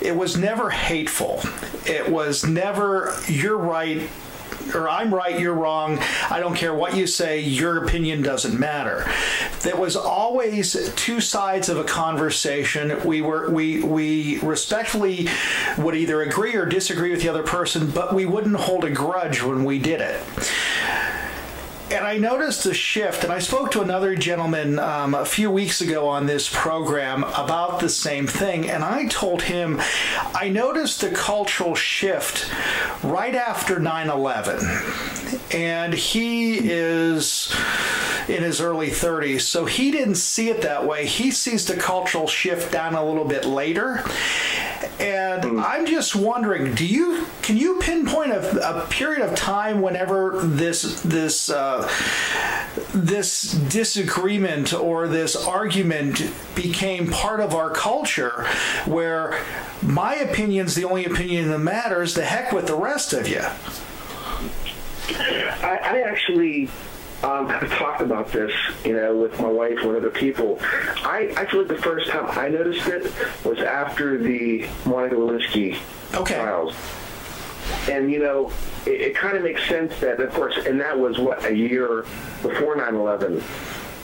it 0.00 0.16
was 0.16 0.36
never 0.36 0.70
hateful. 0.70 1.40
It 1.86 2.10
was 2.10 2.44
never 2.44 3.14
you're 3.28 3.56
right 3.56 4.08
or 4.74 4.88
I'm 4.88 5.12
right, 5.12 5.38
you're 5.40 5.54
wrong. 5.54 5.98
I 6.30 6.38
don't 6.38 6.54
care 6.54 6.74
what 6.74 6.96
you 6.96 7.06
say, 7.06 7.40
your 7.40 7.84
opinion 7.84 8.22
doesn't 8.22 8.58
matter. 8.58 9.04
There 9.60 9.76
was 9.76 9.96
always 9.96 10.92
two 10.94 11.20
sides 11.20 11.68
of 11.68 11.78
a 11.78 11.84
conversation. 11.84 13.02
We 13.04 13.22
were 13.22 13.50
we 13.50 13.82
we 13.82 14.38
respectfully 14.40 15.28
would 15.78 15.94
either 15.94 16.22
agree 16.22 16.54
or 16.54 16.66
disagree 16.66 17.10
with 17.10 17.22
the 17.22 17.28
other 17.28 17.42
person, 17.42 17.90
but 17.90 18.14
we 18.14 18.26
wouldn't 18.26 18.56
hold 18.56 18.84
a 18.84 18.90
grudge 18.90 19.42
when 19.42 19.64
we 19.64 19.78
did 19.78 20.00
it 20.00 20.20
and 21.92 22.06
I 22.06 22.16
noticed 22.16 22.64
a 22.66 22.72
shift, 22.72 23.22
and 23.22 23.32
I 23.32 23.38
spoke 23.38 23.70
to 23.72 23.82
another 23.82 24.14
gentleman 24.14 24.78
um, 24.78 25.14
a 25.14 25.26
few 25.26 25.50
weeks 25.50 25.80
ago 25.80 26.08
on 26.08 26.26
this 26.26 26.48
program 26.48 27.24
about 27.24 27.80
the 27.80 27.88
same 27.88 28.26
thing, 28.26 28.70
and 28.70 28.82
I 28.82 29.06
told 29.08 29.42
him 29.42 29.80
I 30.34 30.48
noticed 30.48 31.02
a 31.02 31.10
cultural 31.10 31.74
shift 31.74 32.50
right 33.04 33.34
after 33.34 33.78
9 33.78 34.08
11. 34.08 35.21
And 35.52 35.94
he 35.94 36.58
is 36.58 37.54
in 38.28 38.42
his 38.42 38.60
early 38.60 38.88
30s, 38.88 39.42
so 39.42 39.64
he 39.64 39.90
didn't 39.90 40.14
see 40.14 40.48
it 40.48 40.62
that 40.62 40.86
way. 40.86 41.06
He 41.06 41.30
sees 41.30 41.66
the 41.66 41.76
cultural 41.76 42.26
shift 42.26 42.72
down 42.72 42.94
a 42.94 43.04
little 43.04 43.24
bit 43.24 43.44
later. 43.44 44.04
And 44.98 45.44
hmm. 45.44 45.60
I'm 45.60 45.86
just 45.86 46.14
wondering, 46.14 46.74
do 46.74 46.86
you 46.86 47.26
can 47.42 47.56
you 47.56 47.78
pinpoint 47.80 48.32
a, 48.32 48.78
a 48.82 48.86
period 48.86 49.22
of 49.22 49.34
time 49.34 49.82
whenever 49.82 50.40
this 50.42 51.00
this 51.02 51.50
uh, 51.50 51.88
this 52.94 53.52
disagreement 53.52 54.72
or 54.72 55.08
this 55.08 55.36
argument 55.36 56.30
became 56.54 57.10
part 57.10 57.40
of 57.40 57.54
our 57.54 57.70
culture, 57.70 58.46
where 58.86 59.42
my 59.82 60.14
opinion's 60.16 60.74
the 60.74 60.84
only 60.84 61.04
opinion 61.04 61.48
that 61.48 61.58
matters? 61.58 62.14
The 62.14 62.24
heck 62.24 62.52
with 62.52 62.66
the 62.66 62.76
rest 62.76 63.12
of 63.12 63.28
you. 63.28 63.42
I, 65.08 65.78
I 65.82 66.00
actually 66.02 66.68
um, 67.22 67.48
have 67.48 67.70
talked 67.70 68.00
about 68.00 68.32
this, 68.32 68.52
you 68.84 68.94
know, 68.94 69.16
with 69.16 69.38
my 69.40 69.48
wife 69.48 69.78
and 69.82 69.96
other 69.96 70.10
people. 70.10 70.58
I, 70.60 71.32
I 71.36 71.46
feel 71.46 71.60
like 71.60 71.68
the 71.68 71.82
first 71.82 72.10
time 72.10 72.26
I 72.38 72.48
noticed 72.48 72.86
it 72.88 73.12
was 73.44 73.58
after 73.58 74.18
the 74.18 74.66
Monica 74.84 75.14
Lewinsky 75.14 75.78
okay. 76.14 76.34
trials. 76.34 76.74
And, 77.88 78.10
you 78.10 78.18
know, 78.18 78.50
it, 78.86 79.00
it 79.00 79.14
kind 79.14 79.36
of 79.36 79.44
makes 79.44 79.66
sense 79.68 79.98
that, 80.00 80.20
of 80.20 80.32
course, 80.32 80.56
and 80.66 80.80
that 80.80 80.98
was, 80.98 81.18
what, 81.18 81.44
a 81.44 81.54
year 81.54 82.02
before 82.42 82.76
9-11. 82.76 83.42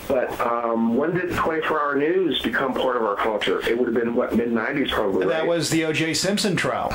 But 0.07 0.41
um, 0.41 0.97
when 0.97 1.15
did 1.15 1.31
24-hour 1.31 1.97
news 1.97 2.41
become 2.41 2.73
part 2.73 2.97
of 2.97 3.03
our 3.03 3.17
culture? 3.17 3.61
It 3.69 3.77
would 3.77 3.89
have 3.89 3.95
been, 3.95 4.15
what, 4.15 4.35
mid-90s 4.35 4.91
probably, 4.91 5.27
That 5.27 5.41
right? 5.41 5.47
was 5.47 5.71
the 5.71 5.85
O.J. 5.85 6.15
Simpson 6.15 6.57
trial. 6.57 6.91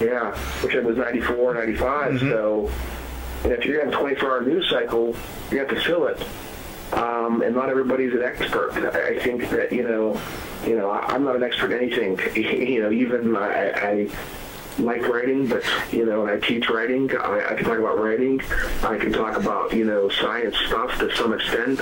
Yeah, 0.00 0.36
which 0.62 0.74
it 0.74 0.84
was 0.84 0.96
94, 0.96 1.54
95, 1.54 2.12
mm-hmm. 2.12 2.28
so 2.28 2.70
and 3.44 3.52
if 3.52 3.64
you're 3.64 3.84
to 3.84 3.90
have 3.90 3.94
a 3.94 4.14
24-hour 4.14 4.42
news 4.42 4.68
cycle, 4.68 5.14
you 5.50 5.58
have 5.58 5.68
to 5.68 5.80
fill 5.80 6.06
it. 6.06 6.22
Um, 6.92 7.42
and 7.42 7.54
not 7.54 7.68
everybody's 7.68 8.14
an 8.14 8.22
expert. 8.22 8.72
I 8.72 9.18
think 9.18 9.50
that 9.50 9.72
you 9.72 9.82
know, 9.82 10.18
you 10.66 10.76
know, 10.76 10.90
I, 10.90 11.14
am 11.14 11.24
not 11.24 11.36
an 11.36 11.42
expert 11.42 11.72
in 11.72 11.78
anything. 11.78 12.18
You 12.68 12.82
know, 12.82 12.90
even 12.90 13.36
I, 13.36 13.70
I 13.70 14.08
like 14.78 15.06
writing, 15.08 15.46
but 15.46 15.62
you 15.92 16.06
know, 16.06 16.26
I 16.26 16.38
teach 16.38 16.68
writing. 16.68 17.10
I, 17.16 17.50
I 17.50 17.54
can 17.54 17.64
talk 17.64 17.78
about 17.78 17.98
writing. 17.98 18.40
I 18.82 18.96
can 18.96 19.12
talk 19.12 19.36
about 19.36 19.72
you 19.72 19.84
know 19.84 20.08
science 20.08 20.56
stuff 20.66 20.98
to 20.98 21.14
some 21.16 21.32
extent, 21.32 21.78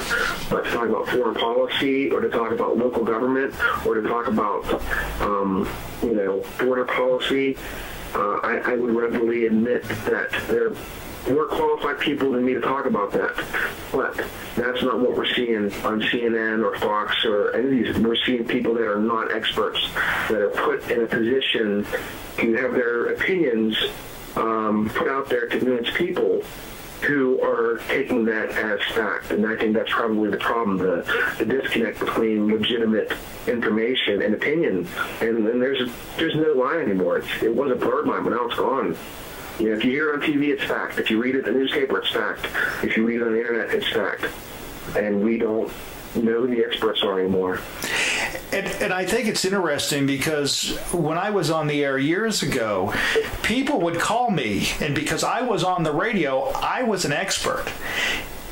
but 0.50 0.64
to 0.64 0.70
talk 0.70 0.88
about 0.88 1.09
foreign 1.09 1.34
policy 1.34 2.11
or 2.11 2.20
to 2.20 2.28
talk 2.28 2.52
about 2.52 2.76
local 2.76 3.04
government 3.04 3.54
or 3.86 3.94
to 3.94 4.09
talk 4.09 4.26
about 4.26 4.64
um, 5.20 5.68
you 6.02 6.14
know 6.14 6.42
border 6.59 6.84
policy, 6.84 7.57
uh, 8.14 8.38
I, 8.42 8.72
I 8.72 8.76
would 8.76 8.94
readily 8.94 9.46
admit 9.46 9.84
that 9.84 10.30
there 10.48 10.72
more 11.29 11.47
qualified 11.47 11.99
people 12.01 12.33
than 12.33 12.45
me 12.45 12.55
to 12.55 12.61
talk 12.61 12.87
about 12.87 13.12
that. 13.12 13.35
But 13.93 14.16
that's 14.57 14.83
not 14.83 15.01
what 15.01 15.16
we're 15.16 15.33
seeing 15.35 15.72
on 15.85 16.01
CNN 16.01 16.64
or 16.64 16.79
Fox 16.79 17.24
or 17.24 17.55
any 17.55 17.89
of 17.89 17.95
these. 17.95 18.05
We're 18.05 18.16
seeing 18.16 18.45
people 18.45 18.74
that 18.74 18.87
are 18.87 19.01
not 19.01 19.33
experts, 19.33 19.89
that 20.29 20.41
are 20.41 20.51
put 20.51 20.91
in 20.91 21.03
a 21.03 21.07
position 21.07 21.87
to 22.39 22.55
have 22.55 22.72
their 22.72 23.07
opinions 23.12 23.77
um, 24.37 24.91
put 24.95 25.09
out 25.09 25.29
there 25.29 25.49
to 25.49 25.59
convince 25.59 25.91
people 25.97 26.43
who 27.03 27.41
are 27.43 27.79
taking 27.89 28.24
that 28.24 28.51
as 28.51 28.81
fact. 28.95 29.31
And 29.31 29.47
I 29.47 29.57
think 29.57 29.74
that's 29.74 29.93
probably 29.93 30.31
the 30.31 30.39
problem, 30.39 30.79
the, 30.79 31.35
the 31.39 31.45
disconnect 31.45 32.01
between 32.01 32.49
legitimate 32.49 33.12
information 33.47 34.22
and 34.22 34.35
opinion. 34.35 34.89
And, 35.20 35.47
and 35.47 35.62
there's 35.62 35.91
there's 36.16 36.35
no 36.35 36.53
line 36.53 36.81
anymore. 36.81 37.18
It's, 37.18 37.43
it 37.43 37.55
was 37.55 37.70
a 37.70 37.77
blurred 37.77 38.07
line, 38.07 38.24
but 38.24 38.31
now 38.31 38.47
it's 38.47 38.57
gone. 38.57 38.97
You 39.59 39.70
know, 39.70 39.76
if 39.76 39.84
you 39.84 39.90
hear 39.90 40.12
on 40.12 40.20
TV, 40.20 40.48
it's 40.48 40.64
fact. 40.64 40.98
If 40.98 41.11
you 41.11 41.20
read 41.20 41.34
it 41.34 41.46
in 41.46 41.54
the 41.54 41.59
newspaper, 41.59 41.98
it's 41.98 42.11
fact. 42.11 42.46
If 42.82 42.96
you 42.96 43.07
read 43.07 43.20
it 43.20 43.26
on 43.26 43.32
the 43.32 43.40
internet, 43.40 43.70
it's 43.74 43.88
fact. 43.88 44.26
And 44.96 45.22
we 45.22 45.38
don't 45.38 45.72
know 46.14 46.42
who 46.42 46.46
the 46.46 46.64
experts 46.64 47.02
are 47.02 47.18
anymore. 47.20 47.61
And, 48.52 48.66
and, 48.66 48.92
I 48.92 49.04
think 49.04 49.28
it's 49.28 49.44
interesting 49.44 50.07
because 50.07 50.76
when 50.92 51.18
I 51.18 51.30
was 51.30 51.50
on 51.50 51.66
the 51.66 51.84
air 51.84 51.98
years 51.98 52.42
ago, 52.42 52.94
people 53.42 53.80
would 53.80 53.98
call 53.98 54.30
me, 54.30 54.68
and 54.80 54.94
because 54.94 55.24
I 55.24 55.42
was 55.42 55.64
on 55.64 55.82
the 55.82 55.92
radio, 55.92 56.44
I 56.54 56.82
was 56.82 57.04
an 57.04 57.12
expert 57.12 57.66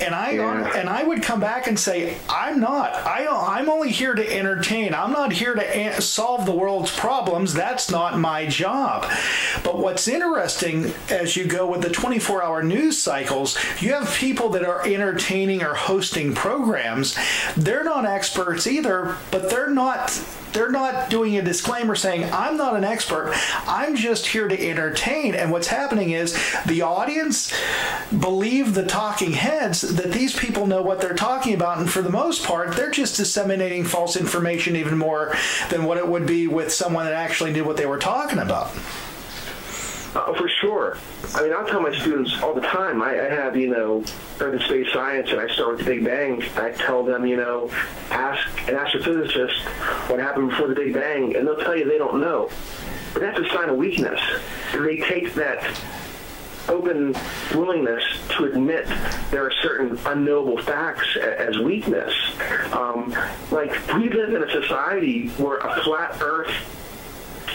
and 0.01 0.15
I 0.15 0.33
yeah. 0.33 0.77
and 0.77 0.89
I 0.89 1.05
would 1.05 1.23
come 1.23 1.41
back 1.41 1.67
and 1.67 1.79
say, 1.79 2.17
I'm 2.29 2.61
not. 2.61 2.95
I 2.95 3.25
I'm 3.27 3.69
only 3.69 3.91
here 3.91 4.15
to 4.15 4.37
entertain. 4.37 4.95
I'm 4.95 5.13
not 5.13 5.33
here 5.33 5.55
to 5.55 6.01
solve 6.01 6.47
the 6.47 6.53
world's 6.53 6.95
problems. 6.97 7.55
That's 7.55 7.91
not 7.91 8.19
my 8.19 8.47
job. 8.47 9.11
But 9.63 9.79
what's 9.79 10.09
interesting 10.09 10.93
as 11.09 11.37
you 11.37 11.45
go 11.45 11.67
with 11.67 11.83
the 11.83 11.89
24-hour 11.89 12.63
news 12.63 13.01
cycles, 13.01 13.57
you 13.81 13.93
have 13.93 14.13
people 14.15 14.49
that 14.51 14.65
are 14.65 14.87
entertaining 14.87 15.63
or 15.63 15.75
hosting 15.75 16.35
programs. 16.35 17.17
They're 17.57 17.85
not 17.85 18.07
experts 18.07 18.67
either, 18.67 19.17
but 19.31 19.51
they're 19.51 19.71
not 19.71 20.11
they're 20.55 20.71
not 20.71 21.11
doing 21.11 21.37
a 21.37 21.43
disclaimer 21.43 21.95
saying, 21.95 22.25
I'm 22.33 22.57
not 22.57 22.77
an 22.77 22.85
expert. 22.85 23.35
I'm 23.67 23.97
just 23.97 24.27
here 24.27 24.49
to 24.49 24.69
entertain. 24.69 25.35
And 25.35 25.51
what's 25.51 25.67
happening 25.67 26.13
is 26.13 26.33
the 26.67 26.83
audience 26.83 27.53
believe 28.19 28.75
the 28.75 28.87
talking 28.87 29.33
heads 29.33 29.83
that 29.83 30.13
these 30.13 30.35
people 30.39 30.67
know 30.67 30.83
what 30.83 31.01
they're 31.01 31.15
talking 31.15 31.55
about. 31.55 31.79
And 31.79 31.91
for 31.91 32.01
the 32.01 32.11
most 32.11 32.45
part, 32.45 32.77
they're 32.77 32.91
just 32.91 33.17
disseminating 33.17 33.85
false 33.85 34.17
information 34.17 34.77
even 34.77 34.97
more 34.97 35.35
than 35.71 35.85
what 35.85 35.99
it 35.99 36.09
would 36.09 36.27
be 36.27 36.47
with 36.47 36.73
someone 36.73 37.05
that 37.05 37.15
actually 37.15 37.53
knew 37.53 37.65
what 37.65 37.77
they 37.77 37.87
were 37.87 37.99
talking 37.99 38.39
about. 38.39 38.73
Uh, 40.15 40.33
for 40.35 40.49
sure. 40.49 40.97
I 41.35 41.43
mean, 41.43 41.53
I'll 41.53 41.67
tell 41.67 41.81
my 41.81 41.93
students 41.93 42.41
all 42.41 42.55
the 42.55 42.61
time. 42.61 43.03
I, 43.03 43.27
I 43.27 43.35
have, 43.35 43.57
you 43.57 43.69
know, 43.69 44.05
Earth 44.39 44.55
and 44.55 44.63
space 44.63 44.93
science, 44.93 45.31
and 45.31 45.41
I 45.41 45.49
start 45.49 45.77
with 45.77 45.79
the 45.81 45.87
Big 45.87 46.05
Bang. 46.05 46.43
I 46.57 46.71
tell 46.71 47.03
them, 47.03 47.27
you 47.27 47.37
know, 47.37 47.69
ask 48.11 48.47
an 48.69 48.75
astrophysicist 48.75 49.59
what 50.09 50.21
happened 50.21 50.51
before 50.51 50.69
the 50.69 50.77
Big 50.77 50.95
Bang, 50.95 51.35
and 51.35 51.47
they'll 51.47 51.57
tell 51.57 51.77
you 51.77 51.85
they 51.85 51.99
don't 51.99 52.21
know. 52.21 52.49
But 53.13 53.23
that's 53.23 53.41
a 53.41 53.49
sign 53.49 53.69
of 53.69 53.77
weakness. 53.77 54.21
They 54.73 54.99
take 54.99 55.35
that 55.35 55.81
open 56.69 57.15
willingness 57.55 58.05
to 58.31 58.45
admit 58.45 58.87
there 59.31 59.45
are 59.45 59.53
certain 59.63 59.99
unknowable 60.07 60.59
facts 60.63 61.17
as 61.17 61.59
weakness. 61.59 62.15
Um, 62.73 63.15
like, 63.51 63.73
we 63.95 64.09
live 64.11 64.33
in 64.33 64.45
a 64.45 64.51
society 64.63 65.29
where 65.31 65.59
a 65.59 65.83
flat 65.83 66.23
Earth 66.23 66.55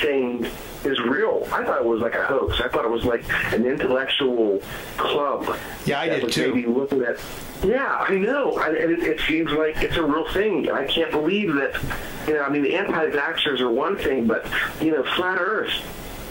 thing 0.01 0.45
is 0.85 0.99
real. 0.99 1.47
I 1.51 1.63
thought 1.63 1.81
it 1.81 1.85
was 1.85 2.01
like 2.01 2.15
a 2.15 2.23
hoax. 2.23 2.59
I 2.61 2.67
thought 2.67 2.85
it 2.85 2.91
was 2.91 3.03
like 3.03 3.23
an 3.53 3.65
intellectual 3.65 4.61
club. 4.97 5.57
Yeah, 5.85 5.99
I 5.99 6.09
did 6.09 6.31
too. 6.31 6.53
Maybe 6.53 6.67
looking 6.67 7.03
at. 7.03 7.19
Yeah, 7.63 8.05
I 8.07 8.15
know. 8.15 8.57
I, 8.57 8.69
it, 8.69 8.99
it 8.99 9.19
seems 9.21 9.51
like 9.51 9.77
it's 9.77 9.97
a 9.97 10.03
real 10.03 10.27
thing. 10.31 10.71
I 10.71 10.85
can't 10.85 11.11
believe 11.11 11.53
that. 11.55 11.79
You 12.27 12.35
know, 12.35 12.41
I 12.41 12.49
mean, 12.49 12.63
the 12.63 12.75
anti-vaxxers 12.75 13.59
are 13.59 13.71
one 13.71 13.97
thing, 13.97 14.27
but 14.27 14.45
you 14.81 14.91
know, 14.91 15.03
flat 15.15 15.39
Earth. 15.39 15.71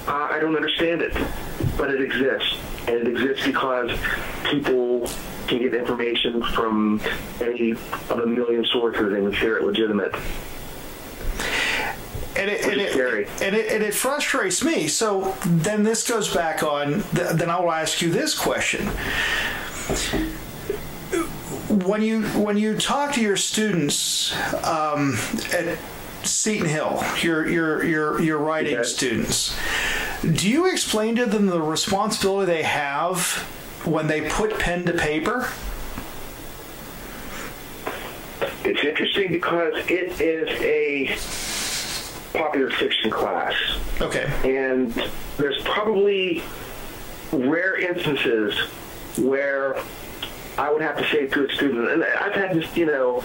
Uh, 0.07 0.29
I 0.31 0.39
don't 0.39 0.57
understand 0.57 1.03
it, 1.03 1.13
but 1.77 1.91
it 1.91 2.01
exists, 2.01 2.57
and 2.87 2.97
it 2.97 3.09
exists 3.09 3.45
because 3.45 3.91
people 4.45 5.07
can 5.49 5.59
get 5.59 5.75
information 5.75 6.43
from 6.43 7.01
any 7.41 7.73
of 7.73 8.11
a 8.11 8.27
million 8.27 8.65
sources 8.67 9.13
and 9.13 9.31
consider 9.31 9.59
it 9.59 9.65
legitimate 9.65 10.15
and 12.37 12.51
it, 12.51 12.65
and 12.65 12.81
it, 12.81 13.29
and 13.43 13.57
it, 13.57 13.73
and 13.73 13.83
it 13.83 13.95
frustrates 13.95 14.63
me. 14.65 14.89
So 14.89 15.37
then 15.45 15.83
this 15.83 16.09
goes 16.09 16.33
back 16.33 16.63
on. 16.63 17.03
Then 17.13 17.51
I 17.51 17.61
will 17.61 17.73
ask 17.73 18.01
you 18.01 18.11
this 18.11 18.39
question: 18.39 18.87
When 21.69 22.03
you 22.03 22.23
when 22.41 22.57
you 22.57 22.77
talk 22.77 23.13
to 23.15 23.21
your 23.21 23.37
students 23.37 24.35
um, 24.65 25.17
at 25.53 25.79
Seton 26.25 26.69
Hill, 26.69 27.03
your 27.21 27.49
your 27.49 27.85
your 27.85 28.21
your 28.21 28.39
writing 28.39 28.75
yes. 28.75 28.95
students, 28.95 29.57
do 30.23 30.49
you 30.49 30.71
explain 30.71 31.17
to 31.17 31.27
them 31.27 31.47
the 31.47 31.63
responsibility 31.63 32.53
they 32.53 32.63
have 32.63 33.21
when 33.85 34.07
they 34.07 34.29
put 34.29 34.59
pen 34.59 34.85
to 34.87 34.93
paper? 34.93 35.49
It's 38.65 38.85
interesting 38.85 39.33
because 39.33 39.75
it 39.89 40.21
is 40.21 40.49
a 40.61 41.17
popular 42.39 42.71
fiction 42.71 43.11
class. 43.11 43.55
Okay. 44.01 44.31
And 44.45 44.93
there's 45.37 45.61
probably 45.63 46.43
rare 47.33 47.77
instances 47.77 48.55
where 49.19 49.77
I 50.57 50.73
would 50.73 50.83
have 50.83 50.97
to 50.99 51.09
say 51.09 51.27
to 51.27 51.47
a 51.47 51.53
student, 51.53 51.91
and 51.91 52.05
I've 52.05 52.33
had 52.33 52.57
this, 52.57 52.77
you 52.77 52.87
know, 52.87 53.23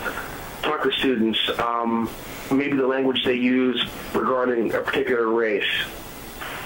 talk 0.62 0.84
with 0.84 0.94
students, 0.96 1.40
um, 1.60 2.10
maybe 2.52 2.76
the 2.76 2.88
language 2.88 3.24
they 3.24 3.36
use 3.36 3.84
regarding 4.14 4.74
a 4.74 4.80
particular 4.80 5.30
race, 5.30 5.70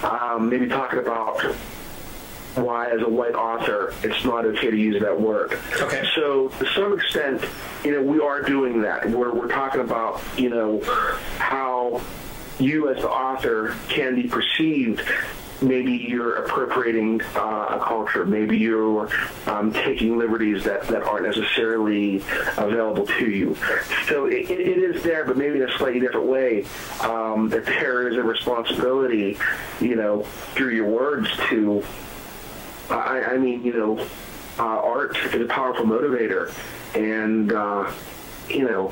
um, 0.04 0.50
maybe 0.50 0.68
talking 0.68 1.00
about 1.00 1.41
why, 2.56 2.89
as 2.89 3.02
a 3.02 3.10
white 3.10 3.36
author, 3.36 3.93
it's 4.04 4.24
not 4.26 4.45
okay 4.45 4.72
to 4.72 4.78
use 4.78 5.02
that 5.02 5.20
word. 5.20 5.58
Okay. 5.80 6.04
So, 6.16 6.50
to 6.60 6.66
some 6.74 6.93
extent, 6.93 7.43
you 7.84 7.91
know, 7.91 8.02
we 8.02 8.20
are 8.20 8.41
doing 8.41 8.82
that. 8.82 9.10
We're, 9.10 9.34
we're 9.34 9.48
talking 9.48 9.82
about, 9.82 10.22
you 10.38 10.50
know, 10.50 10.82
how 11.38 12.02
you 12.60 12.89
as 12.89 12.97
the 12.97 13.10
author 13.10 13.76
can 13.89 14.16
be 14.16 14.28
perceived 14.28 15.01
maybe 15.62 15.93
you're 15.93 16.36
appropriating 16.36 17.22
uh, 17.36 17.80
a 17.80 17.84
culture, 17.84 18.26
maybe 18.26 18.58
you're 18.58 19.10
um, 19.47 19.74
taking 19.74 20.18
liberties 20.18 20.64
that, 20.64 20.84
that 20.88 21.03
aren't 21.03 21.26
necessarily 21.26 22.18
available 22.58 23.05
to 23.05 23.30
you. 23.30 23.55
So 24.08 24.26
it, 24.26 24.49
it 24.49 24.78
is 24.78 25.03
there, 25.03 25.26
but 25.26 25.38
maybe 25.38 25.62
in 25.62 25.70
a 25.70 25.78
slightly 25.78 25.99
different 25.99 26.28
way. 26.28 26.66
Um, 27.01 27.49
that 27.49 27.66
there 27.66 28.10
is 28.10 28.18
a 28.18 28.24
responsibility, 28.24 29.38
you 29.80 29.95
know, 29.95 30.24
through 30.53 30.76
your 30.76 30.88
words 30.88 31.30
to, 31.49 31.84
I, 32.89 33.22
I 33.22 33.38
mean, 33.38 33.64
you 33.64 33.74
know, 33.74 33.99
uh, 34.60 34.64
art 34.64 35.18
is 35.18 35.41
a 35.41 35.45
powerful 35.45 35.86
motivator. 35.86 36.51
And, 36.95 37.51
uh, 37.51 37.91
you 38.49 38.64
know, 38.64 38.89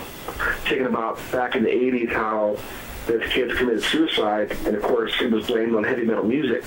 thinking 0.65 0.85
about 0.85 1.19
back 1.31 1.55
in 1.55 1.63
the 1.63 1.69
80s 1.69 2.11
how 2.11 2.57
this 3.05 3.31
kids 3.31 3.53
committed 3.53 3.83
suicide, 3.83 4.51
and 4.65 4.75
of 4.75 4.81
course 4.81 5.13
it 5.21 5.31
was 5.31 5.47
blamed 5.47 5.75
on 5.75 5.83
heavy 5.83 6.05
metal 6.05 6.23
music. 6.23 6.63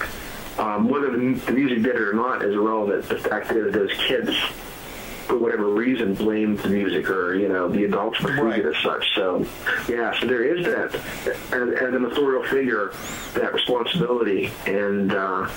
Um, 0.58 0.88
whether 0.88 1.10
the, 1.12 1.52
music 1.52 1.82
did 1.82 1.94
it 1.94 2.00
or 2.00 2.12
not 2.12 2.44
is 2.44 2.54
irrelevant. 2.54 3.08
The 3.08 3.18
fact 3.18 3.52
is 3.52 3.72
those 3.72 3.92
kids, 3.94 4.36
for 5.26 5.38
whatever 5.38 5.68
reason, 5.68 6.14
blamed 6.14 6.58
the 6.60 6.68
music 6.68 7.08
or 7.10 7.34
you 7.36 7.48
know 7.48 7.68
the 7.68 7.84
adults 7.84 8.18
perceived 8.18 8.40
right. 8.40 8.58
it 8.58 8.66
as 8.66 8.82
such. 8.82 9.14
So 9.14 9.46
yeah, 9.88 10.18
so 10.18 10.26
there 10.26 10.42
is 10.42 10.64
that 10.66 10.94
as, 11.52 11.74
as 11.74 11.94
an 11.94 12.04
authorial 12.04 12.42
figure, 12.44 12.92
that 13.34 13.54
responsibility, 13.54 14.50
and 14.66 15.12
uh, 15.12 15.48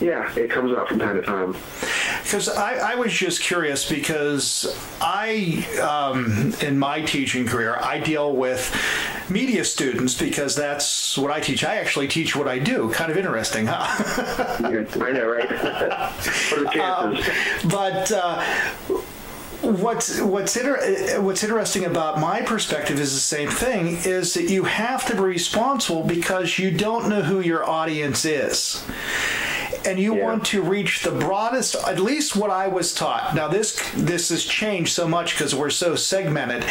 yeah, 0.00 0.32
it 0.36 0.50
comes 0.50 0.76
out 0.76 0.88
from 0.88 0.98
time 0.98 1.16
to 1.16 1.22
time. 1.22 1.52
Because 2.22 2.48
I, 2.48 2.92
I, 2.92 2.94
was 2.96 3.12
just 3.12 3.40
curious 3.40 3.88
because 3.88 4.76
I, 5.00 5.64
um, 5.80 6.52
in 6.60 6.78
my 6.78 7.00
teaching 7.02 7.46
career, 7.46 7.76
I 7.80 8.00
deal 8.00 8.34
with 8.34 8.74
media 9.28 9.64
students 9.64 10.14
because 10.18 10.54
that's 10.54 11.16
what 11.16 11.30
I 11.30 11.40
teach. 11.40 11.64
I 11.64 11.76
actually 11.76 12.08
teach 12.08 12.36
what 12.36 12.48
I 12.48 12.58
do. 12.58 12.90
Kind 12.90 13.10
of 13.10 13.16
interesting, 13.16 13.66
huh? 13.66 13.84
I 14.64 15.12
know, 15.12 15.26
right? 15.26 15.50
what 15.50 16.52
are 16.52 16.64
the 16.64 16.70
chances? 16.72 17.64
Um, 17.64 17.70
but. 17.70 18.12
Uh, 18.12 18.44
what's 19.64 20.20
what's 20.20 20.56
inter- 20.58 21.20
what's 21.22 21.42
interesting 21.42 21.86
about 21.86 22.20
my 22.20 22.42
perspective 22.42 23.00
is 23.00 23.14
the 23.14 23.20
same 23.20 23.48
thing 23.48 23.96
is 24.04 24.34
that 24.34 24.50
you 24.50 24.64
have 24.64 25.06
to 25.06 25.14
be 25.14 25.20
responsible 25.20 26.02
because 26.02 26.58
you 26.58 26.70
don't 26.70 27.08
know 27.08 27.22
who 27.22 27.40
your 27.40 27.64
audience 27.68 28.26
is 28.26 28.84
and 29.86 29.98
you 29.98 30.16
yeah. 30.16 30.24
want 30.24 30.44
to 30.46 30.62
reach 30.62 31.02
the 31.02 31.10
broadest 31.10 31.74
at 31.86 31.98
least 31.98 32.36
what 32.36 32.50
i 32.50 32.66
was 32.66 32.94
taught. 32.94 33.34
Now 33.34 33.48
this 33.48 33.78
this 33.94 34.30
has 34.30 34.44
changed 34.44 34.92
so 34.92 35.06
much 35.06 35.34
because 35.34 35.54
we're 35.54 35.70
so 35.70 35.94
segmented 35.94 36.64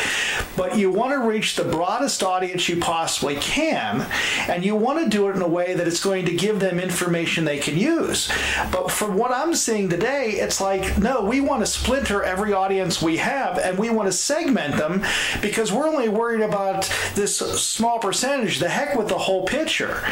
but 0.55 0.77
you 0.77 0.91
want 0.91 1.11
to 1.11 1.27
reach 1.27 1.55
the 1.55 1.63
broadest 1.63 2.23
audience 2.23 2.67
you 2.69 2.77
possibly 2.77 3.35
can 3.35 4.05
and 4.47 4.63
you 4.65 4.75
want 4.75 5.03
to 5.03 5.09
do 5.09 5.29
it 5.29 5.35
in 5.35 5.41
a 5.41 5.47
way 5.47 5.73
that 5.73 5.87
it's 5.87 6.03
going 6.03 6.25
to 6.25 6.35
give 6.35 6.59
them 6.59 6.79
information 6.79 7.45
they 7.45 7.57
can 7.57 7.77
use. 7.77 8.31
But 8.71 8.91
from 8.91 9.17
what 9.17 9.31
i'm 9.31 9.53
seeing 9.53 9.89
today 9.89 10.31
it's 10.31 10.59
like 10.61 10.97
no 10.97 11.23
we 11.23 11.41
want 11.41 11.61
to 11.61 11.67
splinter 11.67 12.23
every 12.23 12.53
audience 12.53 13.01
we 13.01 13.17
have 13.17 13.57
and 13.57 13.77
we 13.77 13.89
want 13.89 14.07
to 14.07 14.11
segment 14.11 14.75
them 14.77 15.03
because 15.41 15.71
we're 15.71 15.87
only 15.87 16.09
worried 16.09 16.41
about 16.41 16.91
this 17.15 17.37
small 17.37 17.99
percentage 17.99 18.59
the 18.59 18.69
heck 18.69 18.95
with 18.95 19.07
the 19.07 19.17
whole 19.17 19.45
picture. 19.45 20.03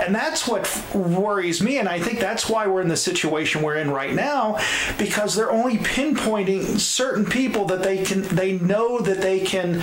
And 0.00 0.14
that's 0.14 0.46
what 0.46 0.64
worries 0.94 1.62
me 1.62 1.78
and 1.78 1.88
i 1.88 1.98
think 1.98 2.20
that's 2.20 2.43
that's 2.44 2.52
why 2.52 2.66
we're 2.66 2.82
in 2.82 2.88
the 2.88 2.96
situation 2.96 3.62
we're 3.62 3.76
in 3.76 3.90
right 3.90 4.12
now 4.12 4.58
because 4.98 5.34
they're 5.34 5.50
only 5.50 5.78
pinpointing 5.78 6.78
certain 6.78 7.24
people 7.24 7.64
that 7.64 7.82
they 7.82 8.04
can 8.04 8.20
they 8.22 8.58
know 8.58 9.00
that 9.00 9.22
they 9.22 9.40
can 9.40 9.82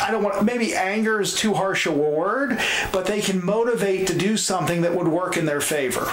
I 0.00 0.10
don't 0.10 0.24
want 0.24 0.44
maybe 0.44 0.74
anger 0.74 1.20
is 1.20 1.34
too 1.34 1.54
harsh 1.54 1.86
a 1.86 1.92
word, 1.92 2.58
but 2.90 3.06
they 3.06 3.20
can 3.20 3.44
motivate 3.44 4.08
to 4.08 4.18
do 4.18 4.36
something 4.36 4.80
that 4.82 4.92
would 4.92 5.06
work 5.06 5.36
in 5.36 5.46
their 5.46 5.60
favor. 5.60 6.10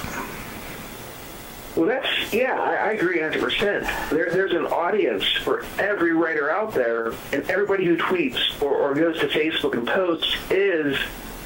Well, 1.75 1.87
that's 1.87 2.31
yeah, 2.31 2.61
I, 2.61 2.89
I 2.89 2.91
agree 2.91 3.19
100. 3.19 3.41
percent 3.41 3.87
there, 4.11 4.29
There's 4.29 4.51
an 4.51 4.67
audience 4.67 5.23
for 5.43 5.65
every 5.79 6.13
writer 6.13 6.51
out 6.51 6.71
there, 6.75 7.13
and 7.33 7.49
everybody 7.49 7.85
who 7.85 7.97
tweets 7.97 8.61
or, 8.61 8.75
or 8.75 8.93
goes 8.93 9.17
to 9.21 9.27
Facebook 9.27 9.73
and 9.73 9.87
posts 9.87 10.35
is 10.51 10.95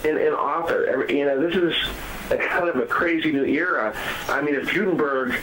an, 0.06 0.18
an 0.18 0.34
author. 0.34 1.06
You 1.10 1.26
know, 1.26 1.40
this 1.40 1.56
is 1.56 1.76
a 2.32 2.38
kind 2.38 2.70
of 2.70 2.78
a 2.78 2.86
crazy 2.86 3.32
new 3.32 3.46
era. 3.46 3.96
I 4.28 4.42
mean, 4.42 4.56
if 4.56 4.72
Gutenberg 4.74 5.36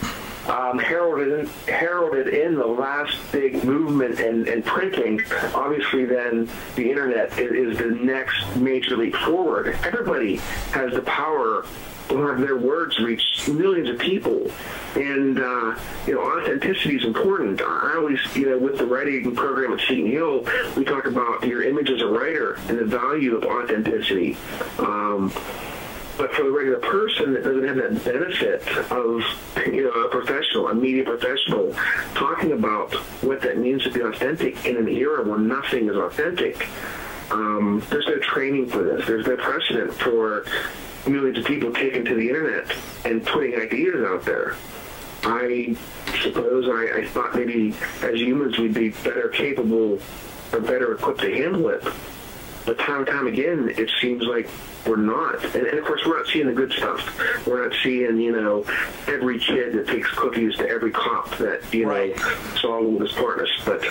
um, 0.47 0.79
heralded 0.79 1.47
heralded 1.67 2.27
in 2.27 2.55
the 2.55 2.65
last 2.65 3.17
big 3.31 3.63
movement 3.63 4.19
in, 4.19 4.47
in 4.47 4.63
printing. 4.63 5.21
Obviously, 5.53 6.05
then 6.05 6.49
the 6.75 6.89
internet 6.89 7.37
is, 7.37 7.71
is, 7.71 7.77
the 7.77 7.91
next 7.91 8.55
major 8.55 8.97
leap 8.97 9.15
forward. 9.15 9.77
Everybody 9.83 10.37
has 10.71 10.93
the 10.93 11.01
power 11.01 11.65
have 12.19 12.41
their 12.41 12.57
words 12.57 12.99
reach 12.99 13.47
millions 13.47 13.89
of 13.89 13.97
people, 13.97 14.51
and 14.95 15.39
uh, 15.39 15.75
you 16.05 16.15
know, 16.15 16.21
authenticity 16.21 16.97
is 16.97 17.03
important. 17.03 17.61
I 17.61 17.95
always, 17.95 18.19
you 18.35 18.49
know, 18.49 18.57
with 18.57 18.77
the 18.77 18.85
writing 18.85 19.33
program 19.35 19.73
at 19.73 19.79
Seton 19.79 20.11
Hill, 20.11 20.45
we 20.75 20.83
talk 20.83 21.05
about 21.05 21.45
your 21.45 21.63
image 21.63 21.89
as 21.89 22.01
a 22.01 22.07
writer 22.07 22.59
and 22.67 22.77
the 22.77 22.85
value 22.85 23.37
of 23.37 23.45
authenticity. 23.45 24.35
Um, 24.77 25.31
but 26.17 26.33
for 26.33 26.43
the 26.43 26.51
regular 26.51 26.79
person 26.79 27.33
that 27.33 27.43
doesn't 27.43 27.63
have 27.63 27.77
that 27.77 28.03
benefit 28.03 28.67
of 28.91 29.23
you 29.65 29.83
know 29.83 30.00
media 30.81 31.03
professional, 31.03 31.73
talking 32.13 32.51
about 32.51 32.93
what 33.23 33.41
that 33.41 33.57
means 33.57 33.83
to 33.83 33.91
be 33.91 34.01
authentic 34.01 34.65
in 34.65 34.77
an 34.77 34.87
era 34.87 35.23
where 35.23 35.37
nothing 35.39 35.87
is 35.87 35.95
authentic, 35.95 36.67
um, 37.31 37.81
there's 37.89 38.07
no 38.07 38.17
training 38.19 38.67
for 38.67 38.83
this. 38.83 39.05
There's 39.07 39.25
no 39.25 39.37
precedent 39.37 39.93
for 39.93 40.45
millions 41.07 41.37
of 41.37 41.45
people 41.45 41.71
taking 41.73 42.03
to 42.05 42.15
the 42.15 42.27
internet 42.27 42.75
and 43.05 43.25
putting 43.25 43.55
ideas 43.55 44.03
out 44.05 44.23
there. 44.25 44.55
I 45.23 45.75
suppose 46.23 46.67
I, 46.67 47.01
I 47.01 47.07
thought 47.07 47.35
maybe 47.35 47.73
as 48.01 48.19
humans 48.19 48.57
we'd 48.57 48.73
be 48.73 48.89
better 48.89 49.29
capable 49.29 49.99
or 50.51 50.59
better 50.59 50.93
equipped 50.93 51.21
to 51.21 51.33
handle 51.33 51.69
it. 51.69 51.83
But 52.65 52.77
time 52.79 52.99
and 52.99 53.07
time 53.07 53.27
again, 53.27 53.73
it 53.77 53.89
seems 54.01 54.23
like 54.23 54.47
we're 54.85 54.95
not. 54.95 55.43
And, 55.43 55.67
and, 55.67 55.79
of 55.79 55.85
course, 55.85 56.01
we're 56.05 56.17
not 56.17 56.27
seeing 56.27 56.47
the 56.47 56.53
good 56.53 56.71
stuff. 56.73 57.45
We're 57.47 57.67
not 57.67 57.77
seeing, 57.83 58.19
you 58.19 58.31
know, 58.31 58.65
every 59.07 59.39
kid 59.39 59.73
that 59.73 59.87
takes 59.87 60.09
cookies 60.11 60.55
to 60.57 60.67
every 60.67 60.91
cop 60.91 61.37
that, 61.37 61.61
you 61.73 61.87
right. 61.87 62.15
know, 62.15 62.33
saw 62.59 62.81
with 62.81 63.01
his 63.01 63.11
partners. 63.13 63.51
But 63.65 63.83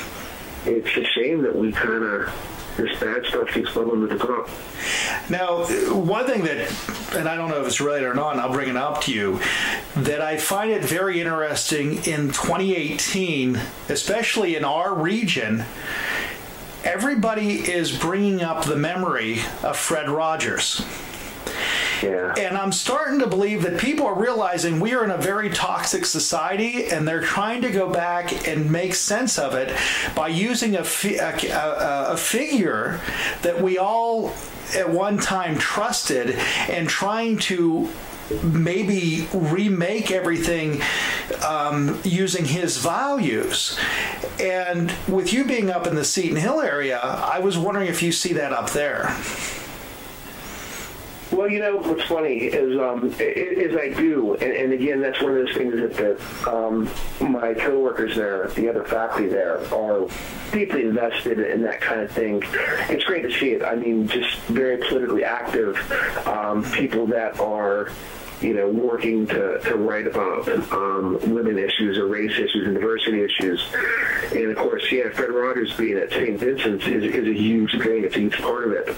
it's 0.66 0.96
a 0.96 1.04
shame 1.04 1.42
that 1.42 1.54
we 1.54 1.72
kind 1.72 2.04
of 2.04 2.32
this 2.76 2.98
bad 2.98 3.24
stuff 3.26 3.48
keeps 3.48 3.72
bubbling 3.72 4.08
to 4.08 4.16
the 4.16 4.24
top. 4.24 4.48
Now, 5.28 5.64
one 5.94 6.26
thing 6.26 6.42
that, 6.44 7.14
and 7.14 7.28
I 7.28 7.36
don't 7.36 7.48
know 7.48 7.60
if 7.60 7.66
it's 7.66 7.80
related 7.80 8.06
or 8.06 8.14
not, 8.14 8.32
and 8.32 8.40
I'll 8.40 8.52
bring 8.52 8.68
it 8.68 8.76
up 8.76 9.02
to 9.02 9.12
you, 9.12 9.40
that 9.96 10.20
I 10.20 10.36
find 10.36 10.70
it 10.70 10.82
very 10.82 11.20
interesting 11.20 11.96
in 12.04 12.28
2018, 12.28 13.60
especially 13.88 14.56
in 14.56 14.64
our 14.64 14.94
region, 14.94 15.64
everybody 16.84 17.70
is 17.70 17.96
bringing 17.96 18.42
up 18.42 18.64
the 18.64 18.76
memory 18.76 19.40
of 19.62 19.76
Fred 19.76 20.08
Rogers. 20.08 20.84
Yeah. 22.02 22.34
And 22.38 22.56
I'm 22.56 22.72
starting 22.72 23.18
to 23.20 23.26
believe 23.26 23.62
that 23.62 23.78
people 23.78 24.06
are 24.06 24.18
realizing 24.18 24.80
we 24.80 24.94
are 24.94 25.04
in 25.04 25.10
a 25.10 25.18
very 25.18 25.50
toxic 25.50 26.06
society 26.06 26.86
and 26.86 27.06
they're 27.06 27.20
trying 27.20 27.60
to 27.62 27.70
go 27.70 27.90
back 27.90 28.48
and 28.48 28.70
make 28.70 28.94
sense 28.94 29.38
of 29.38 29.54
it 29.54 29.76
by 30.14 30.28
using 30.28 30.76
a, 30.76 30.84
fi- 30.84 31.16
a, 31.16 31.34
a, 31.50 32.12
a 32.12 32.16
figure 32.16 33.00
that 33.42 33.60
we 33.60 33.76
all 33.76 34.32
at 34.74 34.88
one 34.88 35.18
time 35.18 35.58
trusted 35.58 36.36
and 36.68 36.88
trying 36.88 37.36
to 37.36 37.90
maybe 38.42 39.28
remake 39.32 40.10
everything 40.10 40.80
um, 41.46 42.00
using 42.04 42.44
his 42.44 42.78
values. 42.78 43.78
And 44.40 44.92
with 45.08 45.32
you 45.32 45.44
being 45.44 45.70
up 45.70 45.86
in 45.86 45.94
the 45.94 46.04
Seton 46.04 46.36
Hill 46.36 46.60
area, 46.60 46.98
I 46.98 47.40
was 47.40 47.58
wondering 47.58 47.88
if 47.88 48.02
you 48.02 48.12
see 48.12 48.32
that 48.34 48.52
up 48.52 48.70
there. 48.70 49.14
Well, 51.32 51.48
you 51.48 51.60
know 51.60 51.76
what's 51.76 52.02
funny 52.02 52.38
is 52.38 52.78
um, 52.78 53.14
is 53.18 53.76
I 53.76 53.90
do, 53.90 54.34
and, 54.34 54.52
and, 54.52 54.72
again, 54.72 55.00
that's 55.00 55.22
one 55.22 55.36
of 55.36 55.46
those 55.46 55.56
things 55.56 55.74
that 55.74 56.20
um, 56.48 56.90
my 57.20 57.54
coworkers 57.54 58.16
there, 58.16 58.48
the 58.48 58.68
other 58.68 58.84
faculty 58.84 59.28
there, 59.28 59.60
are 59.72 60.08
deeply 60.50 60.82
invested 60.82 61.38
in 61.38 61.62
that 61.62 61.80
kind 61.80 62.00
of 62.00 62.10
thing. 62.10 62.42
It's 62.88 63.04
great 63.04 63.22
to 63.22 63.30
see 63.30 63.52
it. 63.52 63.62
I 63.62 63.76
mean, 63.76 64.08
just 64.08 64.36
very 64.48 64.78
politically 64.78 65.22
active 65.22 65.76
um, 66.26 66.64
people 66.72 67.06
that 67.06 67.38
are 67.38 67.90
you 68.40 68.54
know, 68.54 68.68
working 68.68 69.26
to, 69.26 69.58
to 69.60 69.76
write 69.76 70.06
about 70.06 70.48
um, 70.72 71.18
women 71.32 71.58
issues 71.58 71.98
or 71.98 72.06
race 72.06 72.32
issues 72.32 72.66
and 72.66 72.74
diversity 72.74 73.22
issues. 73.22 73.62
And 74.32 74.50
of 74.50 74.56
course, 74.56 74.90
yeah, 74.90 75.10
Fred 75.10 75.30
Rogers 75.30 75.72
being 75.74 75.98
at 75.98 76.10
St. 76.10 76.38
Vincent's 76.38 76.86
is, 76.86 77.04
is 77.04 77.26
a 77.26 77.34
huge 77.34 77.72
thing. 77.72 78.04
It's 78.04 78.16
a 78.16 78.20
huge 78.20 78.38
part 78.38 78.64
of 78.64 78.72
it. 78.72 78.96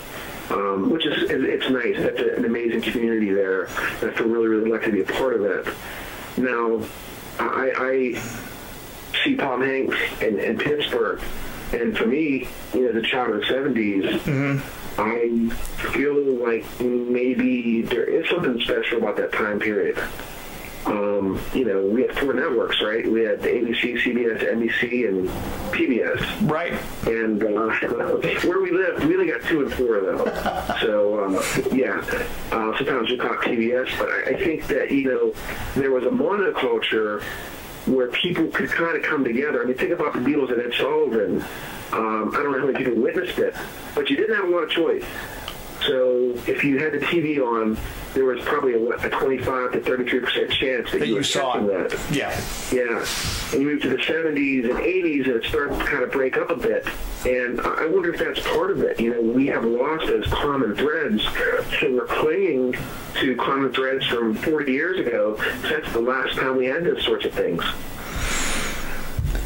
Um, 0.51 0.91
which 0.91 1.07
is 1.07 1.31
it's 1.31 1.71
nice. 1.71 1.97
That's 1.97 2.39
an 2.39 2.45
amazing 2.45 2.83
community 2.83 3.33
there. 3.33 3.65
And 3.65 4.11
I 4.11 4.15
feel 4.15 4.29
really, 4.29 4.49
really 4.49 4.71
lucky 4.71 4.87
to 4.87 4.93
be 4.93 5.01
a 5.01 5.05
part 5.05 5.35
of 5.35 5.43
it. 5.43 5.67
Now, 6.37 6.83
I, 7.39 7.73
I 7.77 8.23
see 9.25 9.37
Tom 9.37 9.63
Hanks 9.63 9.97
in, 10.21 10.39
in 10.39 10.59
Pittsburgh, 10.59 11.21
and 11.73 11.97
for 11.97 12.07
me, 12.07 12.49
you 12.75 12.81
know, 12.81 12.93
the 12.93 13.07
child 13.07 13.35
of 13.35 13.41
the 13.41 13.47
70s, 13.47 14.19
mm-hmm 14.21 14.82
I 14.99 15.49
feel 15.93 16.15
like 16.15 16.65
maybe 16.81 17.83
there 17.83 18.05
is 18.05 18.29
something 18.29 18.61
special 18.61 18.99
about 18.99 19.17
that 19.17 19.33
time 19.33 19.59
period. 19.59 19.99
Um, 20.85 21.41
you 21.55 21.65
know, 21.65 21.87
we 21.87 22.03
had 22.03 22.19
four 22.19 22.35
networks, 22.35 22.83
right? 22.83 23.09
We 23.09 23.23
had 23.23 23.41
ABC, 23.41 24.03
CBS, 24.03 24.43
NBC, 24.43 25.09
and 25.09 25.29
PBS. 25.73 26.51
Right. 26.51 26.73
And 27.07 27.43
uh, 27.43 28.49
where 28.49 28.61
we 28.61 28.73
lived, 28.73 29.05
we 29.05 29.15
only 29.15 29.31
got 29.31 29.43
two 29.43 29.63
and 29.63 29.73
four 29.73 29.97
of 29.97 30.19
them. 30.19 30.79
so, 30.81 31.21
uh, 31.21 31.43
yeah, 31.73 32.05
uh, 32.51 32.77
sometimes 32.77 33.11
we 33.11 33.17
talk 33.17 33.45
PBS, 33.45 33.97
but 33.97 34.09
I, 34.09 34.35
I 34.35 34.45
think 34.45 34.67
that, 34.67 34.91
you 34.91 35.05
know, 35.05 35.35
there 35.81 35.93
was 35.93 36.05
a 36.05 36.11
monoculture 36.11 37.23
where 37.87 38.09
people 38.09 38.47
could 38.49 38.71
kind 38.71 38.97
of 38.97 39.03
come 39.03 39.25
together. 39.25 39.63
I 39.63 39.67
mean, 39.67 39.77
think 39.77 39.93
about 39.93 40.13
the 40.13 40.21
Beatles 40.21 40.53
and 40.53 40.61
Ed 40.61 40.73
Sullivan 40.79 41.45
um, 41.93 42.31
I 42.35 42.43
don't 42.43 42.53
know 42.53 42.59
how 42.61 42.67
many 42.67 42.79
people 42.79 43.03
witnessed 43.03 43.39
it, 43.39 43.55
but 43.95 44.09
you 44.09 44.17
didn't 44.17 44.35
have 44.35 44.47
a 44.47 44.49
lot 44.49 44.63
of 44.63 44.71
choice. 44.71 45.05
So 45.87 46.33
if 46.47 46.63
you 46.65 46.79
had 46.79 46.93
the 46.93 46.99
TV 46.99 47.39
on, 47.39 47.77
there 48.15 48.25
was 48.25 48.43
probably 48.45 48.75
a, 48.75 48.89
a 48.91 49.11
25 49.11 49.73
to 49.73 49.81
33 49.81 50.21
percent 50.21 50.51
chance 50.53 50.91
that, 50.93 51.01
that 51.01 51.09
you, 51.09 51.17
you 51.17 51.23
saw 51.23 51.59
that. 51.59 51.99
Yeah, 52.11 52.39
yeah. 52.71 53.05
And 53.53 53.63
you 53.63 53.69
move 53.69 53.83
to 53.83 53.89
the 53.89 53.97
70s 53.97 54.71
and 54.71 54.79
80s, 54.79 55.27
and 55.27 55.37
it 55.37 55.45
starts 55.45 55.77
to 55.79 55.85
kind 55.85 56.03
of 56.03 56.13
break 56.13 56.37
up 56.37 56.51
a 56.51 56.57
bit. 56.57 56.87
And 57.27 57.61
I 57.61 57.87
wonder 57.87 58.13
if 58.13 58.21
that's 58.21 58.41
part 58.49 58.71
of 58.71 58.83
it. 58.83 59.01
You 59.01 59.15
know, 59.15 59.21
we 59.21 59.47
have 59.47 59.65
lost 59.65 60.07
those 60.07 60.27
common 60.27 60.75
threads, 60.77 61.23
so 61.81 61.93
we're 61.93 62.07
clinging 62.07 62.75
to 63.21 63.37
common 63.37 63.73
threads 63.73 64.05
from 64.07 64.35
40 64.35 64.73
years 64.73 64.99
ago. 64.99 65.37
That's 65.63 65.93
the 65.93 66.01
last 66.01 66.37
time 66.37 66.57
we 66.57 66.67
had 66.67 66.85
those 66.85 67.05
sorts 67.05 67.25
of 67.25 67.33
things 67.33 67.65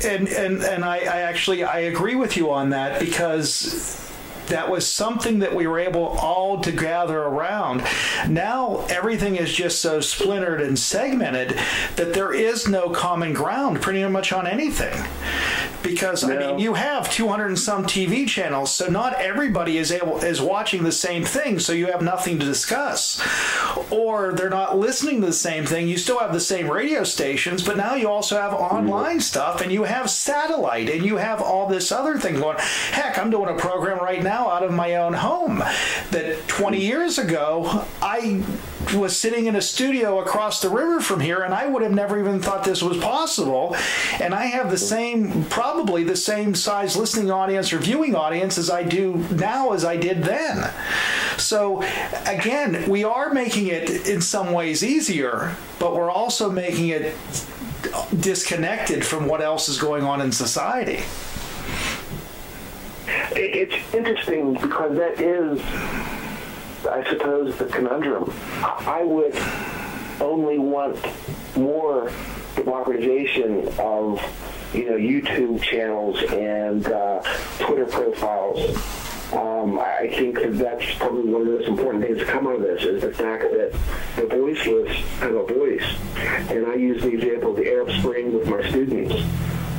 and 0.04 0.28
and 0.28 0.62
and 0.62 0.84
I, 0.84 0.98
I 0.98 1.20
actually 1.22 1.64
I 1.64 1.80
agree 1.80 2.16
with 2.16 2.36
you 2.36 2.50
on 2.50 2.70
that 2.70 3.00
because 3.00 4.06
that 4.48 4.70
was 4.70 4.86
something 4.86 5.38
that 5.40 5.54
we 5.54 5.66
were 5.66 5.78
able 5.78 6.06
all 6.06 6.60
to 6.60 6.72
gather 6.72 7.18
around. 7.18 7.82
Now 8.28 8.86
everything 8.88 9.36
is 9.36 9.52
just 9.52 9.80
so 9.80 10.00
splintered 10.00 10.60
and 10.60 10.78
segmented 10.78 11.58
that 11.96 12.14
there 12.14 12.32
is 12.32 12.68
no 12.68 12.90
common 12.90 13.32
ground 13.32 13.80
pretty 13.80 14.04
much 14.06 14.32
on 14.32 14.46
anything. 14.46 14.94
because 15.82 16.24
I 16.24 16.36
mean 16.36 16.58
you 16.58 16.74
have 16.74 17.10
200 17.10 17.46
and 17.46 17.58
some 17.58 17.84
TV 17.84 18.26
channels, 18.26 18.72
so 18.72 18.88
not 18.88 19.14
everybody 19.20 19.78
is 19.78 19.92
able 19.92 20.18
is 20.18 20.40
watching 20.40 20.82
the 20.82 20.92
same 20.92 21.24
thing, 21.24 21.58
so 21.58 21.72
you 21.72 21.86
have 21.86 22.02
nothing 22.02 22.38
to 22.38 22.44
discuss, 22.44 23.22
or 23.90 24.32
they're 24.32 24.50
not 24.50 24.78
listening 24.78 25.20
to 25.20 25.26
the 25.28 25.32
same 25.32 25.64
thing. 25.64 25.88
You 25.88 25.96
still 25.96 26.18
have 26.18 26.32
the 26.32 26.40
same 26.40 26.70
radio 26.70 27.04
stations, 27.04 27.62
but 27.62 27.76
now 27.76 27.94
you 27.94 28.08
also 28.08 28.40
have 28.40 28.52
online 28.52 29.16
mm-hmm. 29.16 29.20
stuff, 29.20 29.60
and 29.60 29.70
you 29.72 29.84
have 29.84 30.10
satellite, 30.10 30.88
and 30.88 31.04
you 31.04 31.16
have 31.16 31.40
all 31.40 31.68
this 31.68 31.92
other 31.92 32.18
thing 32.18 32.34
going. 32.40 32.58
Heck, 32.58 33.18
I'm 33.18 33.30
doing 33.30 33.48
a 33.48 33.58
program 33.58 33.98
right 33.98 34.22
now 34.22 34.35
out 34.36 34.62
of 34.62 34.72
my 34.72 34.96
own 34.96 35.14
home 35.14 35.58
that 36.10 36.46
20 36.48 36.80
years 36.80 37.18
ago 37.18 37.84
I 38.02 38.44
was 38.94 39.16
sitting 39.16 39.46
in 39.46 39.56
a 39.56 39.62
studio 39.62 40.20
across 40.20 40.60
the 40.60 40.68
river 40.68 41.00
from 41.00 41.20
here, 41.20 41.42
and 41.42 41.52
I 41.52 41.66
would 41.66 41.82
have 41.82 41.92
never 41.92 42.18
even 42.18 42.40
thought 42.40 42.64
this 42.64 42.82
was 42.82 42.98
possible. 42.98 43.76
And 44.20 44.34
I 44.34 44.46
have 44.46 44.70
the 44.70 44.78
same, 44.78 45.44
probably 45.46 46.04
the 46.04 46.16
same 46.16 46.54
size 46.54 46.96
listening 46.96 47.30
audience 47.30 47.72
or 47.72 47.78
viewing 47.78 48.14
audience 48.14 48.58
as 48.58 48.70
I 48.70 48.82
do 48.82 49.16
now 49.32 49.72
as 49.72 49.84
I 49.84 49.96
did 49.96 50.22
then. 50.22 50.70
So, 51.36 51.82
again, 52.26 52.88
we 52.88 53.04
are 53.04 53.32
making 53.32 53.68
it 53.68 54.06
in 54.08 54.20
some 54.20 54.52
ways 54.52 54.84
easier, 54.84 55.56
but 55.78 55.94
we're 55.94 56.10
also 56.10 56.50
making 56.50 56.88
it 56.88 57.14
disconnected 58.20 59.04
from 59.04 59.26
what 59.26 59.40
else 59.40 59.68
is 59.68 59.78
going 59.78 60.04
on 60.04 60.20
in 60.20 60.32
society. 60.32 61.02
It's 63.38 63.94
interesting 63.94 64.54
because 64.54 64.96
that 64.96 65.20
is 65.20 65.60
I 66.88 67.04
suppose, 67.10 67.56
the 67.56 67.66
conundrum. 67.66 68.32
I 68.62 69.02
would 69.02 69.36
only 70.20 70.58
want 70.58 70.98
more 71.56 72.10
democratization 72.54 73.68
of 73.78 74.20
you 74.72 74.90
know 74.90 74.96
YouTube 74.96 75.62
channels 75.62 76.22
and 76.32 76.86
uh, 76.86 77.22
Twitter 77.58 77.86
profiles. 77.86 78.76
Um, 79.32 79.78
I 79.78 80.08
think 80.16 80.36
that 80.36 80.56
that's 80.56 80.94
probably 80.94 81.32
one 81.32 81.42
of 81.42 81.46
the 81.48 81.52
most 81.54 81.68
important 81.68 82.04
things 82.04 82.18
to 82.18 82.24
come 82.24 82.46
out 82.46 82.56
of 82.56 82.62
this 82.62 82.82
is 82.84 83.02
the 83.02 83.12
fact 83.12 83.42
that 83.42 83.72
the 84.14 84.26
voiceless 84.26 84.96
have 85.18 85.34
a 85.34 85.44
voice. 85.44 85.84
And 86.48 86.66
I 86.66 86.74
use 86.74 87.02
the 87.02 87.08
example 87.08 87.50
of 87.50 87.56
the 87.56 87.68
Arab 87.68 87.90
Spring 87.98 88.32
with 88.32 88.48
my 88.48 88.66
students. 88.68 89.14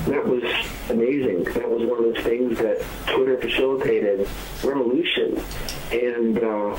That 0.07 0.25
was 0.25 0.43
amazing. 0.89 1.43
That 1.43 1.69
was 1.69 1.83
one 1.83 2.03
of 2.03 2.15
those 2.15 2.23
things 2.23 2.57
that 2.59 2.81
Twitter 3.07 3.37
facilitated 3.37 4.27
revolution. 4.63 5.41
And 5.91 6.37
uh, 6.37 6.77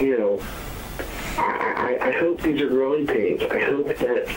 you 0.00 0.18
know, 0.18 0.40
I, 1.38 1.98
I, 2.00 2.08
I 2.08 2.12
hope 2.12 2.40
these 2.42 2.60
are 2.60 2.68
growing 2.68 3.06
pains. 3.06 3.42
I 3.42 3.60
hope 3.60 3.96
that, 3.98 4.34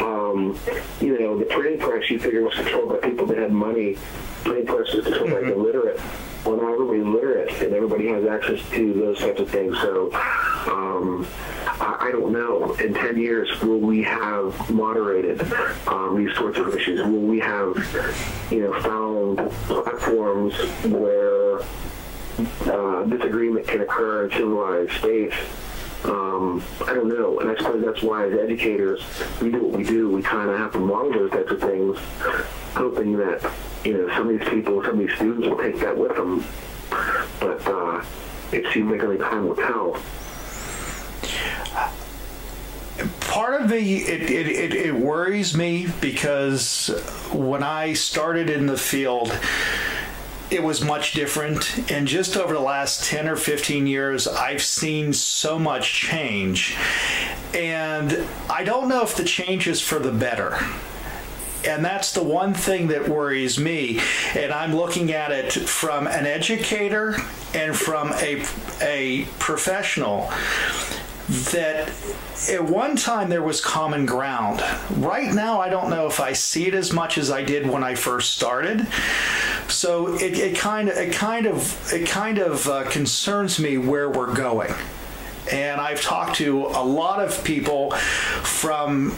um, 0.00 0.58
you 1.00 1.18
know, 1.18 1.38
the 1.38 1.44
printing 1.44 1.78
press 1.78 2.10
you 2.10 2.18
figure 2.18 2.42
was 2.42 2.54
controlled 2.54 2.88
by 3.00 3.08
people 3.08 3.26
that 3.26 3.38
had 3.38 3.52
money. 3.52 3.96
Printing 4.42 4.66
press 4.66 4.92
was 4.92 5.04
controlled 5.04 5.30
mm-hmm. 5.30 5.48
by 5.48 5.54
the 5.54 5.56
literate. 5.56 6.00
Well, 6.44 6.60
everybody's 6.60 7.04
literate, 7.04 7.50
and 7.62 7.72
everybody 7.72 8.08
has 8.08 8.26
access 8.26 8.60
to 8.70 8.92
those 8.92 9.18
types 9.18 9.40
of 9.40 9.48
things. 9.48 9.76
So, 9.80 10.12
um, 10.66 11.26
I, 11.66 12.08
I 12.08 12.10
don't 12.12 12.32
know. 12.32 12.74
In 12.74 12.92
10 12.92 13.18
years, 13.18 13.60
will 13.62 13.78
we 13.78 14.02
have 14.02 14.70
moderated 14.70 15.40
um, 15.86 16.16
these 16.16 16.36
sorts 16.36 16.58
of 16.58 16.74
issues? 16.74 17.00
Will 17.00 17.20
we 17.20 17.40
have, 17.40 17.76
you 18.50 18.62
know, 18.62 18.80
found 18.80 19.50
platforms 19.66 20.54
where 20.84 21.60
uh, 22.66 23.04
disagreement 23.04 23.66
can 23.66 23.80
occur 23.80 24.24
in 24.24 24.30
civilized 24.32 24.92
states. 24.92 25.36
Um, 26.04 26.62
I 26.86 26.92
don't 26.92 27.08
know, 27.08 27.40
and 27.40 27.50
I 27.50 27.56
suppose 27.56 27.82
that's 27.84 28.02
why 28.02 28.26
as 28.26 28.38
educators, 28.38 29.00
we 29.40 29.50
do 29.50 29.62
what 29.62 29.78
we 29.78 29.84
do. 29.84 30.10
We 30.10 30.22
kind 30.22 30.50
of 30.50 30.58
have 30.58 30.72
to 30.72 30.78
model 30.78 31.12
those 31.12 31.30
types 31.30 31.50
of 31.50 31.60
things, 31.60 31.98
hoping 32.74 33.16
that 33.16 33.50
you 33.84 33.92
know 33.92 34.08
some 34.14 34.28
of 34.28 34.38
these 34.38 34.48
people, 34.48 34.82
some 34.82 34.92
of 34.92 34.98
these 34.98 35.14
students 35.14 35.46
will 35.46 35.58
take 35.58 35.78
that 35.80 35.96
with 35.96 36.16
them. 36.16 36.44
But 37.40 37.66
uh, 37.66 38.04
it 38.52 38.72
seems 38.72 38.90
like 38.90 39.02
only 39.02 39.18
time 39.18 39.48
will 39.48 39.56
tell 39.56 40.00
part 43.20 43.60
of 43.60 43.68
the 43.68 44.04
it, 44.04 44.30
it, 44.30 44.46
it, 44.46 44.74
it, 44.74 44.94
worries 44.94 45.56
me 45.56 45.88
because 46.00 46.88
when 47.32 47.62
I 47.62 47.92
started 47.92 48.48
in 48.48 48.66
the 48.66 48.76
field, 48.76 49.36
it 50.50 50.62
was 50.62 50.84
much 50.84 51.12
different. 51.12 51.90
And 51.90 52.06
just 52.06 52.36
over 52.36 52.54
the 52.54 52.60
last 52.60 53.04
10 53.04 53.28
or 53.28 53.36
15 53.36 53.86
years, 53.86 54.28
I've 54.28 54.62
seen 54.62 55.12
so 55.12 55.58
much 55.58 55.92
change. 55.94 56.76
And 57.52 58.26
I 58.48 58.62
don't 58.62 58.88
know 58.88 59.02
if 59.02 59.16
the 59.16 59.24
change 59.24 59.66
is 59.66 59.80
for 59.80 59.98
the 59.98 60.12
better. 60.12 60.56
And 61.66 61.84
that's 61.84 62.12
the 62.12 62.22
one 62.22 62.54
thing 62.54 62.88
that 62.88 63.08
worries 63.08 63.58
me. 63.58 64.00
And 64.34 64.52
I'm 64.52 64.74
looking 64.74 65.12
at 65.12 65.32
it 65.32 65.52
from 65.52 66.06
an 66.06 66.26
educator 66.26 67.16
and 67.54 67.76
from 67.76 68.12
a, 68.14 68.44
a 68.82 69.24
professional 69.38 70.30
that 71.28 71.90
at 72.50 72.62
one 72.62 72.96
time 72.96 73.30
there 73.30 73.42
was 73.42 73.60
common 73.60 74.04
ground. 74.04 74.62
Right 74.96 75.32
now, 75.32 75.60
I 75.60 75.70
don't 75.70 75.88
know 75.88 76.06
if 76.06 76.20
I 76.20 76.34
see 76.34 76.66
it 76.66 76.74
as 76.74 76.92
much 76.92 77.16
as 77.16 77.30
I 77.30 77.42
did 77.42 77.66
when 77.66 77.82
I 77.82 77.94
first 77.94 78.36
started. 78.36 78.86
So 79.68 80.14
it, 80.16 80.38
it 80.38 80.56
kind 80.56 80.88
of 80.88 80.96
it 80.96 81.14
kind 81.14 81.46
of 81.46 81.92
it 81.92 82.06
kind 82.06 82.38
of 82.38 82.68
uh, 82.68 82.84
concerns 82.90 83.58
me 83.58 83.78
where 83.78 84.10
we're 84.10 84.34
going. 84.34 84.74
And 85.50 85.80
I've 85.80 86.02
talked 86.02 86.36
to 86.36 86.66
a 86.66 86.84
lot 86.84 87.20
of 87.20 87.42
people 87.44 87.90
from 88.42 89.14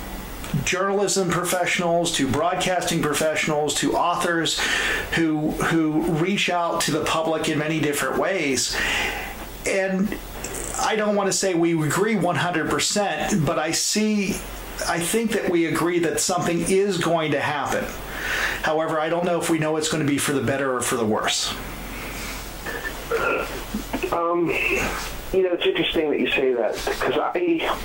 journalism 0.65 1.31
professionals 1.31 2.13
to 2.13 2.29
broadcasting 2.29 3.03
professionals 3.03 3.75
to 3.75 3.97
authors 3.97 4.59
who 5.15 5.51
who 5.53 6.03
reach 6.03 6.51
out 6.51 6.81
to 6.81 6.91
the 6.91 7.05
public 7.05 7.49
in 7.49 7.59
many 7.59 7.81
different 7.81 8.19
ways 8.19 8.77
and 9.67 10.17
I 10.79 10.97
don't 10.97 11.17
want 11.17 11.29
to 11.29 11.33
say 11.33 11.55
we 11.55 11.73
agree 11.73 12.15
100%, 12.15 13.47
but 13.47 13.59
I 13.59 13.71
see, 13.71 14.31
I 14.87 15.01
think 15.01 15.33
that 15.33 15.51
we 15.51 15.67
agree 15.67 15.99
that 16.01 16.21
something 16.21 16.61
is 16.69 16.99
going 16.99 17.33
to 17.33 17.41
happen. 17.41 17.85
However, 18.63 19.01
I 19.01 19.09
don't 19.09 19.25
know 19.25 19.41
if 19.41 19.49
we 19.49 19.59
know 19.59 19.77
it's 19.77 19.89
going 19.89 20.05
to 20.05 20.11
be 20.11 20.19
for 20.19 20.33
the 20.33 20.43
better 20.43 20.77
or 20.77 20.83
for 20.83 20.97
the 20.97 21.05
worse. 21.05 21.55
Um, 24.13 24.49
you 25.33 25.43
know, 25.43 25.53
it's 25.53 25.67
interesting 25.67 26.11
that 26.11 26.21
you 26.21 26.29
say 26.29 26.53
that 26.53 26.75
because 26.75 27.19
I 27.19 27.79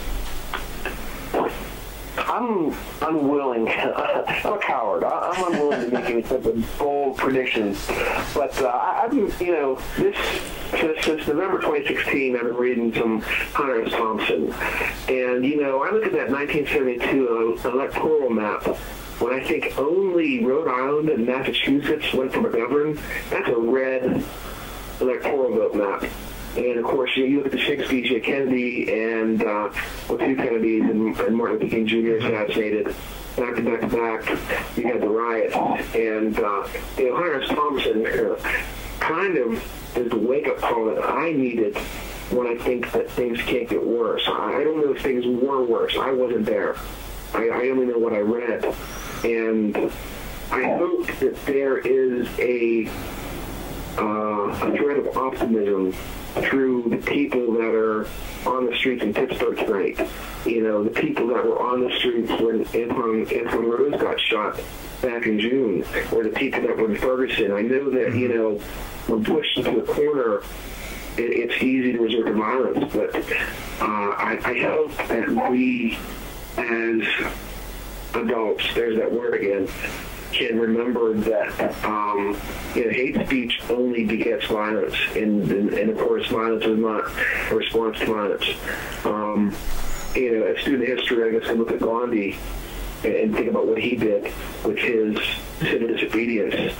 I'm 2.18 2.76
unwilling. 3.01 3.68
I'm 3.70 4.53
a 4.53 4.59
coward. 4.59 5.03
I'm 5.03 5.53
unwilling 5.53 5.89
to 5.89 5.95
make 5.95 6.09
any 6.09 6.22
type 6.22 6.45
of 6.45 6.78
bold 6.78 7.18
predictions. 7.18 7.88
But 8.34 8.59
uh, 8.62 8.70
I've 8.70 9.14
you 9.14 9.51
know, 9.51 9.80
this 9.97 10.18
since, 10.72 11.05
since 11.05 11.28
November 11.28 11.59
2016, 11.59 12.36
I've 12.36 12.43
been 12.43 12.55
reading 12.55 12.93
some 12.93 13.22
Hunter 13.22 13.84
S. 13.84 13.91
Thompson, 13.91 14.53
and 15.09 15.45
you 15.45 15.62
know, 15.62 15.84
I 15.84 15.91
look 15.91 16.05
at 16.05 16.14
that 16.14 16.30
1972 16.30 17.59
electoral 17.66 18.30
map 18.30 18.64
when 19.20 19.34
I 19.34 19.43
think 19.43 19.78
only 19.78 20.43
Rhode 20.43 20.68
Island 20.68 21.09
and 21.09 21.26
Massachusetts 21.26 22.14
went 22.14 22.34
for 22.34 22.39
McGovern. 22.39 22.99
That's 23.30 23.47
a 23.49 23.57
red 23.57 24.24
electoral 24.99 25.51
vote 25.51 25.76
map. 25.76 26.05
And 26.58 26.78
of 26.78 26.84
course, 26.84 27.12
you, 27.16 27.26
you 27.26 27.38
look 27.38 27.47
at 27.47 27.52
the 27.54 27.58
60s, 27.58 28.10
you 28.10 28.16
had 28.16 28.24
Kennedy 28.24 28.91
and 28.91 29.41
uh, 29.41 29.70
well, 30.10 30.18
two 30.18 30.36
Kennedys 30.36 30.84
and, 30.84 31.18
and 31.20 31.36
Martin 31.36 31.60
Luther 31.60 31.70
King 31.70 31.88
Jr. 31.88 32.26
assassinated 32.26 32.95
back 33.38 33.56
to 33.56 33.62
back 33.62 33.82
to 33.82 33.88
back. 33.88 34.78
You 34.78 34.84
had 34.84 35.02
the 35.02 35.10
riots. 35.10 35.56
And, 35.95 36.38
uh, 36.39 36.68
you 36.97 37.10
know, 37.10 37.16
Hunter 37.16 37.41
S. 37.41 37.49
Thompson 37.49 38.06
uh, 38.06 38.36
kind 38.99 39.38
of 39.38 39.97
is 39.97 40.10
the 40.10 40.18
wake-up 40.18 40.58
call 40.58 40.86
that 40.86 41.04
I 41.04 41.32
needed 41.32 41.78
when 42.32 42.47
I 42.47 42.56
think 42.64 42.91
that 42.91 43.10
things 43.12 43.39
can't 43.41 43.68
get 43.68 43.86
worse. 43.86 44.24
I 44.28 44.64
don't 44.64 44.86
know 44.86 44.93
if 44.93 45.02
things 45.02 45.26
were 45.26 45.64
worse. 45.64 45.95
I 45.97 46.12
wasn't 46.12 46.45
there. 46.45 46.76
I, 47.34 47.49
I 47.49 47.70
only 47.70 47.86
know 47.86 47.97
what 47.97 48.14
I 48.14 48.20
read. 48.20 48.66
And 49.24 49.76
I 50.52 50.64
hope 50.78 51.08
that 51.20 51.45
there 51.45 51.78
is 51.78 52.28
a, 52.39 52.89
uh, 53.98 54.68
a 54.68 54.78
thread 54.78 54.98
of 54.98 55.18
optimism 55.18 55.94
through 56.34 56.84
the 56.89 56.98
people 56.98 57.54
that 57.54 57.74
are 57.76 58.08
on 58.46 58.66
the 58.66 58.76
streets 58.76 59.04
in 59.04 59.14
Pittsburgh 59.14 59.58
tonight. 59.58 60.10
You 60.46 60.64
know, 60.64 60.84
the 60.84 60.89
people 60.89 61.28
that 61.28 61.46
were 61.46 61.62
on 61.62 61.82
the 61.82 61.96
streets 61.98 62.30
when 62.32 62.66
Antwon, 62.66 63.26
Antwon 63.28 63.78
Rose 63.78 64.02
got 64.02 64.20
shot 64.20 64.60
back 65.02 65.26
in 65.26 65.39
June, 65.39 65.84
or 66.12 66.24
the 66.24 66.30
people 66.30 66.62
that 66.62 66.78
were 66.78 66.92
in 66.92 66.98
Ferguson. 66.98 67.52
I 67.52 67.62
know 67.62 67.89
that, 67.89 68.16
you 68.16 68.30
know, 68.30 68.56
when 69.08 69.24
pushed 69.24 69.58
into 69.58 69.82
the 69.82 69.94
corner, 69.94 70.38
it, 71.18 71.52
it's 71.52 71.64
easy 71.64 71.94
to 71.94 72.00
resort 72.00 72.28
to 72.28 72.34
violence, 72.34 72.94
but 72.94 73.16
uh, 73.16 74.16
I, 74.18 74.39
I 74.44 74.60
hope 74.62 74.96
that 75.08 75.50
we, 75.50 75.98
as 76.58 77.02
adults, 78.14 78.64
there's 78.74 78.98
that 78.98 79.12
word 79.12 79.34
again, 79.34 79.68
can 80.32 80.60
remember 80.60 81.14
that 81.14 81.86
um, 81.86 82.38
you 82.76 82.86
know, 82.86 82.92
hate 82.92 83.26
speech 83.26 83.62
only 83.70 84.06
begets 84.06 84.46
violence, 84.46 84.96
and, 85.16 85.50
and, 85.52 85.74
and, 85.74 85.90
of 85.92 85.98
course, 85.98 86.28
violence 86.28 86.66
is 86.66 86.78
not 86.78 87.04
a 87.52 87.56
response 87.56 88.00
to 88.00 88.06
violence. 88.06 88.46
Um, 89.06 89.54
you 90.16 90.40
know, 90.40 90.46
as 90.46 90.62
student 90.62 90.88
history, 90.88 91.30
I 91.30 91.40
guess 91.40 91.50
I 91.50 91.54
look 91.54 91.72
at 91.72 91.80
Gandhi 91.80 92.38
and, 93.04 93.14
and 93.14 93.36
think 93.36 93.50
about 93.50 93.68
what 93.68 93.78
he 93.78 93.96
did 93.96 94.32
with 94.66 94.78
his 94.78 95.18
civil 95.60 95.88
disobedience. 95.88 96.74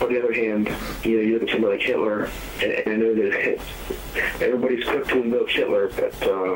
On 0.00 0.12
the 0.12 0.22
other 0.22 0.32
hand, 0.32 0.68
you 1.04 1.16
know, 1.16 1.22
you 1.22 1.34
look 1.34 1.42
at 1.44 1.50
somebody 1.50 1.78
like 1.78 1.86
Hitler, 1.86 2.28
and, 2.62 2.72
and 2.72 2.92
I 2.92 2.96
know 2.96 3.14
that 3.14 3.60
everybody's 4.42 4.84
quick 4.84 5.06
to 5.06 5.22
invoke 5.22 5.50
Hitler, 5.50 5.88
but 5.88 6.22
uh, 6.22 6.54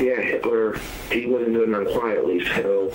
yeah, 0.00 0.20
Hitler, 0.20 0.78
he 1.10 1.26
wasn't 1.26 1.54
doing 1.54 1.74
it 1.74 1.98
quietly. 1.98 2.44
So 2.44 2.90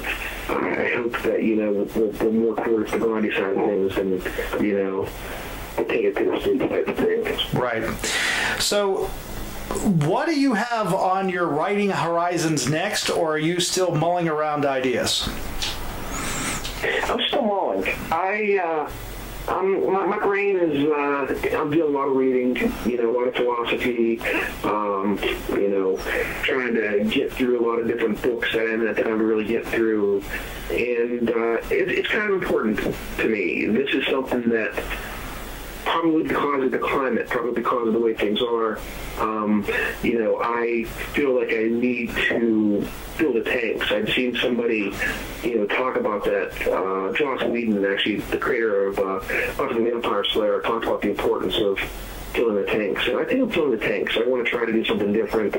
I 0.50 0.94
hope 0.96 1.22
that 1.24 1.44
you 1.44 1.56
know 1.56 1.72
we'll, 1.96 2.08
we'll 2.08 2.32
more 2.32 2.56
towards 2.56 2.92
the 2.92 3.00
Gandhi 3.00 3.32
side 3.32 3.56
of 3.56 3.56
things, 3.56 3.98
and 3.98 4.64
you 4.66 4.78
know, 4.78 5.08
we'll 5.78 5.88
take 5.88 6.06
it 6.06 6.16
to 6.18 6.26
the 6.26 6.40
streets 6.40 6.60
type 6.60 6.88
of 6.88 6.96
thing. 6.98 7.60
Right. 7.60 7.84
So 8.60 9.10
what 9.72 10.28
do 10.28 10.40
you 10.40 10.54
have 10.54 10.94
on 10.94 11.30
your 11.30 11.48
writing 11.48 11.90
horizons 11.90 12.70
next, 12.70 13.10
or 13.10 13.34
are 13.34 13.38
you 13.38 13.60
still 13.60 13.96
mulling 13.96 14.28
around 14.28 14.66
ideas? 14.66 15.30
I'm 16.84 17.22
still 17.28 17.44
mulling. 17.44 17.88
I, 18.12 18.60
uh, 18.64 18.92
I'm, 19.48 19.92
my, 19.92 20.06
my 20.06 20.20
brain 20.20 20.58
is, 20.58 20.88
uh, 20.88 21.58
I'm 21.58 21.72
doing 21.72 21.94
a 21.94 21.98
lot 21.98 22.08
of 22.08 22.16
reading, 22.16 22.56
you 22.86 22.98
know, 22.98 23.10
a 23.10 23.16
lot 23.18 23.28
of 23.28 23.36
philosophy, 23.36 24.20
um, 24.64 25.20
you 25.50 25.70
know, 25.70 25.98
trying 26.44 26.76
to 26.76 27.04
get 27.10 27.34
through 27.34 27.60
a 27.60 27.64
lot 27.68 27.80
of 27.80 27.88
different 27.88 28.22
books 28.22 28.52
that 28.54 28.62
I 28.62 28.72
haven't 28.72 28.88
had 28.88 28.98
time 28.98 29.18
to 29.18 29.24
really 29.24 29.46
get 29.46 29.66
through. 29.66 30.24
And 30.70 31.30
uh, 31.30 31.58
it, 31.70 31.90
it's 31.90 32.08
kind 32.08 32.32
of 32.32 32.42
important 32.42 32.80
to 33.18 33.28
me. 33.28 33.66
This 33.66 33.94
is 33.94 34.06
something 34.08 34.50
that 34.50 34.84
probably 35.84 36.24
because 36.24 36.64
of 36.64 36.72
the 36.72 36.80
climate, 36.80 37.28
probably 37.30 37.54
because 37.54 37.88
of 37.88 37.94
the 37.94 38.00
way 38.00 38.14
things 38.14 38.42
are, 38.42 38.80
um, 39.20 39.66
you 40.04 40.20
know, 40.20 40.40
I 40.42 40.86
feel 41.14 41.40
like 41.40 41.50
I 41.50 41.68
need 41.70 42.10
to 42.28 42.82
fill 43.16 43.34
the 43.34 43.44
tanks. 43.44 43.92
I've 43.92 44.10
seen 44.10 44.36
somebody, 44.36 44.94
you 45.44 45.56
know, 45.58 45.66
talk 45.68 45.96
about 45.96 46.24
that. 46.26 46.52
Uh, 46.68 47.14
Joss 47.14 47.44
Whedon, 47.44 47.86
actually 47.86 48.18
the 48.18 48.38
creator 48.38 48.88
of 48.88 49.00
uh, 49.00 49.20
the 49.20 49.90
Vampire 49.92 50.24
Slayer, 50.26 50.62
talked 50.62 50.86
about 50.86 51.02
the 51.02 51.10
importance 51.10 51.58
of 51.58 51.80
filling 52.34 52.56
the 52.56 52.66
tanks. 52.66 53.08
And 53.08 53.18
I 53.18 53.26
think 53.26 53.42
I'm 53.42 53.50
filling 53.52 53.72
the 53.72 53.86
tanks. 53.86 54.18
I 54.18 54.28
want 54.28 54.46
to 54.46 54.50
try 54.50 54.66
to 54.66 54.72
do 54.72 54.86
something 54.86 55.12
different. 55.12 55.56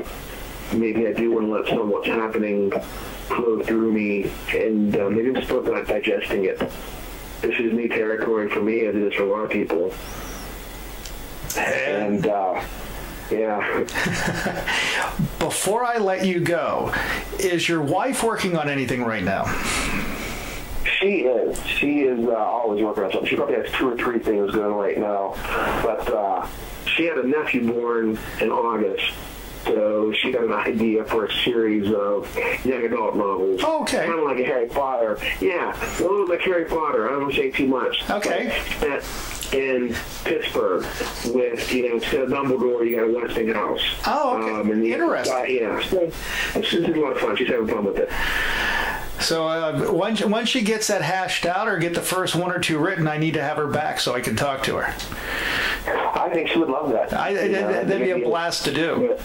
Maybe 0.73 1.07
I 1.07 1.13
do 1.13 1.31
want 1.31 1.45
to 1.47 1.51
let 1.53 1.67
some 1.67 1.79
of 1.79 1.87
what's 1.89 2.07
happening 2.07 2.71
flow 3.27 3.61
through 3.61 3.91
me, 3.91 4.31
and 4.53 4.95
uh, 4.95 5.09
maybe 5.09 5.35
I'm 5.35 5.43
still 5.43 5.61
not 5.61 5.87
digesting 5.87 6.45
it 6.45 6.59
this 7.43 7.59
is 7.59 7.73
new 7.73 7.89
territory 7.89 8.49
for 8.49 8.61
me 8.61 8.85
as 8.85 8.95
it 8.95 9.01
is 9.01 9.13
for 9.13 9.23
a 9.23 9.29
lot 9.29 9.43
of 9.43 9.51
people. 9.51 9.93
And 11.57 12.25
uh, 12.25 12.63
yeah. 13.29 13.79
Before 15.39 15.83
I 15.83 15.97
let 15.97 16.25
you 16.25 16.39
go, 16.39 16.93
is 17.39 17.67
your 17.67 17.81
wife 17.81 18.23
working 18.23 18.57
on 18.57 18.69
anything 18.69 19.03
right 19.03 19.23
now? 19.23 19.43
She 20.85 21.21
is. 21.21 21.61
She 21.65 22.01
is 22.01 22.25
uh, 22.25 22.31
always 22.31 22.81
working 22.81 23.03
on 23.03 23.11
something. 23.11 23.29
She 23.29 23.35
probably 23.35 23.55
has 23.55 23.69
two 23.73 23.89
or 23.89 23.97
three 23.97 24.19
things 24.19 24.51
going 24.51 24.73
right 24.73 24.97
now. 24.97 25.35
But 25.83 26.13
uh, 26.13 26.47
she 26.85 27.05
had 27.05 27.17
a 27.17 27.27
nephew 27.27 27.67
born 27.67 28.17
in 28.39 28.51
August 28.51 29.11
so 29.63 30.11
she 30.13 30.31
got 30.31 30.43
an 30.43 30.53
idea 30.53 31.03
for 31.05 31.25
a 31.25 31.31
series 31.43 31.91
of 31.93 32.33
young 32.65 32.83
adult 32.85 33.15
novels. 33.15 33.63
Okay. 33.63 34.05
Kind 34.05 34.19
of 34.19 34.25
like 34.25 34.39
a 34.39 34.45
Harry 34.45 34.67
Potter. 34.67 35.17
Yeah, 35.39 35.75
a 35.99 36.01
little 36.01 36.27
like 36.27 36.41
Harry 36.41 36.65
Potter. 36.65 37.07
I 37.07 37.11
don't 37.11 37.23
want 37.23 37.33
to 37.35 37.39
say 37.39 37.51
too 37.51 37.67
much. 37.67 38.09
Okay. 38.09 38.61
That 38.79 39.03
in 39.53 39.95
Pittsburgh 40.23 40.83
with, 41.33 41.71
you 41.71 41.89
know, 41.89 41.95
instead 41.95 42.21
of 42.21 42.29
Dumbledore, 42.29 42.87
you 42.87 42.95
got 42.95 43.07
a 43.07 43.11
Westinghouse. 43.11 43.81
Oh, 44.07 44.37
okay. 44.37 44.51
Um, 44.51 44.71
and 44.71 44.81
the, 44.81 44.93
Interesting. 44.93 45.35
Uh, 45.35 45.43
yeah. 45.43 45.83
So, 45.83 46.11
this 46.59 46.73
is 46.73 46.83
a 46.85 46.87
lot 46.99 47.13
of 47.13 47.19
fun. 47.19 47.35
She's 47.37 47.47
having 47.47 47.67
fun 47.67 47.85
with 47.85 47.97
it. 47.97 48.09
So 49.23 49.47
uh, 49.47 49.91
once 49.91 50.23
once 50.23 50.49
she 50.49 50.61
gets 50.61 50.87
that 50.87 51.01
hashed 51.01 51.45
out 51.45 51.67
or 51.67 51.77
get 51.77 51.93
the 51.93 52.01
first 52.01 52.35
one 52.35 52.51
or 52.51 52.59
two 52.59 52.77
written, 52.77 53.07
I 53.07 53.17
need 53.17 53.33
to 53.35 53.41
have 53.41 53.57
her 53.57 53.67
back 53.67 53.99
so 53.99 54.13
I 54.13 54.21
can 54.21 54.35
talk 54.35 54.63
to 54.63 54.77
her. 54.77 54.93
I 56.15 56.29
think 56.29 56.49
she 56.49 56.59
would 56.59 56.69
love 56.69 56.91
that. 56.91 57.13
I, 57.13 57.29
you 57.29 57.51
know, 57.51 57.71
that'd 57.71 57.99
be 57.99 58.11
a 58.11 58.19
blast 58.19 58.65
to 58.65 58.73
do. 58.73 59.17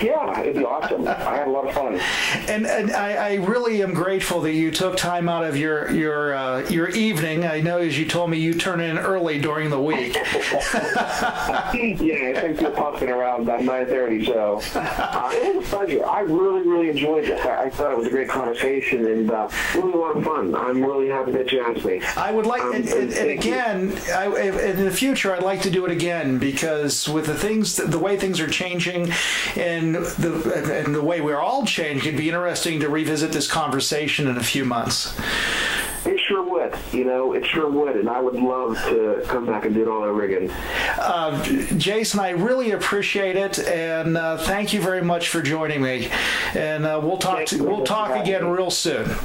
Yeah, 0.00 0.40
it'd 0.40 0.56
be 0.56 0.64
awesome. 0.64 1.06
I 1.06 1.36
had 1.36 1.46
a 1.46 1.50
lot 1.50 1.68
of 1.68 1.74
fun. 1.74 2.00
And, 2.48 2.66
and 2.66 2.90
I, 2.92 3.12
I, 3.12 3.34
really 3.34 3.82
am 3.82 3.94
grateful 3.94 4.40
that 4.40 4.52
you 4.52 4.70
took 4.70 4.96
time 4.96 5.28
out 5.28 5.44
of 5.44 5.56
your 5.56 5.90
your 5.90 6.34
uh, 6.34 6.68
your 6.68 6.88
evening. 6.88 7.44
I 7.44 7.60
know, 7.60 7.78
as 7.78 7.98
you 7.98 8.06
told 8.06 8.30
me, 8.30 8.38
you 8.38 8.54
turn 8.54 8.80
in 8.80 8.98
early 8.98 9.38
during 9.40 9.70
the 9.70 9.80
week. 9.80 10.14
yeah, 10.14 10.22
I 11.72 12.40
think 12.40 12.60
you're 12.60 12.70
pumping 12.70 13.10
around 13.10 13.42
about 13.42 13.60
9:30. 13.60 14.26
So 14.26 14.60
uh, 14.74 15.30
it 15.32 15.56
was 15.56 15.66
a 15.66 15.68
pleasure. 15.68 16.06
I 16.06 16.20
really, 16.20 16.66
really 16.66 16.90
enjoyed 16.90 17.24
it. 17.24 17.44
I, 17.44 17.64
I 17.64 17.70
thought 17.70 17.92
it 17.92 17.98
was 17.98 18.06
a 18.06 18.10
great 18.10 18.28
conversation 18.28 18.83
and 18.92 19.30
uh, 19.30 19.48
really 19.74 19.92
a 19.92 19.96
lot 19.96 20.16
of 20.16 20.24
fun. 20.24 20.54
I'm 20.54 20.82
really 20.82 21.08
happy 21.08 21.32
that 21.32 21.50
you 21.52 21.64
asked 21.64 21.84
me. 21.84 22.02
I 22.16 22.30
would 22.30 22.46
like, 22.46 22.62
um, 22.62 22.74
and, 22.74 22.88
and, 22.88 23.12
and, 23.12 23.30
again, 23.30 23.98
I, 24.12 24.26
in 24.26 24.84
the 24.84 24.90
future, 24.90 25.34
I'd 25.34 25.42
like 25.42 25.62
to 25.62 25.70
do 25.70 25.84
it 25.84 25.90
again 25.90 26.38
because 26.38 27.08
with 27.08 27.26
the 27.26 27.34
things, 27.34 27.76
the 27.76 27.98
way 27.98 28.16
things 28.16 28.40
are 28.40 28.48
changing, 28.48 29.12
and 29.56 29.94
the 29.94 30.82
and 30.84 30.94
the 30.94 31.02
way 31.02 31.20
we're 31.20 31.40
all 31.40 31.64
changing, 31.64 32.08
it'd 32.08 32.18
be 32.18 32.28
interesting 32.28 32.80
to 32.80 32.88
revisit 32.88 33.32
this 33.32 33.50
conversation 33.50 34.28
in 34.28 34.36
a 34.36 34.42
few 34.42 34.64
months. 34.64 35.18
It 36.06 36.20
sure 36.20 36.42
would. 36.42 36.74
You 36.92 37.04
know, 37.04 37.32
it 37.32 37.46
sure 37.46 37.68
would, 37.68 37.96
and 37.96 38.08
I 38.08 38.20
would 38.20 38.34
love 38.34 38.76
to 38.84 39.22
come 39.26 39.46
back 39.46 39.64
and 39.64 39.74
do 39.74 39.82
it 39.82 39.88
all 39.88 40.02
over 40.02 40.22
again. 40.22 40.50
Uh, 40.98 41.42
Jason, 41.76 42.20
I 42.20 42.30
really 42.30 42.72
appreciate 42.72 43.36
it, 43.36 43.58
and 43.60 44.16
uh, 44.16 44.36
thank 44.36 44.74
you 44.74 44.82
very 44.82 45.02
much 45.02 45.30
for 45.30 45.40
joining 45.40 45.80
me. 45.80 46.10
And 46.54 46.84
uh, 46.84 47.00
we'll 47.02 47.16
talk. 47.16 47.46
To, 47.46 47.64
we'll 47.64 47.84
talk 47.84 48.10
again 48.10 48.46
real 48.48 48.70
soon. 48.76 49.16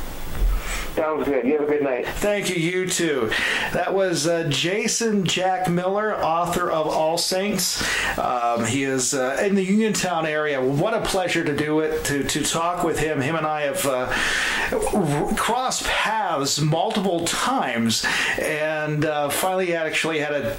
Sounds 0.95 1.25
good. 1.25 1.45
You 1.45 1.53
have 1.53 1.61
a 1.61 1.71
good 1.71 1.83
night. 1.83 2.05
Thank 2.07 2.49
you. 2.49 2.55
You 2.55 2.87
too. 2.87 3.31
That 3.71 3.93
was 3.93 4.27
uh, 4.27 4.47
Jason 4.49 5.23
Jack 5.23 5.69
Miller, 5.69 6.21
author 6.21 6.69
of 6.69 6.87
All 6.87 7.17
Saints. 7.17 7.81
Um, 8.17 8.65
he 8.65 8.83
is 8.83 9.13
uh, 9.13 9.41
in 9.41 9.55
the 9.55 9.63
Uniontown 9.63 10.25
area. 10.25 10.61
What 10.61 10.93
a 10.93 11.01
pleasure 11.01 11.43
to 11.43 11.55
do 11.55 11.79
it, 11.79 12.03
to, 12.05 12.23
to 12.23 12.43
talk 12.43 12.83
with 12.83 12.99
him. 12.99 13.21
Him 13.21 13.35
and 13.35 13.45
I 13.45 13.61
have 13.61 13.85
uh, 13.85 15.35
crossed 15.37 15.85
paths 15.85 16.59
multiple 16.59 17.23
times, 17.25 18.05
and 18.37 19.05
uh, 19.05 19.29
finally 19.29 19.75
actually 19.75 20.19
had 20.19 20.33
a 20.33 20.57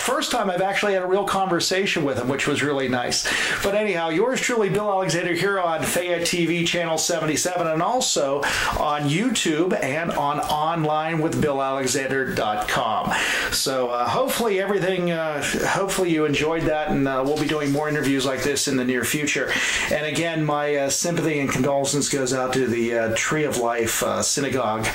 first 0.00 0.30
time 0.30 0.48
I've 0.50 0.62
actually 0.62 0.94
had 0.94 1.02
a 1.02 1.06
real 1.06 1.24
conversation 1.24 2.04
with 2.04 2.18
him, 2.18 2.28
which 2.28 2.46
was 2.46 2.62
really 2.62 2.88
nice. 2.88 3.28
But 3.62 3.74
anyhow, 3.74 4.08
yours 4.08 4.40
truly, 4.40 4.70
Bill 4.70 4.90
Alexander, 4.90 5.34
here 5.34 5.60
on 5.60 5.82
Fayette 5.82 6.22
TV 6.22 6.66
channel 6.66 6.96
77, 6.96 7.66
and 7.66 7.82
also 7.82 8.38
on 8.78 9.08
YouTube 9.08 9.78
and 9.82 10.10
on 10.12 10.38
onlinewithbillalexander.com. 10.40 13.12
So 13.52 13.90
uh, 13.90 14.08
hopefully 14.08 14.60
everything, 14.60 15.10
uh, 15.10 15.42
hopefully 15.66 16.10
you 16.10 16.24
enjoyed 16.24 16.62
that, 16.64 16.90
and 16.90 17.06
uh, 17.06 17.22
we'll 17.24 17.40
be 17.40 17.46
doing 17.46 17.70
more 17.70 17.88
interviews 17.88 18.24
like 18.24 18.42
this 18.42 18.68
in 18.68 18.76
the 18.76 18.84
near 18.84 19.04
future. 19.04 19.52
And 19.90 20.06
again, 20.06 20.44
my 20.44 20.76
uh, 20.76 20.90
sympathy 20.90 21.40
and 21.40 21.50
condolence 21.50 22.08
goes 22.08 22.32
out 22.32 22.52
to 22.54 22.66
the 22.66 22.96
uh, 22.96 23.12
Tree 23.16 23.44
of 23.44 23.58
Life 23.58 24.02
uh, 24.02 24.22
Synagogue 24.22 24.86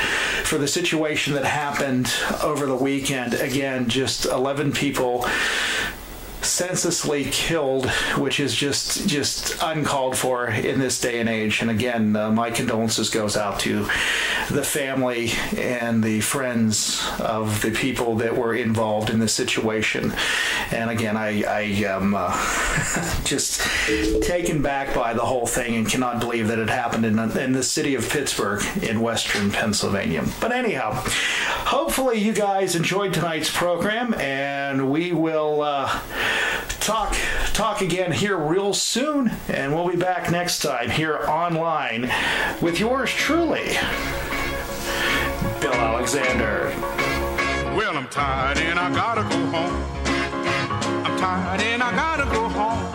for 0.44 0.58
the 0.58 0.68
situation 0.68 1.34
that 1.34 1.46
happened 1.46 2.12
over 2.44 2.66
the 2.66 2.76
weekend. 2.76 3.34
Again, 3.36 3.90
just 3.90 4.26
11 4.26 4.72
people 4.72 4.95
people 4.96 5.26
senselessly 6.46 7.26
killed, 7.26 7.90
which 8.18 8.40
is 8.40 8.56
just 8.56 9.08
just 9.08 9.58
uncalled 9.62 10.18
for 10.18 10.48
in 10.48 10.80
this 10.80 11.00
day 11.00 11.20
and 11.20 11.30
age. 11.30 11.62
And 11.62 11.70
again, 11.70 12.16
uh, 12.16 12.32
my 12.32 12.52
condolences 12.52 13.10
goes 13.10 13.36
out 13.36 13.60
to 13.62 13.88
the 14.50 14.64
family 14.64 15.32
and 15.58 16.04
the 16.04 16.22
friends 16.22 17.04
of 17.20 17.62
the 17.62 17.72
people 17.72 18.16
that 18.18 18.36
were 18.36 18.56
involved 18.56 19.10
in 19.10 19.20
this 19.20 19.34
situation. 19.34 20.14
And 20.72 20.90
again, 20.90 21.18
I, 21.18 21.44
I 21.44 21.62
am 21.62 22.14
uh, 22.16 22.32
just 23.24 23.62
taken 24.24 24.62
back 24.62 24.94
by 24.94 25.14
the 25.14 25.26
whole 25.26 25.48
thing 25.48 25.76
and 25.76 25.88
cannot 25.88 26.20
believe 26.20 26.48
that 26.48 26.60
it 26.60 26.70
happened 26.70 27.06
in, 27.06 27.18
in 27.38 27.54
the 27.54 27.64
city 27.64 27.96
of 27.96 28.10
Pittsburgh 28.10 28.64
in 28.84 29.02
western 29.02 29.52
Pennsylvania. 29.52 30.24
But 30.40 30.52
anyhow, 30.52 30.92
hopefully 31.66 32.20
you 32.20 32.34
guys 32.34 32.76
enjoyed 32.76 33.14
tonight's 33.14 33.56
program, 33.56 34.14
and 34.16 34.92
we 34.92 35.12
will. 35.12 35.62
Uh, 35.62 36.00
talk 36.80 37.16
talk 37.54 37.82
again 37.82 38.12
here 38.12 38.38
real 38.38 38.74
soon, 38.74 39.32
and 39.48 39.74
we'll 39.74 39.88
be 39.88 39.96
back 39.96 40.32
next 40.32 40.62
time 40.62 40.90
here 40.90 41.18
online 41.28 42.12
with 42.62 42.80
yours 42.80 43.12
truly, 43.12 43.78
Bill 45.60 45.74
Alexander. 45.74 46.74
Well, 47.76 47.98
I'm 47.98 48.08
tired 48.08 48.58
and 48.60 48.80
I 48.80 48.94
gotta 48.94 49.24
go 49.24 49.46
home. 49.48 49.76
I'm 51.06 51.18
tired 51.18 51.62
and 51.62 51.84
I 51.84 51.92
gotta 51.92 52.26
go 52.26 52.48
home. 52.48 52.95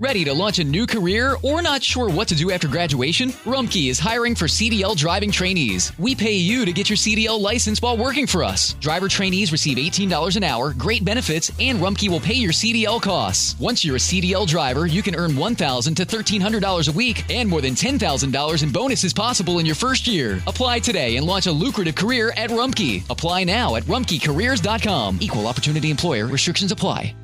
Ready 0.00 0.24
to 0.26 0.32
launch 0.32 0.60
a 0.60 0.64
new 0.64 0.86
career 0.86 1.34
or 1.42 1.60
not 1.60 1.82
sure 1.82 2.08
what 2.08 2.28
to 2.28 2.36
do 2.36 2.52
after 2.52 2.68
graduation? 2.68 3.30
Rumpke 3.44 3.90
is 3.90 3.98
hiring 3.98 4.36
for 4.36 4.44
CDL 4.44 4.96
driving 4.96 5.32
trainees. 5.32 5.90
We 5.98 6.14
pay 6.14 6.34
you 6.34 6.64
to 6.64 6.72
get 6.72 6.88
your 6.88 6.96
CDL 6.96 7.40
license 7.40 7.82
while 7.82 7.96
working 7.96 8.24
for 8.28 8.44
us. 8.44 8.74
Driver 8.74 9.08
trainees 9.08 9.50
receive 9.50 9.76
$18 9.76 10.36
an 10.36 10.44
hour, 10.44 10.72
great 10.72 11.04
benefits, 11.04 11.50
and 11.58 11.80
Rumpke 11.80 12.08
will 12.08 12.20
pay 12.20 12.34
your 12.34 12.52
CDL 12.52 13.02
costs. 13.02 13.58
Once 13.58 13.84
you're 13.84 13.96
a 13.96 13.98
CDL 13.98 14.46
driver, 14.46 14.86
you 14.86 15.02
can 15.02 15.16
earn 15.16 15.32
$1,000 15.32 15.96
to 15.96 16.06
$1,300 16.06 16.88
a 16.88 16.92
week 16.92 17.28
and 17.28 17.48
more 17.48 17.60
than 17.60 17.74
$10,000 17.74 18.62
in 18.62 18.70
bonuses 18.70 19.12
possible 19.12 19.58
in 19.58 19.66
your 19.66 19.74
first 19.74 20.06
year. 20.06 20.40
Apply 20.46 20.78
today 20.78 21.16
and 21.16 21.26
launch 21.26 21.46
a 21.46 21.52
lucrative 21.52 21.96
career 21.96 22.32
at 22.36 22.50
Rumpke. 22.50 23.02
Apply 23.10 23.42
now 23.42 23.74
at 23.74 23.82
rumpkecareers.com. 23.82 25.18
Equal 25.20 25.48
opportunity 25.48 25.90
employer 25.90 26.28
restrictions 26.28 26.70
apply. 26.70 27.16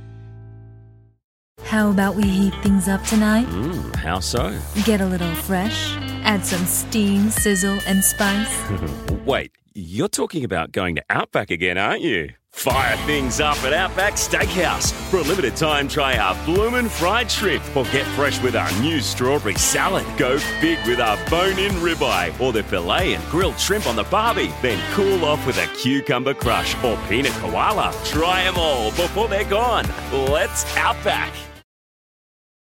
How 1.75 1.91
about 1.91 2.15
we 2.15 2.23
heat 2.23 2.55
things 2.63 2.87
up 2.87 3.03
tonight? 3.03 3.49
Mmm, 3.49 3.97
how 3.97 4.21
so? 4.21 4.57
Get 4.85 5.01
a 5.01 5.07
little 5.07 5.35
fresh, 5.35 5.97
add 6.23 6.47
some 6.47 6.65
steam, 6.67 7.31
sizzle, 7.31 7.81
and 7.89 8.05
spice. 8.05 8.71
Wait, 9.25 9.51
you're 9.75 10.07
talking 10.07 10.45
about 10.45 10.71
going 10.71 10.95
to 10.95 11.03
Outback 11.11 11.51
again, 11.51 11.77
aren't 11.77 12.03
you? 12.03 12.31
Fire 12.53 12.97
things 13.09 13.41
up 13.41 13.61
at 13.65 13.73
Outback 13.73 14.13
Steakhouse. 14.13 14.93
For 15.11 15.17
a 15.17 15.23
limited 15.23 15.57
time, 15.57 15.89
try 15.89 16.17
our 16.17 16.37
bloomin' 16.45 16.89
fried 16.89 17.29
shrimp 17.29 17.65
or 17.77 17.83
get 17.87 18.07
fresh 18.15 18.41
with 18.41 18.55
our 18.55 18.71
new 18.81 19.01
strawberry 19.01 19.57
salad. 19.57 20.07
Go 20.17 20.39
big 20.61 20.79
with 20.87 21.01
our 21.01 21.17
bone-in 21.29 21.73
ribeye 21.83 22.41
or 22.41 22.53
the 22.53 22.63
filet 22.63 23.15
and 23.15 23.25
grilled 23.25 23.59
shrimp 23.59 23.89
on 23.89 23.97
the 23.97 24.05
barbie. 24.05 24.55
Then 24.63 24.81
cool 24.93 25.25
off 25.25 25.45
with 25.45 25.59
a 25.59 25.67
cucumber 25.75 26.35
crush 26.35 26.77
or 26.85 26.97
peanut 27.09 27.33
koala. 27.33 27.93
Try 28.05 28.45
them 28.45 28.59
all 28.59 28.91
before 28.91 29.27
they're 29.27 29.43
gone. 29.43 29.87
Let's 30.13 30.65
Outback. 30.77 31.33